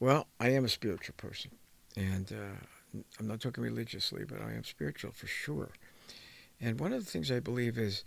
Well, 0.00 0.26
I 0.38 0.50
am 0.50 0.64
a 0.64 0.68
spiritual 0.68 1.14
person, 1.16 1.50
and 1.96 2.32
uh, 2.32 2.98
I'm 3.18 3.26
not 3.26 3.40
talking 3.40 3.64
religiously, 3.64 4.24
but 4.24 4.40
I 4.40 4.52
am 4.52 4.64
spiritual 4.64 5.12
for 5.12 5.26
sure. 5.26 5.70
And 6.60 6.78
one 6.78 6.92
of 6.92 7.04
the 7.04 7.10
things 7.10 7.30
I 7.30 7.40
believe 7.40 7.78
is, 7.78 8.04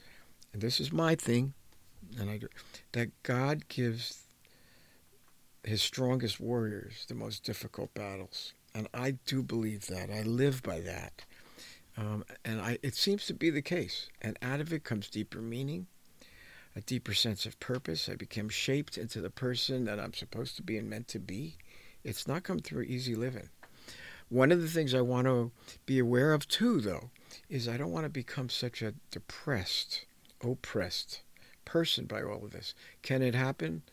and 0.54 0.62
this 0.62 0.80
is 0.80 0.92
my 0.92 1.16
thing, 1.16 1.54
and 2.20 2.30
I 2.30 2.38
do, 2.38 2.48
that 2.94 3.12
God 3.24 3.68
gives 3.68 4.24
his 5.64 5.82
strongest 5.82 6.40
warriors 6.40 7.06
the 7.08 7.16
most 7.16 7.44
difficult 7.44 7.94
battles. 7.94 8.54
And 8.74 8.88
I 8.94 9.12
do 9.26 9.44
believe 9.44 9.88
that. 9.88 10.10
I 10.10 10.24
live 10.24 10.64
by 10.64 10.80
that. 10.82 11.26
Um, 12.02 12.26
and 12.44 12.60
I, 12.60 12.80
it 12.82 12.96
seems 12.96 13.26
to 13.28 13.34
be 13.34 13.50
the 13.50 13.62
case. 13.62 14.10
And 14.22 14.38
out 14.42 14.60
of 14.60 14.74
it 14.74 14.84
comes 14.84 15.08
deeper 15.08 15.40
meaning, 15.40 15.86
a 16.76 16.82
deeper 16.82 17.14
sense 17.14 17.46
of 17.46 17.60
purpose. 17.60 18.10
I 18.10 18.16
became 18.16 18.50
shaped 18.50 18.98
into 18.98 19.22
the 19.22 19.30
person 19.30 19.86
that 19.86 20.00
I'm 20.00 20.14
supposed 20.14 20.56
to 20.56 20.64
be 20.64 20.78
and 20.78 20.90
meant 20.90 21.08
to 21.10 21.20
be. 21.20 21.58
It's 22.04 22.28
not 22.28 22.44
come 22.44 22.60
through 22.60 22.84
easy 22.84 23.14
living. 23.14 23.50
One 24.30 24.52
of 24.52 24.62
the 24.62 24.70
things 24.70 24.94
I 24.94 25.02
want 25.02 25.28
to 25.28 25.52
be 25.86 26.00
aware 26.00 26.34
of 26.34 26.48
too, 26.48 26.80
though, 26.82 27.12
is 27.50 27.68
I 27.68 27.78
don't 27.78 27.92
want 27.92 28.06
to 28.06 28.10
become 28.10 28.50
such 28.50 28.82
a 28.82 28.94
depressed, 29.12 30.06
oppressed 30.44 31.22
person 31.66 32.06
by 32.06 32.24
all 32.24 32.46
of 32.46 32.52
this. 32.52 32.74
Can 33.04 33.22
it 33.22 33.36
happen? 33.36 33.84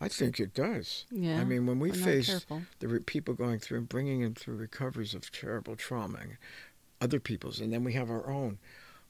I 0.00 0.08
think 0.08 0.40
it 0.40 0.54
does. 0.54 1.04
Yeah. 1.10 1.40
I 1.40 1.44
mean, 1.44 1.66
when 1.66 1.78
we 1.78 1.90
face 1.92 2.46
the 2.78 2.88
re- 2.88 3.00
people 3.00 3.34
going 3.34 3.58
through 3.58 3.78
and 3.78 3.88
bringing 3.88 4.22
them 4.22 4.34
through 4.34 4.56
recoveries 4.56 5.12
of 5.14 5.30
terrible 5.30 5.76
trauma, 5.76 6.20
other 7.00 7.20
people's, 7.20 7.60
and 7.60 7.72
then 7.72 7.84
we 7.84 7.92
have 7.94 8.10
our 8.10 8.28
own. 8.30 8.58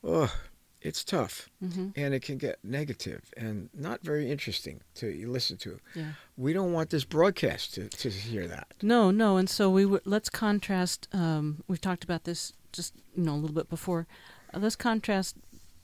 Oh, 0.05 0.32
it's 0.80 1.05
tough, 1.05 1.49
hmm 1.62 1.88
and 1.95 2.14
it 2.14 2.22
can 2.22 2.38
get 2.38 2.59
negative 2.64 3.22
and 3.36 3.68
not 3.74 4.01
very 4.03 4.30
interesting 4.30 4.80
to 4.95 5.26
listen 5.28 5.57
to. 5.59 5.78
Yeah. 5.95 6.12
We 6.38 6.53
don't 6.55 6.72
want 6.72 6.88
this 6.91 7.05
broadcast 7.05 7.74
to, 7.74 7.88
to 7.88 8.09
hear 8.09 8.47
that. 8.49 8.68
No, 8.82 9.11
no, 9.11 9.36
and 9.36 9.49
so 9.51 9.68
we 9.68 9.82
w- 9.82 10.01
let's 10.07 10.30
contrast. 10.30 11.07
Um, 11.12 11.62
we've 11.68 11.80
talked 11.80 12.03
about 12.05 12.24
this 12.24 12.55
just 12.72 12.95
you 13.14 13.24
know 13.24 13.34
a 13.34 13.41
little 13.43 13.55
bit 13.55 13.68
before. 13.68 14.07
Uh, 14.55 14.59
let's 14.61 14.76
contrast 14.76 15.36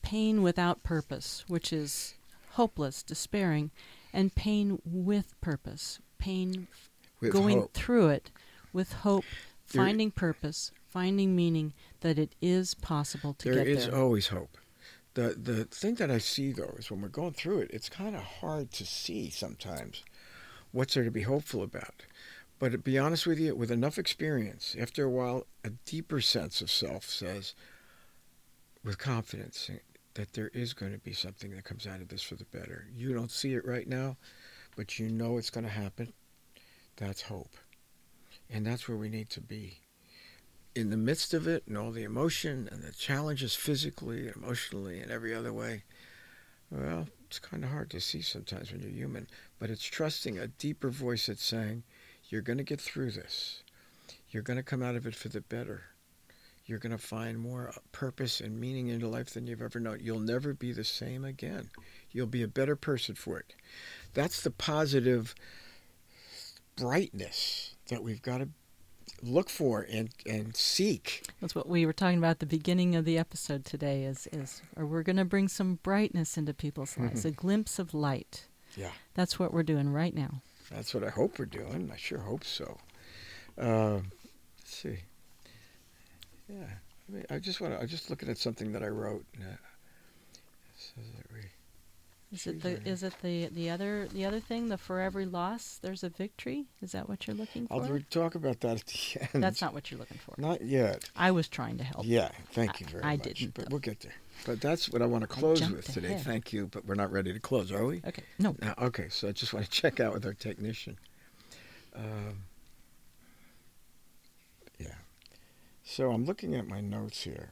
pain 0.02 0.40
without 0.42 0.82
purpose, 0.82 1.44
which 1.48 1.72
is 1.74 2.14
hopeless, 2.52 3.02
despairing, 3.02 3.70
and 4.14 4.34
pain 4.34 4.80
with 4.86 5.38
purpose, 5.42 5.98
pain 6.18 6.68
With 7.20 7.32
going 7.32 7.58
hope. 7.60 7.74
through 7.74 8.08
it 8.08 8.30
with 8.72 8.92
hope, 8.92 9.24
There- 9.72 9.82
finding 9.82 10.10
purpose, 10.10 10.70
finding 10.88 11.34
meaning 11.36 11.72
that 12.00 12.18
it 12.18 12.34
is 12.40 12.74
possible 12.74 13.34
to 13.34 13.50
There 13.50 13.64
get 13.64 13.68
is 13.68 13.86
there. 13.86 13.96
always 13.96 14.28
hope. 14.28 14.56
The 15.14 15.34
the 15.40 15.64
thing 15.64 15.94
that 15.96 16.10
I 16.10 16.18
see 16.18 16.52
though 16.52 16.74
is 16.78 16.90
when 16.90 17.00
we're 17.00 17.08
going 17.08 17.32
through 17.32 17.60
it, 17.60 17.70
it's 17.72 17.88
kind 17.88 18.14
of 18.14 18.22
hard 18.22 18.70
to 18.72 18.84
see 18.86 19.30
sometimes 19.30 20.02
what's 20.72 20.94
there 20.94 21.04
to 21.04 21.10
be 21.10 21.22
hopeful 21.22 21.62
about. 21.62 22.02
But 22.58 22.72
to 22.72 22.78
be 22.78 22.98
honest 22.98 23.26
with 23.26 23.38
you, 23.38 23.54
with 23.54 23.70
enough 23.70 23.98
experience, 23.98 24.74
after 24.78 25.04
a 25.04 25.10
while, 25.10 25.46
a 25.64 25.70
deeper 25.84 26.20
sense 26.20 26.60
of 26.62 26.70
self 26.70 27.04
says, 27.04 27.54
with 28.82 28.96
confidence, 28.98 29.68
eh, 29.70 29.78
that 30.14 30.32
there 30.32 30.50
is 30.54 30.72
going 30.72 30.92
to 30.92 30.98
be 30.98 31.12
something 31.12 31.50
that 31.50 31.64
comes 31.64 31.86
out 31.86 32.00
of 32.00 32.08
this 32.08 32.22
for 32.22 32.34
the 32.36 32.46
better. 32.46 32.86
You 32.94 33.12
don't 33.12 33.30
see 33.30 33.52
it 33.54 33.66
right 33.66 33.86
now, 33.86 34.16
but 34.74 34.98
you 34.98 35.10
know 35.10 35.36
it's 35.36 35.50
going 35.50 35.64
to 35.64 35.70
happen. 35.70 36.14
That's 36.96 37.22
hope. 37.22 37.56
And 38.48 38.66
that's 38.66 38.88
where 38.88 38.96
we 38.96 39.10
need 39.10 39.28
to 39.30 39.40
be 39.42 39.80
in 40.76 40.90
the 40.90 40.96
midst 40.96 41.32
of 41.32 41.48
it 41.48 41.64
and 41.66 41.78
all 41.78 41.90
the 41.90 42.04
emotion 42.04 42.68
and 42.70 42.82
the 42.82 42.92
challenges 42.92 43.54
physically 43.54 44.30
emotionally 44.36 45.00
and 45.00 45.10
every 45.10 45.34
other 45.34 45.52
way, 45.52 45.84
well, 46.70 47.08
it's 47.26 47.38
kind 47.38 47.64
of 47.64 47.70
hard 47.70 47.90
to 47.90 48.00
see 48.00 48.20
sometimes 48.20 48.70
when 48.70 48.82
you're 48.82 48.90
human. 48.90 49.26
But 49.58 49.70
it's 49.70 49.84
trusting 49.84 50.38
a 50.38 50.48
deeper 50.48 50.90
voice 50.90 51.26
that's 51.26 51.42
saying, 51.42 51.82
you're 52.28 52.42
going 52.42 52.58
to 52.58 52.64
get 52.64 52.80
through 52.80 53.12
this. 53.12 53.62
You're 54.28 54.42
going 54.42 54.58
to 54.58 54.62
come 54.62 54.82
out 54.82 54.96
of 54.96 55.06
it 55.06 55.14
for 55.14 55.28
the 55.28 55.40
better. 55.40 55.84
You're 56.66 56.78
going 56.78 56.92
to 56.92 56.98
find 56.98 57.38
more 57.38 57.72
purpose 57.92 58.40
and 58.40 58.60
meaning 58.60 58.88
in 58.88 59.00
your 59.00 59.08
life 59.08 59.30
than 59.30 59.46
you've 59.46 59.62
ever 59.62 59.80
known. 59.80 60.00
You'll 60.02 60.20
never 60.20 60.52
be 60.52 60.72
the 60.72 60.84
same 60.84 61.24
again. 61.24 61.70
You'll 62.10 62.26
be 62.26 62.42
a 62.42 62.48
better 62.48 62.76
person 62.76 63.14
for 63.14 63.38
it. 63.38 63.54
That's 64.12 64.42
the 64.42 64.50
positive 64.50 65.34
brightness 66.76 67.76
that 67.88 68.02
we've 68.02 68.20
got 68.20 68.38
to 68.38 68.48
look 69.22 69.48
for 69.48 69.86
and, 69.90 70.10
and 70.26 70.56
seek. 70.56 71.26
That's 71.40 71.54
what 71.54 71.68
we 71.68 71.86
were 71.86 71.92
talking 71.92 72.18
about 72.18 72.30
at 72.30 72.38
the 72.40 72.46
beginning 72.46 72.94
of 72.96 73.04
the 73.04 73.18
episode 73.18 73.64
today. 73.64 74.04
Is 74.04 74.26
is 74.32 74.62
or 74.76 74.86
we're 74.86 75.02
going 75.02 75.16
to 75.16 75.24
bring 75.24 75.48
some 75.48 75.80
brightness 75.82 76.36
into 76.36 76.54
people's 76.54 76.96
lives, 76.98 77.24
a 77.24 77.30
glimpse 77.30 77.78
of 77.78 77.94
light. 77.94 78.46
Yeah. 78.76 78.90
That's 79.14 79.38
what 79.38 79.52
we're 79.52 79.62
doing 79.62 79.90
right 79.90 80.14
now. 80.14 80.42
That's 80.70 80.94
what 80.94 81.04
I 81.04 81.10
hope 81.10 81.38
we're 81.38 81.46
doing. 81.46 81.90
I 81.92 81.96
sure 81.96 82.18
hope 82.18 82.44
so. 82.44 82.78
Uh, 83.58 84.00
let's 84.58 84.74
see. 84.76 84.98
Yeah, 86.48 86.66
I, 87.08 87.12
mean, 87.12 87.24
I 87.30 87.38
just 87.38 87.60
want 87.60 87.74
to. 87.74 87.80
I'm 87.80 87.88
just 87.88 88.10
looking 88.10 88.28
at 88.28 88.38
something 88.38 88.72
that 88.72 88.82
I 88.82 88.88
wrote. 88.88 89.24
Uh, 89.40 89.52
it 89.52 90.38
says 90.76 91.04
that 91.16 91.32
we. 91.32 91.40
Is 92.36 92.46
it 92.46 92.62
the 92.62 92.86
is 92.86 93.02
it 93.02 93.14
the 93.22 93.46
the 93.46 93.70
other 93.70 94.08
the 94.12 94.26
other 94.26 94.40
thing 94.40 94.68
the 94.68 94.76
for 94.76 95.00
every 95.00 95.24
loss 95.24 95.78
there's 95.80 96.04
a 96.04 96.10
victory? 96.10 96.66
Is 96.82 96.92
that 96.92 97.08
what 97.08 97.26
you're 97.26 97.34
looking 97.34 97.66
for? 97.66 97.74
I'll 97.74 98.00
talk 98.10 98.34
about 98.34 98.60
that 98.60 98.80
at 98.80 98.86
the 98.86 99.28
end. 99.34 99.42
That's 99.42 99.62
not 99.62 99.72
what 99.72 99.90
you're 99.90 99.98
looking 99.98 100.18
for. 100.18 100.34
Not 100.36 100.60
yet. 100.60 101.08
I 101.16 101.30
was 101.30 101.48
trying 101.48 101.78
to 101.78 101.84
help. 101.84 102.04
Yeah, 102.04 102.28
thank 102.52 102.78
you 102.78 102.86
very 102.88 103.02
I 103.02 103.16
much. 103.16 103.20
I 103.20 103.32
didn't, 103.32 103.54
but 103.54 103.64
though. 103.64 103.68
we'll 103.70 103.80
get 103.80 104.00
there. 104.00 104.12
But 104.44 104.60
that's 104.60 104.90
what 104.90 105.00
I 105.00 105.06
want 105.06 105.22
to 105.22 105.28
close 105.28 105.66
with 105.66 105.90
today. 105.90 106.08
ahead. 106.08 106.26
Thank 106.26 106.52
you, 106.52 106.66
but 106.66 106.84
we're 106.84 106.94
not 106.94 107.10
ready 107.10 107.32
to 107.32 107.40
close, 107.40 107.72
are 107.72 107.86
we? 107.86 108.02
Okay. 108.06 108.22
No. 108.38 108.54
Now, 108.60 108.74
okay, 108.82 109.08
so 109.08 109.28
I 109.28 109.32
just 109.32 109.54
want 109.54 109.64
to 109.64 109.70
check 109.82 109.98
out 109.98 110.12
with 110.12 110.26
our 110.26 110.34
technician. 110.34 110.98
Um, 111.94 112.42
yeah. 114.78 114.88
So 115.84 116.12
I'm 116.12 116.26
looking 116.26 116.54
at 116.54 116.68
my 116.68 116.82
notes 116.82 117.22
here, 117.22 117.48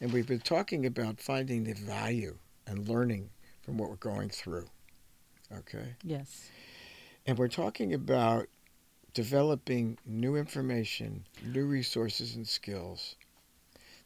and 0.00 0.12
we've 0.12 0.28
been 0.28 0.38
talking 0.38 0.86
about 0.86 1.18
finding 1.18 1.64
the 1.64 1.72
value 1.72 2.36
and 2.68 2.88
learning 2.88 3.30
from 3.70 3.78
what 3.78 3.88
we're 3.88 3.96
going 4.12 4.28
through. 4.28 4.66
Okay? 5.56 5.94
Yes. 6.02 6.50
And 7.24 7.38
we're 7.38 7.46
talking 7.48 7.94
about 7.94 8.46
developing 9.14 9.96
new 10.04 10.34
information, 10.34 11.24
new 11.44 11.64
resources 11.66 12.34
and 12.34 12.46
skills 12.48 13.14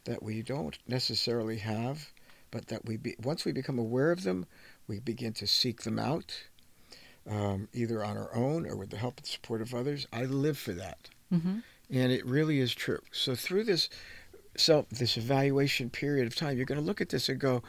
that 0.05 0.23
we 0.23 0.43
don't 0.43 0.77
necessarily 0.87 1.57
have, 1.59 2.11
but 2.51 2.67
that 2.67 2.85
we 2.85 2.99
be, 2.99 3.17
once 3.23 3.47
we 3.47 3.53
become 3.53 3.79
aware 3.79 4.11
of 4.13 4.23
them, 4.23 4.45
we 4.87 5.01
begin 5.01 5.33
to 5.33 5.47
seek 5.47 5.83
them 5.83 5.99
out, 5.99 6.45
um, 7.31 7.69
either 7.73 8.05
on 8.05 8.19
our 8.19 8.35
own 8.35 8.67
or 8.67 8.77
with 8.77 8.91
the 8.91 8.99
help 8.99 9.17
and 9.17 9.27
support 9.27 9.63
of 9.63 9.75
others. 9.75 10.07
I 10.13 10.25
live 10.25 10.59
for 10.59 10.73
that, 10.73 11.09
Mm-hmm. 11.33 11.61
and 11.91 12.13
it 12.13 12.25
really 12.27 12.61
is 12.61 12.75
true. 12.75 13.01
So 13.13 13.35
through 13.35 13.65
this 13.65 13.89
self, 14.59 14.89
this 14.91 15.17
evaluation 15.17 15.89
period 15.89 16.27
of 16.27 16.37
time, 16.37 16.59
you're 16.59 16.67
going 16.67 16.79
to 16.81 16.85
look 16.87 17.01
at 17.01 17.09
this 17.09 17.31
and 17.31 17.41
go, 17.41 17.63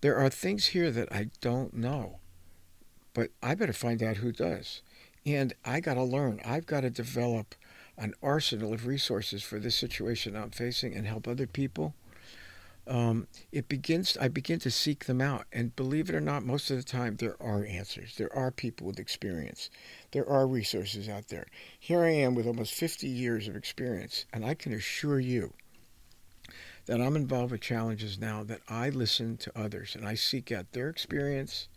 there 0.00 0.16
are 0.16 0.30
things 0.30 0.68
here 0.68 0.90
that 0.90 1.12
I 1.12 1.30
don't 1.40 1.74
know, 1.74 2.18
but 3.12 3.30
I 3.42 3.54
better 3.54 3.72
find 3.72 4.02
out 4.02 4.18
who 4.18 4.32
does. 4.32 4.82
And 5.26 5.52
I 5.64 5.80
got 5.80 5.94
to 5.94 6.02
learn. 6.02 6.40
I've 6.44 6.66
got 6.66 6.80
to 6.80 6.90
develop 6.90 7.54
an 7.98 8.14
arsenal 8.22 8.72
of 8.72 8.86
resources 8.86 9.42
for 9.42 9.58
this 9.58 9.74
situation 9.74 10.34
I'm 10.34 10.50
facing 10.50 10.94
and 10.94 11.06
help 11.06 11.28
other 11.28 11.46
people. 11.46 11.94
Um, 12.86 13.28
it 13.52 13.68
begins. 13.68 14.16
I 14.18 14.28
begin 14.28 14.58
to 14.60 14.70
seek 14.70 15.04
them 15.04 15.20
out, 15.20 15.44
and 15.52 15.76
believe 15.76 16.08
it 16.08 16.14
or 16.14 16.20
not, 16.20 16.44
most 16.44 16.70
of 16.70 16.78
the 16.78 16.82
time 16.82 17.16
there 17.16 17.36
are 17.40 17.64
answers. 17.64 18.16
There 18.16 18.34
are 18.34 18.50
people 18.50 18.86
with 18.86 18.98
experience. 18.98 19.68
There 20.12 20.28
are 20.28 20.46
resources 20.46 21.08
out 21.08 21.28
there. 21.28 21.46
Here 21.78 22.00
I 22.00 22.10
am 22.10 22.34
with 22.34 22.46
almost 22.46 22.72
50 22.72 23.06
years 23.06 23.46
of 23.46 23.54
experience, 23.54 24.24
and 24.32 24.44
I 24.44 24.54
can 24.54 24.72
assure 24.72 25.20
you 25.20 25.52
that 26.86 27.00
I'm 27.00 27.16
involved 27.16 27.52
with 27.52 27.60
challenges 27.60 28.18
now 28.18 28.42
that 28.44 28.60
I 28.68 28.90
listen 28.90 29.36
to 29.38 29.58
others 29.58 29.94
and 29.94 30.06
I 30.06 30.14
seek 30.14 30.50
out 30.50 30.72
their 30.72 30.88
experience, 30.88 31.68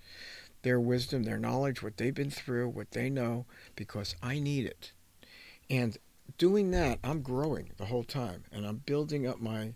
their 0.63 0.79
wisdom, 0.79 1.23
their 1.23 1.37
knowledge, 1.37 1.83
what 1.83 1.97
they've 1.97 2.13
been 2.13 2.31
through, 2.31 2.69
what 2.69 2.91
they 2.91 3.09
know, 3.09 3.45
because 3.75 4.15
I 4.23 4.39
need 4.39 4.65
it. 4.65 4.91
And 5.69 5.97
doing 6.37 6.71
that, 6.71 6.99
I'm 7.03 7.21
growing 7.21 7.71
the 7.77 7.85
whole 7.85 8.03
time, 8.03 8.43
and 8.51 8.65
I'm 8.65 8.77
building 8.85 9.27
up 9.27 9.39
my 9.39 9.73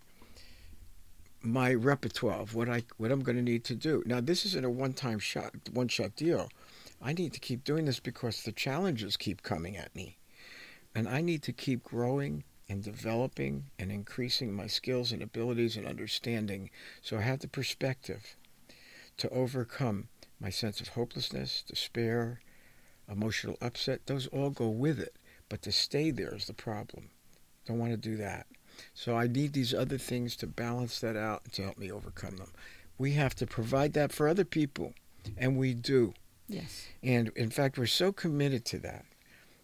my 1.40 1.72
repertoire 1.72 2.40
of 2.40 2.54
what 2.54 2.68
I 2.68 2.82
what 2.96 3.12
I'm 3.12 3.22
going 3.22 3.36
to 3.36 3.42
need 3.42 3.64
to 3.64 3.74
do. 3.74 4.02
Now, 4.06 4.20
this 4.20 4.44
isn't 4.44 4.64
a 4.64 4.70
one-time 4.70 5.18
shot, 5.18 5.52
one-shot 5.72 6.16
deal. 6.16 6.48
I 7.00 7.12
need 7.12 7.32
to 7.34 7.40
keep 7.40 7.62
doing 7.62 7.84
this 7.84 8.00
because 8.00 8.42
the 8.42 8.52
challenges 8.52 9.16
keep 9.16 9.42
coming 9.42 9.76
at 9.76 9.94
me, 9.94 10.18
and 10.94 11.08
I 11.08 11.20
need 11.20 11.42
to 11.44 11.52
keep 11.52 11.84
growing 11.84 12.44
and 12.68 12.82
developing 12.82 13.64
and 13.78 13.90
increasing 13.90 14.52
my 14.52 14.66
skills 14.66 15.12
and 15.12 15.22
abilities 15.22 15.76
and 15.76 15.86
understanding 15.86 16.70
so 17.00 17.16
I 17.16 17.22
have 17.22 17.40
the 17.40 17.48
perspective 17.48 18.36
to 19.16 19.28
overcome 19.30 20.08
my 20.40 20.50
sense 20.50 20.80
of 20.80 20.88
hopelessness, 20.88 21.64
despair, 21.66 22.40
emotional 23.10 23.56
upset. 23.60 24.06
Those 24.06 24.26
all 24.28 24.50
go 24.50 24.68
with 24.68 25.00
it. 25.00 25.16
But 25.48 25.62
to 25.62 25.72
stay 25.72 26.10
there 26.10 26.34
is 26.34 26.46
the 26.46 26.54
problem. 26.54 27.10
Don't 27.66 27.78
want 27.78 27.92
to 27.92 27.96
do 27.96 28.16
that. 28.16 28.46
So 28.94 29.16
I 29.16 29.26
need 29.26 29.52
these 29.52 29.74
other 29.74 29.98
things 29.98 30.36
to 30.36 30.46
balance 30.46 31.00
that 31.00 31.16
out 31.16 31.42
and 31.44 31.52
to 31.54 31.62
help 31.62 31.78
me 31.78 31.90
overcome 31.90 32.36
them. 32.36 32.52
We 32.96 33.12
have 33.12 33.34
to 33.36 33.46
provide 33.46 33.92
that 33.94 34.12
for 34.12 34.28
other 34.28 34.44
people, 34.44 34.92
and 35.36 35.56
we 35.56 35.74
do. 35.74 36.14
Yes. 36.48 36.86
And 37.02 37.30
in 37.34 37.50
fact, 37.50 37.78
we're 37.78 37.86
so 37.86 38.12
committed 38.12 38.64
to 38.66 38.78
that 38.80 39.04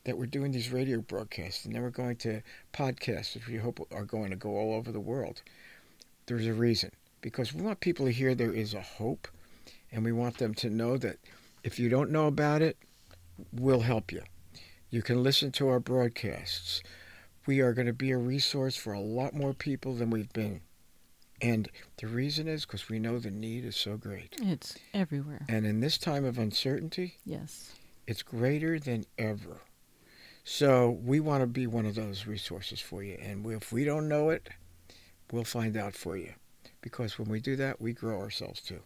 that 0.04 0.18
we're 0.18 0.26
doing 0.26 0.52
these 0.52 0.70
radio 0.70 1.00
broadcasts 1.00 1.64
and 1.64 1.74
then 1.74 1.82
we're 1.82 1.90
going 1.90 2.16
to 2.16 2.42
podcasts, 2.72 3.34
which 3.34 3.46
we 3.48 3.56
hope 3.56 3.80
are 3.92 4.04
going 4.04 4.30
to 4.30 4.36
go 4.36 4.50
all 4.50 4.74
over 4.74 4.92
the 4.92 5.00
world. 5.00 5.42
There's 6.26 6.46
a 6.46 6.52
reason 6.52 6.90
because 7.20 7.52
we 7.54 7.62
want 7.62 7.80
people 7.80 8.06
to 8.06 8.12
hear 8.12 8.34
there 8.34 8.52
is 8.52 8.74
a 8.74 8.80
hope, 8.82 9.28
and 9.92 10.04
we 10.04 10.12
want 10.12 10.38
them 10.38 10.54
to 10.54 10.68
know 10.70 10.96
that 10.98 11.16
if 11.62 11.78
you 11.78 11.88
don't 11.88 12.10
know 12.10 12.26
about 12.26 12.60
it, 12.62 12.76
we'll 13.52 13.80
help 13.80 14.12
you. 14.12 14.22
You 14.90 15.02
can 15.02 15.22
listen 15.22 15.50
to 15.52 15.68
our 15.68 15.80
broadcasts. 15.80 16.82
We 17.46 17.60
are 17.60 17.72
going 17.72 17.86
to 17.86 17.92
be 17.92 18.10
a 18.10 18.18
resource 18.18 18.76
for 18.76 18.92
a 18.92 19.00
lot 19.00 19.34
more 19.34 19.52
people 19.54 19.94
than 19.94 20.10
we've 20.10 20.32
been. 20.32 20.60
And 21.42 21.68
the 21.98 22.06
reason 22.06 22.46
is 22.48 22.64
because 22.64 22.88
we 22.88 22.98
know 22.98 23.18
the 23.18 23.30
need 23.30 23.64
is 23.64 23.76
so 23.76 23.96
great. 23.96 24.36
It's 24.40 24.76
everywhere. 24.94 25.44
And 25.48 25.66
in 25.66 25.80
this 25.80 25.98
time 25.98 26.24
of 26.24 26.38
uncertainty, 26.38 27.16
Yes. 27.26 27.72
it's 28.06 28.22
greater 28.22 28.78
than 28.78 29.04
ever. 29.18 29.58
So 30.46 30.90
we 30.90 31.20
want 31.20 31.40
to 31.40 31.46
be 31.46 31.66
one 31.66 31.86
of 31.86 31.94
those 31.94 32.26
resources 32.26 32.78
for 32.78 33.02
you. 33.02 33.16
And 33.20 33.46
if 33.46 33.72
we 33.72 33.84
don't 33.84 34.08
know 34.08 34.28
it, 34.28 34.50
we'll 35.32 35.44
find 35.44 35.74
out 35.74 35.94
for 35.94 36.18
you. 36.18 36.34
Because 36.82 37.18
when 37.18 37.30
we 37.30 37.40
do 37.40 37.56
that, 37.56 37.80
we 37.80 37.94
grow 37.94 38.20
ourselves 38.20 38.60
too. 38.60 38.80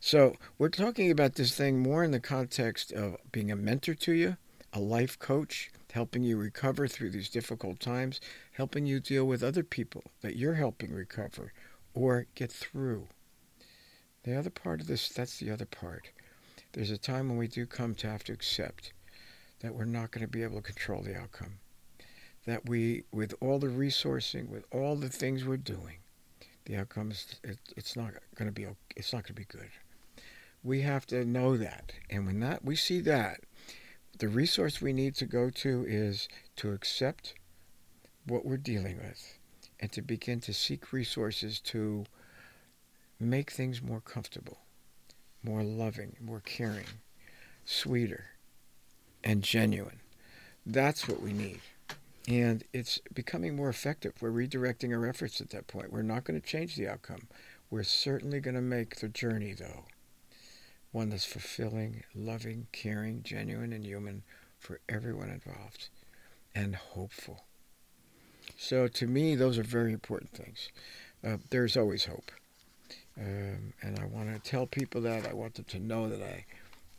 So 0.00 0.34
we're 0.58 0.68
talking 0.68 1.10
about 1.10 1.36
this 1.36 1.56
thing 1.56 1.78
more 1.78 2.04
in 2.04 2.10
the 2.10 2.20
context 2.20 2.92
of 2.92 3.16
being 3.32 3.50
a 3.50 3.56
mentor 3.56 3.94
to 3.94 4.12
you, 4.12 4.36
a 4.74 4.80
life 4.80 5.18
coach, 5.18 5.70
helping 5.92 6.22
you 6.22 6.36
recover 6.36 6.86
through 6.86 7.10
these 7.10 7.30
difficult 7.30 7.80
times, 7.80 8.20
helping 8.52 8.84
you 8.84 9.00
deal 9.00 9.24
with 9.24 9.42
other 9.42 9.62
people 9.62 10.04
that 10.20 10.36
you're 10.36 10.54
helping 10.54 10.92
recover 10.92 11.54
or 11.94 12.26
get 12.34 12.52
through. 12.52 13.06
The 14.24 14.36
other 14.36 14.50
part 14.50 14.82
of 14.82 14.86
this, 14.86 15.08
that's 15.08 15.38
the 15.38 15.50
other 15.50 15.66
part. 15.66 16.10
There's 16.72 16.90
a 16.90 16.98
time 16.98 17.28
when 17.28 17.38
we 17.38 17.48
do 17.48 17.64
come 17.64 17.94
to 17.94 18.10
have 18.10 18.24
to 18.24 18.32
accept 18.32 18.92
that 19.64 19.74
we're 19.74 19.86
not 19.86 20.10
going 20.10 20.20
to 20.20 20.30
be 20.30 20.42
able 20.42 20.56
to 20.56 20.62
control 20.62 21.00
the 21.00 21.16
outcome. 21.16 21.54
That 22.44 22.68
we, 22.68 23.04
with 23.10 23.32
all 23.40 23.58
the 23.58 23.68
resourcing, 23.68 24.50
with 24.50 24.66
all 24.70 24.94
the 24.94 25.08
things 25.08 25.46
we're 25.46 25.56
doing, 25.56 25.96
the 26.66 26.76
outcome 26.76 27.10
is 27.10 27.36
it, 27.42 27.56
it's 27.74 27.96
not 27.96 28.12
going 28.34 28.46
to 28.46 28.52
be 28.52 28.66
it's 28.94 29.14
not 29.14 29.22
going 29.22 29.28
to 29.28 29.32
be 29.32 29.46
good. 29.46 29.70
We 30.62 30.82
have 30.82 31.06
to 31.06 31.24
know 31.24 31.56
that, 31.56 31.92
and 32.10 32.26
when 32.26 32.40
that 32.40 32.62
we 32.62 32.76
see 32.76 33.00
that, 33.00 33.40
the 34.18 34.28
resource 34.28 34.82
we 34.82 34.92
need 34.92 35.14
to 35.14 35.24
go 35.24 35.48
to 35.48 35.86
is 35.88 36.28
to 36.56 36.72
accept 36.72 37.32
what 38.26 38.44
we're 38.44 38.58
dealing 38.58 38.98
with, 38.98 39.38
and 39.80 39.90
to 39.92 40.02
begin 40.02 40.40
to 40.40 40.52
seek 40.52 40.92
resources 40.92 41.58
to 41.60 42.04
make 43.18 43.50
things 43.50 43.80
more 43.80 44.02
comfortable, 44.02 44.58
more 45.42 45.62
loving, 45.62 46.16
more 46.20 46.40
caring, 46.40 47.00
sweeter, 47.64 48.33
and 49.24 49.42
genuine. 49.42 50.00
That's 50.64 51.08
what 51.08 51.20
we 51.20 51.32
need. 51.32 51.60
And 52.28 52.62
it's 52.72 53.00
becoming 53.12 53.56
more 53.56 53.68
effective. 53.68 54.14
We're 54.20 54.30
redirecting 54.30 54.96
our 54.96 55.06
efforts 55.06 55.40
at 55.40 55.50
that 55.50 55.66
point. 55.66 55.92
We're 55.92 56.02
not 56.02 56.24
going 56.24 56.40
to 56.40 56.46
change 56.46 56.76
the 56.76 56.88
outcome. 56.88 57.28
We're 57.70 57.82
certainly 57.82 58.40
going 58.40 58.54
to 58.54 58.62
make 58.62 58.96
the 58.96 59.08
journey, 59.08 59.52
though, 59.52 59.84
one 60.92 61.10
that's 61.10 61.24
fulfilling, 61.24 62.04
loving, 62.14 62.68
caring, 62.72 63.22
genuine, 63.22 63.72
and 63.72 63.84
human 63.84 64.22
for 64.58 64.80
everyone 64.88 65.28
involved, 65.28 65.88
and 66.54 66.76
hopeful. 66.76 67.44
So, 68.56 68.88
to 68.88 69.06
me, 69.06 69.34
those 69.34 69.58
are 69.58 69.64
very 69.64 69.92
important 69.92 70.30
things. 70.32 70.68
Uh, 71.26 71.38
there's 71.50 71.76
always 71.76 72.04
hope. 72.04 72.30
Um, 73.18 73.74
and 73.82 73.98
I 73.98 74.06
want 74.06 74.32
to 74.32 74.50
tell 74.50 74.66
people 74.66 75.00
that. 75.02 75.26
I 75.26 75.34
want 75.34 75.54
them 75.54 75.64
to 75.68 75.78
know 75.78 76.08
that 76.08 76.22
I 76.22 76.44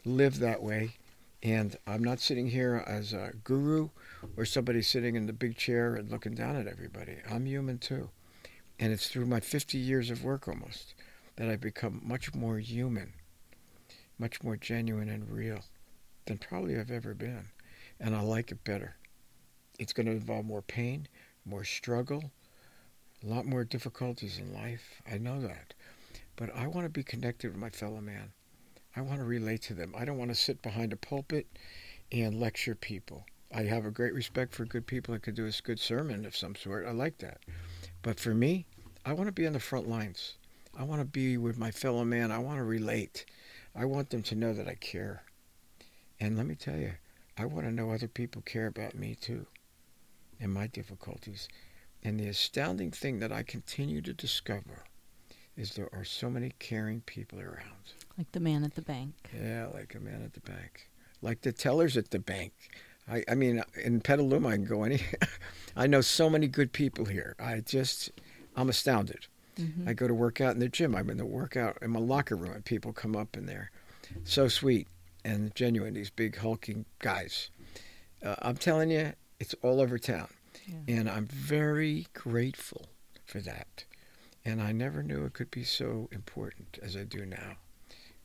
live 0.04 0.40
that 0.40 0.62
way. 0.62 0.96
And 1.46 1.78
I'm 1.86 2.04
not 2.04 2.20
sitting 2.20 2.48
here 2.48 2.84
as 2.88 3.14
a 3.14 3.34
guru 3.44 3.90
or 4.36 4.46
somebody 4.46 4.82
sitting 4.82 5.16
in 5.16 5.28
the 5.28 5.32
big 5.32 5.56
chair 5.56 5.94
and 5.94 6.10
looking 6.10 6.34
down 6.34 6.56
at 6.56 6.66
everybody. 6.66 7.18
I'm 7.30 7.46
human 7.46 7.78
too. 7.78 8.10
And 8.80 8.92
it's 8.92 9.10
through 9.10 9.28
my 9.28 9.40
50 9.40 9.78
years 9.78 10.10
of 10.10 10.24
work 10.24 10.48
almost 10.48 10.96
that 11.36 11.48
I've 11.48 11.62
become 11.62 12.02
much 12.04 12.34
more 12.34 12.58
human, 12.58 13.14
much 14.18 14.42
more 14.42 14.58
genuine 14.58 15.08
and 15.08 15.30
real 15.30 15.60
than 16.26 16.40
probably 16.40 16.80
I've 16.80 16.90
ever 16.90 17.14
been. 17.14 17.46
And 18.00 18.16
I 18.16 18.22
like 18.22 18.50
it 18.50 18.64
better. 18.64 18.96
It's 19.78 19.94
going 19.94 20.08
to 20.08 20.14
involve 20.14 20.46
more 20.46 20.64
pain, 20.64 21.08
more 21.46 21.64
struggle, 21.64 22.32
a 23.24 23.28
lot 23.28 23.46
more 23.46 23.64
difficulties 23.64 24.40
in 24.40 24.52
life. 24.52 25.00
I 25.08 25.20
know 25.20 25.40
that. 25.42 25.76
But 26.38 26.56
I 26.56 26.66
want 26.66 26.86
to 26.86 26.90
be 26.90 27.04
connected 27.04 27.52
with 27.52 27.62
my 27.62 27.70
fellow 27.70 28.02
man. 28.02 28.32
I 28.96 29.02
want 29.02 29.20
to 29.20 29.26
relate 29.26 29.62
to 29.64 29.74
them. 29.74 29.94
I 29.98 30.06
don't 30.06 30.18
want 30.18 30.32
to 30.32 30.36
sit 30.36 30.62
behind 30.62 30.94
a 30.94 30.98
pulpit 30.98 31.48
and 32.12 32.40
lecture 32.40 32.76
people. 32.76 33.26
I 33.54 33.64
have 33.64 33.86
a 33.86 33.92
great 33.92 34.14
respect 34.14 34.56
for 34.56 34.66
good 34.66 34.88
people 34.88 35.14
that 35.14 35.24
could 35.24 35.36
do 35.36 35.46
a 35.46 35.52
good 35.64 35.80
sermon 35.80 36.26
of 36.26 36.36
some 36.36 36.56
sort. 36.56 36.86
I 36.86 36.92
like 36.92 37.18
that. 37.20 37.40
But 38.02 38.20
for 38.20 38.34
me, 38.34 38.66
I 39.06 39.14
want 39.14 39.28
to 39.28 39.34
be 39.34 39.46
on 39.48 39.54
the 39.54 39.60
front 39.60 39.88
lines. 39.88 40.36
I 40.78 40.84
want 40.84 41.02
to 41.02 41.06
be 41.06 41.38
with 41.38 41.58
my 41.58 41.72
fellow 41.72 42.04
man. 42.06 42.32
I 42.32 42.38
want 42.38 42.58
to 42.58 42.64
relate. 42.64 43.26
I 43.76 43.86
want 43.86 44.10
them 44.10 44.24
to 44.24 44.36
know 44.36 44.54
that 44.54 44.68
I 44.68 44.76
care. 44.76 45.24
And 46.20 46.38
let 46.38 46.46
me 46.46 46.56
tell 46.56 46.78
you, 46.78 46.94
I 47.38 47.46
want 47.46 47.66
to 47.66 47.72
know 47.72 47.92
other 47.92 48.08
people 48.08 48.42
care 48.42 48.68
about 48.68 48.96
me 48.96 49.16
too 49.16 49.46
and 50.40 50.54
my 50.54 50.68
difficulties. 50.68 51.48
And 52.04 52.20
the 52.20 52.28
astounding 52.28 52.92
thing 52.92 53.20
that 53.20 53.32
I 53.32 53.44
continue 53.44 54.02
to 54.02 54.14
discover 54.14 54.84
is 55.58 55.72
there 55.72 55.90
are 55.94 56.06
so 56.06 56.30
many 56.30 56.54
caring 56.60 57.02
people 57.02 57.40
around. 57.40 57.94
Like 58.18 58.32
the 58.32 58.40
man 58.40 58.64
at 58.64 58.76
the 58.76 58.82
bank. 58.82 59.14
Yeah, 59.36 59.68
like 59.74 59.94
a 59.96 60.00
man 60.00 60.22
at 60.24 60.34
the 60.34 60.40
bank, 60.40 60.90
like 61.22 61.42
the 61.42 61.52
tellers 61.52 61.98
at 61.98 62.12
the 62.12 62.20
bank. 62.20 62.54
I, 63.10 63.24
I 63.30 63.36
mean, 63.36 63.62
in 63.84 64.02
Petaluma, 64.02 64.50
I 64.50 64.56
can 64.56 64.66
go 64.66 64.84
any. 64.84 65.02
I 65.76 65.86
know 65.88 66.02
so 66.02 66.30
many 66.30 66.48
good 66.48 66.72
people 66.72 67.06
here. 67.06 67.36
I 67.40 67.60
just, 67.60 68.12
I'm 68.56 68.70
astounded. 68.70 69.28
Mhm. 69.58 69.88
I 69.88 69.94
go 69.94 70.08
to 70.08 70.14
work 70.14 70.42
out 70.42 70.54
in 70.54 70.60
the 70.60 70.68
gym. 70.70 70.96
I'm 70.96 71.10
in 71.10 71.18
the 71.18 71.26
workout 71.26 71.78
in 71.82 71.92
my 71.92 72.00
locker 72.00 72.36
room, 72.36 72.54
and 72.54 72.66
people 72.66 72.94
come 72.94 73.16
up 73.16 73.36
in 73.38 73.46
there, 73.46 73.70
so 74.24 74.48
sweet 74.48 74.88
and 75.24 75.54
genuine. 75.56 75.94
These 75.94 76.10
big 76.10 76.38
hulking 76.38 76.86
guys. 77.00 77.50
Uh, 78.24 78.36
I'm 78.42 78.56
telling 78.58 78.90
you, 78.92 79.14
it's 79.40 79.54
all 79.62 79.82
over 79.82 79.98
town, 80.00 80.30
Yeah. 80.66 81.00
and 81.00 81.10
I'm 81.10 81.26
very 81.28 82.08
grateful 82.14 82.88
for 83.26 83.40
that. 83.42 83.84
And 84.44 84.62
I 84.62 84.72
never 84.72 85.04
knew 85.04 85.26
it 85.26 85.34
could 85.34 85.52
be 85.52 85.64
so 85.64 86.08
important 86.12 86.80
as 86.82 86.96
I 86.96 87.04
do 87.04 87.26
now. 87.26 87.58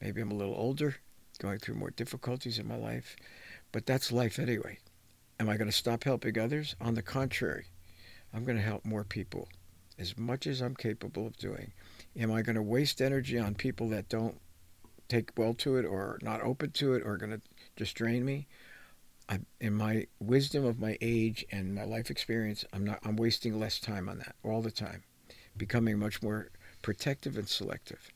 Maybe 0.00 0.20
I'm 0.20 0.30
a 0.30 0.34
little 0.34 0.54
older, 0.54 0.96
going 1.38 1.58
through 1.58 1.74
more 1.74 1.90
difficulties 1.90 2.58
in 2.58 2.68
my 2.68 2.76
life, 2.76 3.16
but 3.72 3.86
that's 3.86 4.12
life 4.12 4.38
anyway. 4.38 4.78
Am 5.38 5.48
I 5.48 5.56
going 5.56 5.70
to 5.70 5.76
stop 5.76 6.04
helping 6.04 6.38
others? 6.38 6.76
On 6.80 6.94
the 6.94 7.02
contrary, 7.02 7.66
I'm 8.32 8.44
going 8.44 8.58
to 8.58 8.62
help 8.62 8.84
more 8.84 9.04
people 9.04 9.48
as 9.98 10.16
much 10.16 10.46
as 10.46 10.60
I'm 10.60 10.74
capable 10.74 11.26
of 11.26 11.36
doing. 11.36 11.72
Am 12.16 12.32
I 12.32 12.42
going 12.42 12.56
to 12.56 12.62
waste 12.62 13.00
energy 13.00 13.38
on 13.38 13.54
people 13.54 13.88
that 13.90 14.08
don't 14.08 14.40
take 15.08 15.30
well 15.36 15.54
to 15.54 15.76
it 15.76 15.84
or 15.84 16.18
not 16.22 16.42
open 16.42 16.70
to 16.72 16.94
it 16.94 17.02
or 17.04 17.16
going 17.16 17.32
to 17.32 17.40
just 17.76 17.94
drain 17.94 18.24
me? 18.24 18.46
I, 19.28 19.40
in 19.60 19.74
my 19.74 20.06
wisdom 20.18 20.64
of 20.64 20.80
my 20.80 20.98
age 21.00 21.44
and 21.52 21.74
my 21.74 21.84
life 21.84 22.10
experience, 22.10 22.64
I'm 22.72 22.84
not. 22.84 22.98
I'm 23.04 23.16
wasting 23.16 23.60
less 23.60 23.78
time 23.78 24.08
on 24.08 24.18
that 24.18 24.34
all 24.42 24.60
the 24.60 24.72
time, 24.72 25.04
becoming 25.56 25.98
much 25.98 26.20
more 26.20 26.50
protective 26.82 27.36
and 27.36 27.48
selective. 27.48 28.10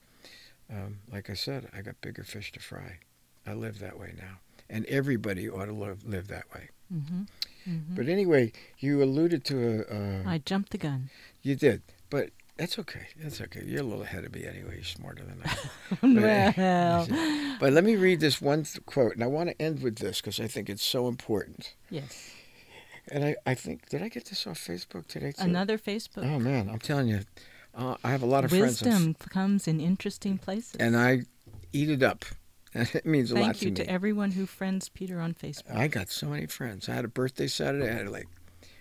Um, 0.70 0.98
like 1.12 1.30
I 1.30 1.34
said, 1.34 1.68
I 1.76 1.82
got 1.82 2.00
bigger 2.00 2.24
fish 2.24 2.52
to 2.52 2.60
fry. 2.60 2.98
I 3.46 3.52
live 3.52 3.78
that 3.80 3.98
way 3.98 4.14
now, 4.16 4.38
and 4.70 4.86
everybody 4.86 5.48
ought 5.48 5.66
to 5.66 5.72
live, 5.72 6.04
live 6.06 6.28
that 6.28 6.44
way. 6.54 6.70
Mm-hmm. 6.92 7.22
Mm-hmm. 7.68 7.94
But 7.94 8.08
anyway, 8.08 8.52
you 8.78 9.02
alluded 9.02 9.44
to 9.46 9.84
a. 9.90 9.94
a 9.94 10.34
I 10.34 10.38
jumped 10.38 10.70
the 10.70 10.78
gun. 10.78 11.10
you 11.42 11.54
did, 11.54 11.82
but 12.10 12.30
that's 12.56 12.78
okay. 12.78 13.08
That's 13.20 13.40
okay. 13.40 13.62
You're 13.64 13.80
a 13.80 13.84
little 13.84 14.02
ahead 14.02 14.24
of 14.24 14.34
me 14.34 14.44
anyway. 14.44 14.76
You're 14.76 14.84
smarter 14.84 15.22
than 15.24 15.42
I. 15.44 15.50
Am. 16.02 16.14
Well, 17.16 17.56
But 17.60 17.72
let 17.72 17.84
me 17.84 17.96
read 17.96 18.20
this 18.20 18.40
one 18.40 18.64
th- 18.64 18.84
quote, 18.86 19.14
and 19.14 19.22
I 19.22 19.26
want 19.28 19.48
to 19.50 19.60
end 19.62 19.82
with 19.82 19.96
this 19.96 20.20
because 20.20 20.40
I 20.40 20.46
think 20.46 20.68
it's 20.70 20.84
so 20.84 21.08
important. 21.08 21.74
yes. 21.90 22.30
And 23.08 23.22
I, 23.22 23.36
I 23.44 23.54
think, 23.54 23.90
did 23.90 24.00
I 24.02 24.08
get 24.08 24.24
this 24.26 24.46
off 24.46 24.58
Facebook 24.58 25.06
today? 25.08 25.32
Too? 25.32 25.42
Another 25.44 25.76
Facebook. 25.76 26.24
Oh 26.24 26.38
man, 26.38 26.70
I'm 26.70 26.78
telling 26.78 27.06
you, 27.08 27.20
uh, 27.76 27.96
I 28.04 28.10
have 28.10 28.22
a 28.22 28.26
lot 28.26 28.44
of 28.44 28.50
friends, 28.50 28.82
Wisdom 28.82 29.14
comes 29.14 29.66
in 29.68 29.80
interesting 29.80 30.38
places. 30.38 30.76
and 30.78 30.96
I 30.96 31.22
eat 31.72 31.90
it 31.90 32.02
up. 32.02 32.24
It 32.76 33.06
means 33.06 33.30
a 33.30 33.34
lot 33.34 33.40
to 33.40 33.46
me. 33.46 33.52
Thank 33.52 33.62
you 33.62 33.70
to 33.84 33.88
everyone 33.88 34.32
who 34.32 34.46
friends 34.46 34.88
Peter 34.88 35.20
on 35.20 35.32
Facebook. 35.32 35.76
I 35.76 35.86
got 35.86 36.10
so 36.10 36.26
many 36.26 36.46
friends. 36.46 36.88
I 36.88 36.94
had 36.94 37.04
a 37.04 37.08
birthday 37.08 37.46
Saturday. 37.46 37.88
I 37.88 37.92
had 37.92 38.08
like 38.08 38.26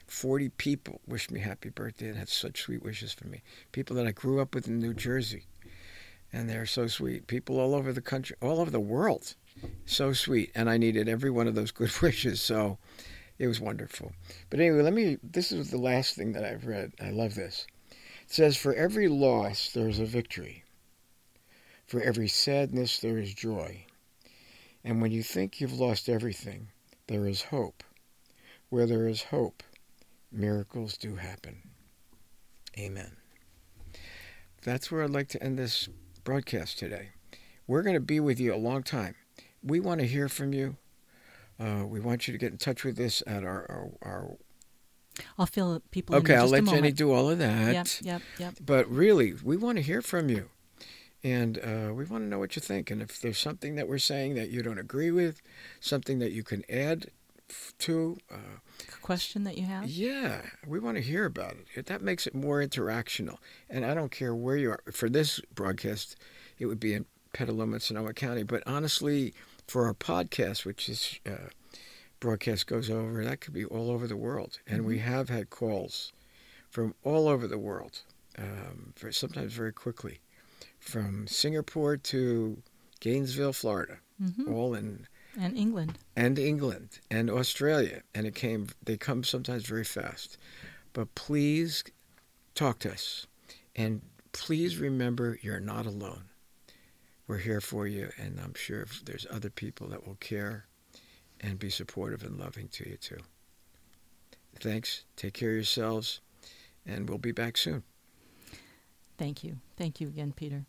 40 0.08 0.50
people 0.50 1.00
wished 1.08 1.30
me 1.30 1.40
happy 1.42 1.70
birthday 1.70 2.08
and 2.08 2.18
had 2.18 2.28
such 2.30 2.62
sweet 2.62 2.82
wishes 2.82 3.14
for 3.14 3.28
me. 3.28 3.44
People 3.72 3.96
that 3.98 4.08
I 4.08 4.12
grew 4.12 4.42
up 4.42 4.56
with 4.56 4.68
in 4.68 4.80
New 4.80 4.96
Jersey. 4.96 5.46
And 6.32 6.50
they're 6.50 6.66
so 6.66 6.88
sweet. 6.88 7.28
People 7.28 7.60
all 7.60 7.76
over 7.76 7.94
the 7.94 8.02
country, 8.02 8.36
all 8.42 8.60
over 8.60 8.72
the 8.72 8.80
world. 8.80 9.36
So 9.86 10.12
sweet. 10.14 10.52
And 10.56 10.72
I 10.72 10.78
needed 10.78 11.08
every 11.08 11.30
one 11.30 11.48
of 11.48 11.54
those 11.54 11.70
good 11.70 11.92
wishes. 12.02 12.42
So 12.42 12.80
it 13.38 13.46
was 13.46 13.62
wonderful. 13.62 14.14
But 14.50 14.60
anyway, 14.60 14.82
let 14.82 14.94
me, 14.94 15.18
this 15.22 15.52
is 15.52 15.70
the 15.70 15.78
last 15.78 16.16
thing 16.16 16.34
that 16.34 16.44
I've 16.44 16.66
read. 16.66 16.94
I 17.00 17.12
love 17.12 17.36
this. 17.36 17.68
Says, 18.34 18.58
For 18.58 18.74
every 18.74 19.08
loss, 19.08 19.70
there 19.70 19.88
is 19.88 20.00
a 20.00 20.06
victory. 20.06 20.64
For 21.86 22.02
every 22.02 22.28
sadness, 22.28 22.98
there 22.98 23.20
is 23.20 23.32
joy. 23.32 23.86
And 24.84 25.04
when 25.04 25.12
you 25.12 25.22
think 25.22 25.62
you've 25.62 25.80
lost 25.80 26.10
everything, 26.10 26.70
there 27.06 27.28
is 27.28 27.44
hope. 27.44 27.84
Where 28.70 28.88
there 28.88 29.08
is 29.08 29.26
hope, 29.26 29.62
miracles 30.32 30.98
do 30.98 31.18
happen. 31.18 31.62
Amen. 32.76 33.18
That's 34.64 34.92
where 34.92 35.04
I'd 35.04 35.12
like 35.12 35.30
to 35.30 35.44
end 35.44 35.60
this 35.60 35.88
broadcast 36.24 36.80
today. 36.80 37.10
We're 37.68 37.84
going 37.84 37.94
to 37.94 38.00
be 38.00 38.20
with 38.20 38.40
you 38.40 38.52
a 38.52 38.58
long 38.58 38.82
time. 38.82 39.14
We 39.62 39.80
want 39.80 40.02
to 40.02 40.08
hear 40.08 40.28
from 40.28 40.56
you. 40.56 40.78
Uh, 41.60 41.84
we 41.86 42.00
want 42.00 42.28
you 42.28 42.32
to 42.32 42.40
get 42.40 42.52
in 42.52 42.58
touch 42.58 42.84
with 42.84 43.00
us 43.00 43.22
at 43.28 43.44
our, 43.44 43.68
our, 43.70 43.92
our 44.02 44.38
I'll 45.38 45.46
fill 45.46 45.82
people. 45.92 46.16
Okay, 46.18 46.36
I'll 46.36 46.48
let 46.48 46.64
a 46.64 46.66
Jenny 46.66 46.92
do 46.92 47.12
all 47.12 47.30
of 47.30 47.40
that. 47.40 47.74
Yep, 47.74 47.88
yep, 48.02 48.22
yep. 48.40 48.54
But 48.66 48.90
really, 48.90 49.34
we 49.44 49.58
want 49.58 49.78
to 49.78 49.82
hear 49.84 50.02
from 50.02 50.30
you. 50.30 50.50
And 51.24 51.58
uh, 51.60 51.94
we 51.94 52.04
want 52.04 52.24
to 52.24 52.28
know 52.28 52.40
what 52.40 52.56
you 52.58 52.62
think. 52.62 52.92
And 52.92 53.02
if 53.02 53.22
there's 53.22 53.38
something 53.38 53.76
that 53.76 53.88
we're 53.88 53.98
saying 53.98 54.36
that 54.36 54.50
you 54.50 54.62
don't 54.62 54.78
agree 54.78 55.10
with, 55.12 55.42
something 55.80 56.20
that 56.20 56.34
you 56.34 56.44
can 56.44 56.64
add 56.70 57.12
f- 57.50 57.74
to, 57.80 58.18
uh, 58.30 58.60
Question 59.02 59.46
that 59.46 59.58
you 59.58 59.64
have? 59.66 59.86
yeah, 59.86 60.42
we 60.68 60.80
want 60.82 60.98
to 60.98 61.04
hear 61.04 61.24
about 61.24 61.56
it. 61.76 61.86
That 61.86 62.02
makes 62.02 62.28
it 62.28 62.36
more 62.36 62.62
interactional. 62.62 63.38
And 63.70 63.86
I 63.86 63.94
don't 63.94 64.12
care 64.12 64.36
where 64.36 64.58
you 64.58 64.72
are. 64.72 64.82
For 64.92 65.10
this 65.10 65.40
broadcast, 65.56 66.18
it 66.60 66.66
would 66.66 66.80
be 66.80 66.94
in 66.94 67.06
Petaluma, 67.34 67.80
Sonoma 67.80 68.14
County. 68.14 68.44
But 68.44 68.62
honestly, 68.68 69.34
for 69.66 69.86
our 69.86 69.94
podcast, 69.94 70.66
which 70.66 70.90
is 70.90 71.20
uh, 71.26 71.48
broadcast 72.28 72.68
goes 72.68 72.90
over, 72.90 73.22
that 73.26 73.42
could 73.42 73.54
be 73.54 73.66
all 73.66 73.92
over 73.92 74.08
the 74.08 74.16
world. 74.16 74.60
And 74.66 74.86
we 74.86 75.00
have 75.00 75.28
had 75.28 75.50
calls 75.50 76.14
from 76.70 76.96
all 77.04 77.28
over 77.28 77.48
the 77.48 77.58
world, 77.58 78.00
um, 78.38 78.94
for 78.96 79.12
sometimes 79.12 79.52
very 79.52 79.74
quickly, 79.74 80.22
from 80.80 81.28
Singapore 81.28 81.98
to 81.98 82.64
Gainesville, 83.02 83.52
Florida, 83.52 83.98
hmm 84.18 84.50
all 84.54 84.74
in 84.74 85.06
And 85.38 85.58
England. 85.58 85.98
and 86.16 86.40
England 86.40 87.00
and 87.12 87.30
Australia, 87.30 88.04
and 88.16 88.26
it 88.26 88.36
came. 88.36 88.68
They 88.82 88.96
come 88.96 89.26
sometimes 89.26 89.66
very 89.66 89.84
fast, 89.84 90.38
but 90.94 91.14
please 91.16 91.84
talk 92.56 92.80
to 92.80 92.92
us, 92.94 93.28
and 93.76 94.02
please 94.32 94.78
remember 94.78 95.38
you're 95.42 95.60
not 95.60 95.86
alone. 95.86 96.30
We're 97.28 97.40
here 97.40 97.62
for 97.62 97.86
you, 97.86 98.12
and 98.18 98.40
I'm 98.40 98.54
sure 98.54 98.86
there's 99.04 99.28
other 99.30 99.50
people 99.50 99.88
that 99.90 100.08
will 100.08 100.16
care 100.22 100.68
and 101.44 101.60
be 101.60 101.70
supportive 101.70 102.24
and 102.24 102.40
loving 102.40 102.70
to 102.70 102.90
you 102.90 102.98
too. 102.98 103.20
Thanks. 104.60 105.04
Take 105.16 105.34
care 105.34 105.50
of 105.50 105.56
yourselves, 105.56 106.22
and 106.86 107.10
we'll 107.10 107.18
be 107.18 107.32
back 107.32 107.58
soon. 107.58 107.84
Thank 109.18 109.44
you. 109.44 109.58
Thank 109.78 110.00
you 110.00 110.08
again, 110.08 110.34
Peter. 110.36 110.66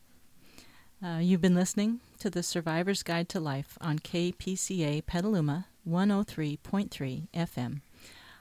Uh, 1.02 1.18
you've 1.18 1.40
been 1.40 1.54
listening 1.54 2.00
to 2.18 2.30
the 2.30 2.42
Survivor's 2.42 3.02
Guide 3.02 3.28
to 3.30 3.40
Life 3.40 3.78
on 3.80 3.98
KPCA 3.98 5.04
Petaluma 5.06 5.66
103.3 5.88 7.28
FM. 7.34 7.80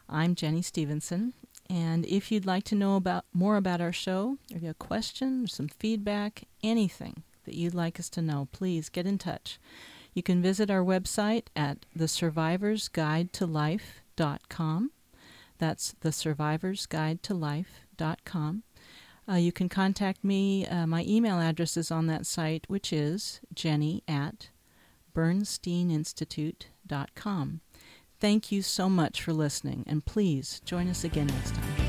I'm 0.10 0.36
Jenny 0.36 0.62
Stevenson, 0.62 1.34
and 1.70 2.06
if 2.06 2.32
you'd 2.32 2.46
like 2.46 2.64
to 2.66 2.76
know 2.76 2.96
about 2.96 3.26
more 3.34 3.58
about 3.58 3.82
our 3.82 3.92
show, 3.92 4.38
or 4.52 4.60
you 4.60 4.68
have 4.68 4.72
a 4.72 4.74
question, 4.76 5.48
some 5.48 5.68
feedback, 5.68 6.44
anything 6.64 7.24
that 7.46 7.56
you'd 7.56 7.74
like 7.74 8.00
us 8.00 8.10
to 8.10 8.22
know, 8.22 8.48
please 8.52 8.90
get 8.90 9.06
in 9.06 9.18
touch. 9.18 9.60
You 10.14 10.24
can 10.24 10.42
visit 10.42 10.70
our 10.70 10.84
website 10.84 11.46
at 11.56 11.86
thesurvivorsguidetolife.com. 11.98 14.92
That's 15.58 15.96
thesurvivorsguidetolife.com. 16.02 18.64
Uh, 19.30 19.36
you 19.36 19.54
can 19.54 19.70
contact 19.70 20.24
me. 20.24 20.68
Uh, 20.68 20.86
my 20.86 21.04
email 21.08 21.40
address 21.40 21.78
is 21.78 21.90
on 21.92 22.08
that 22.08 22.26
site, 22.26 22.66
which 22.68 22.92
is 22.92 23.40
jenny 23.54 24.04
at 24.08 24.50
bernsteininstitute.com. 25.16 27.62
Thank 28.20 28.52
you 28.52 28.62
so 28.62 28.90
much 28.90 29.22
for 29.22 29.32
listening, 29.34 29.84
and 29.88 30.06
please 30.06 30.62
join 30.66 30.90
us 30.90 31.04
again 31.04 31.28
next 31.28 31.56
time. 31.56 31.83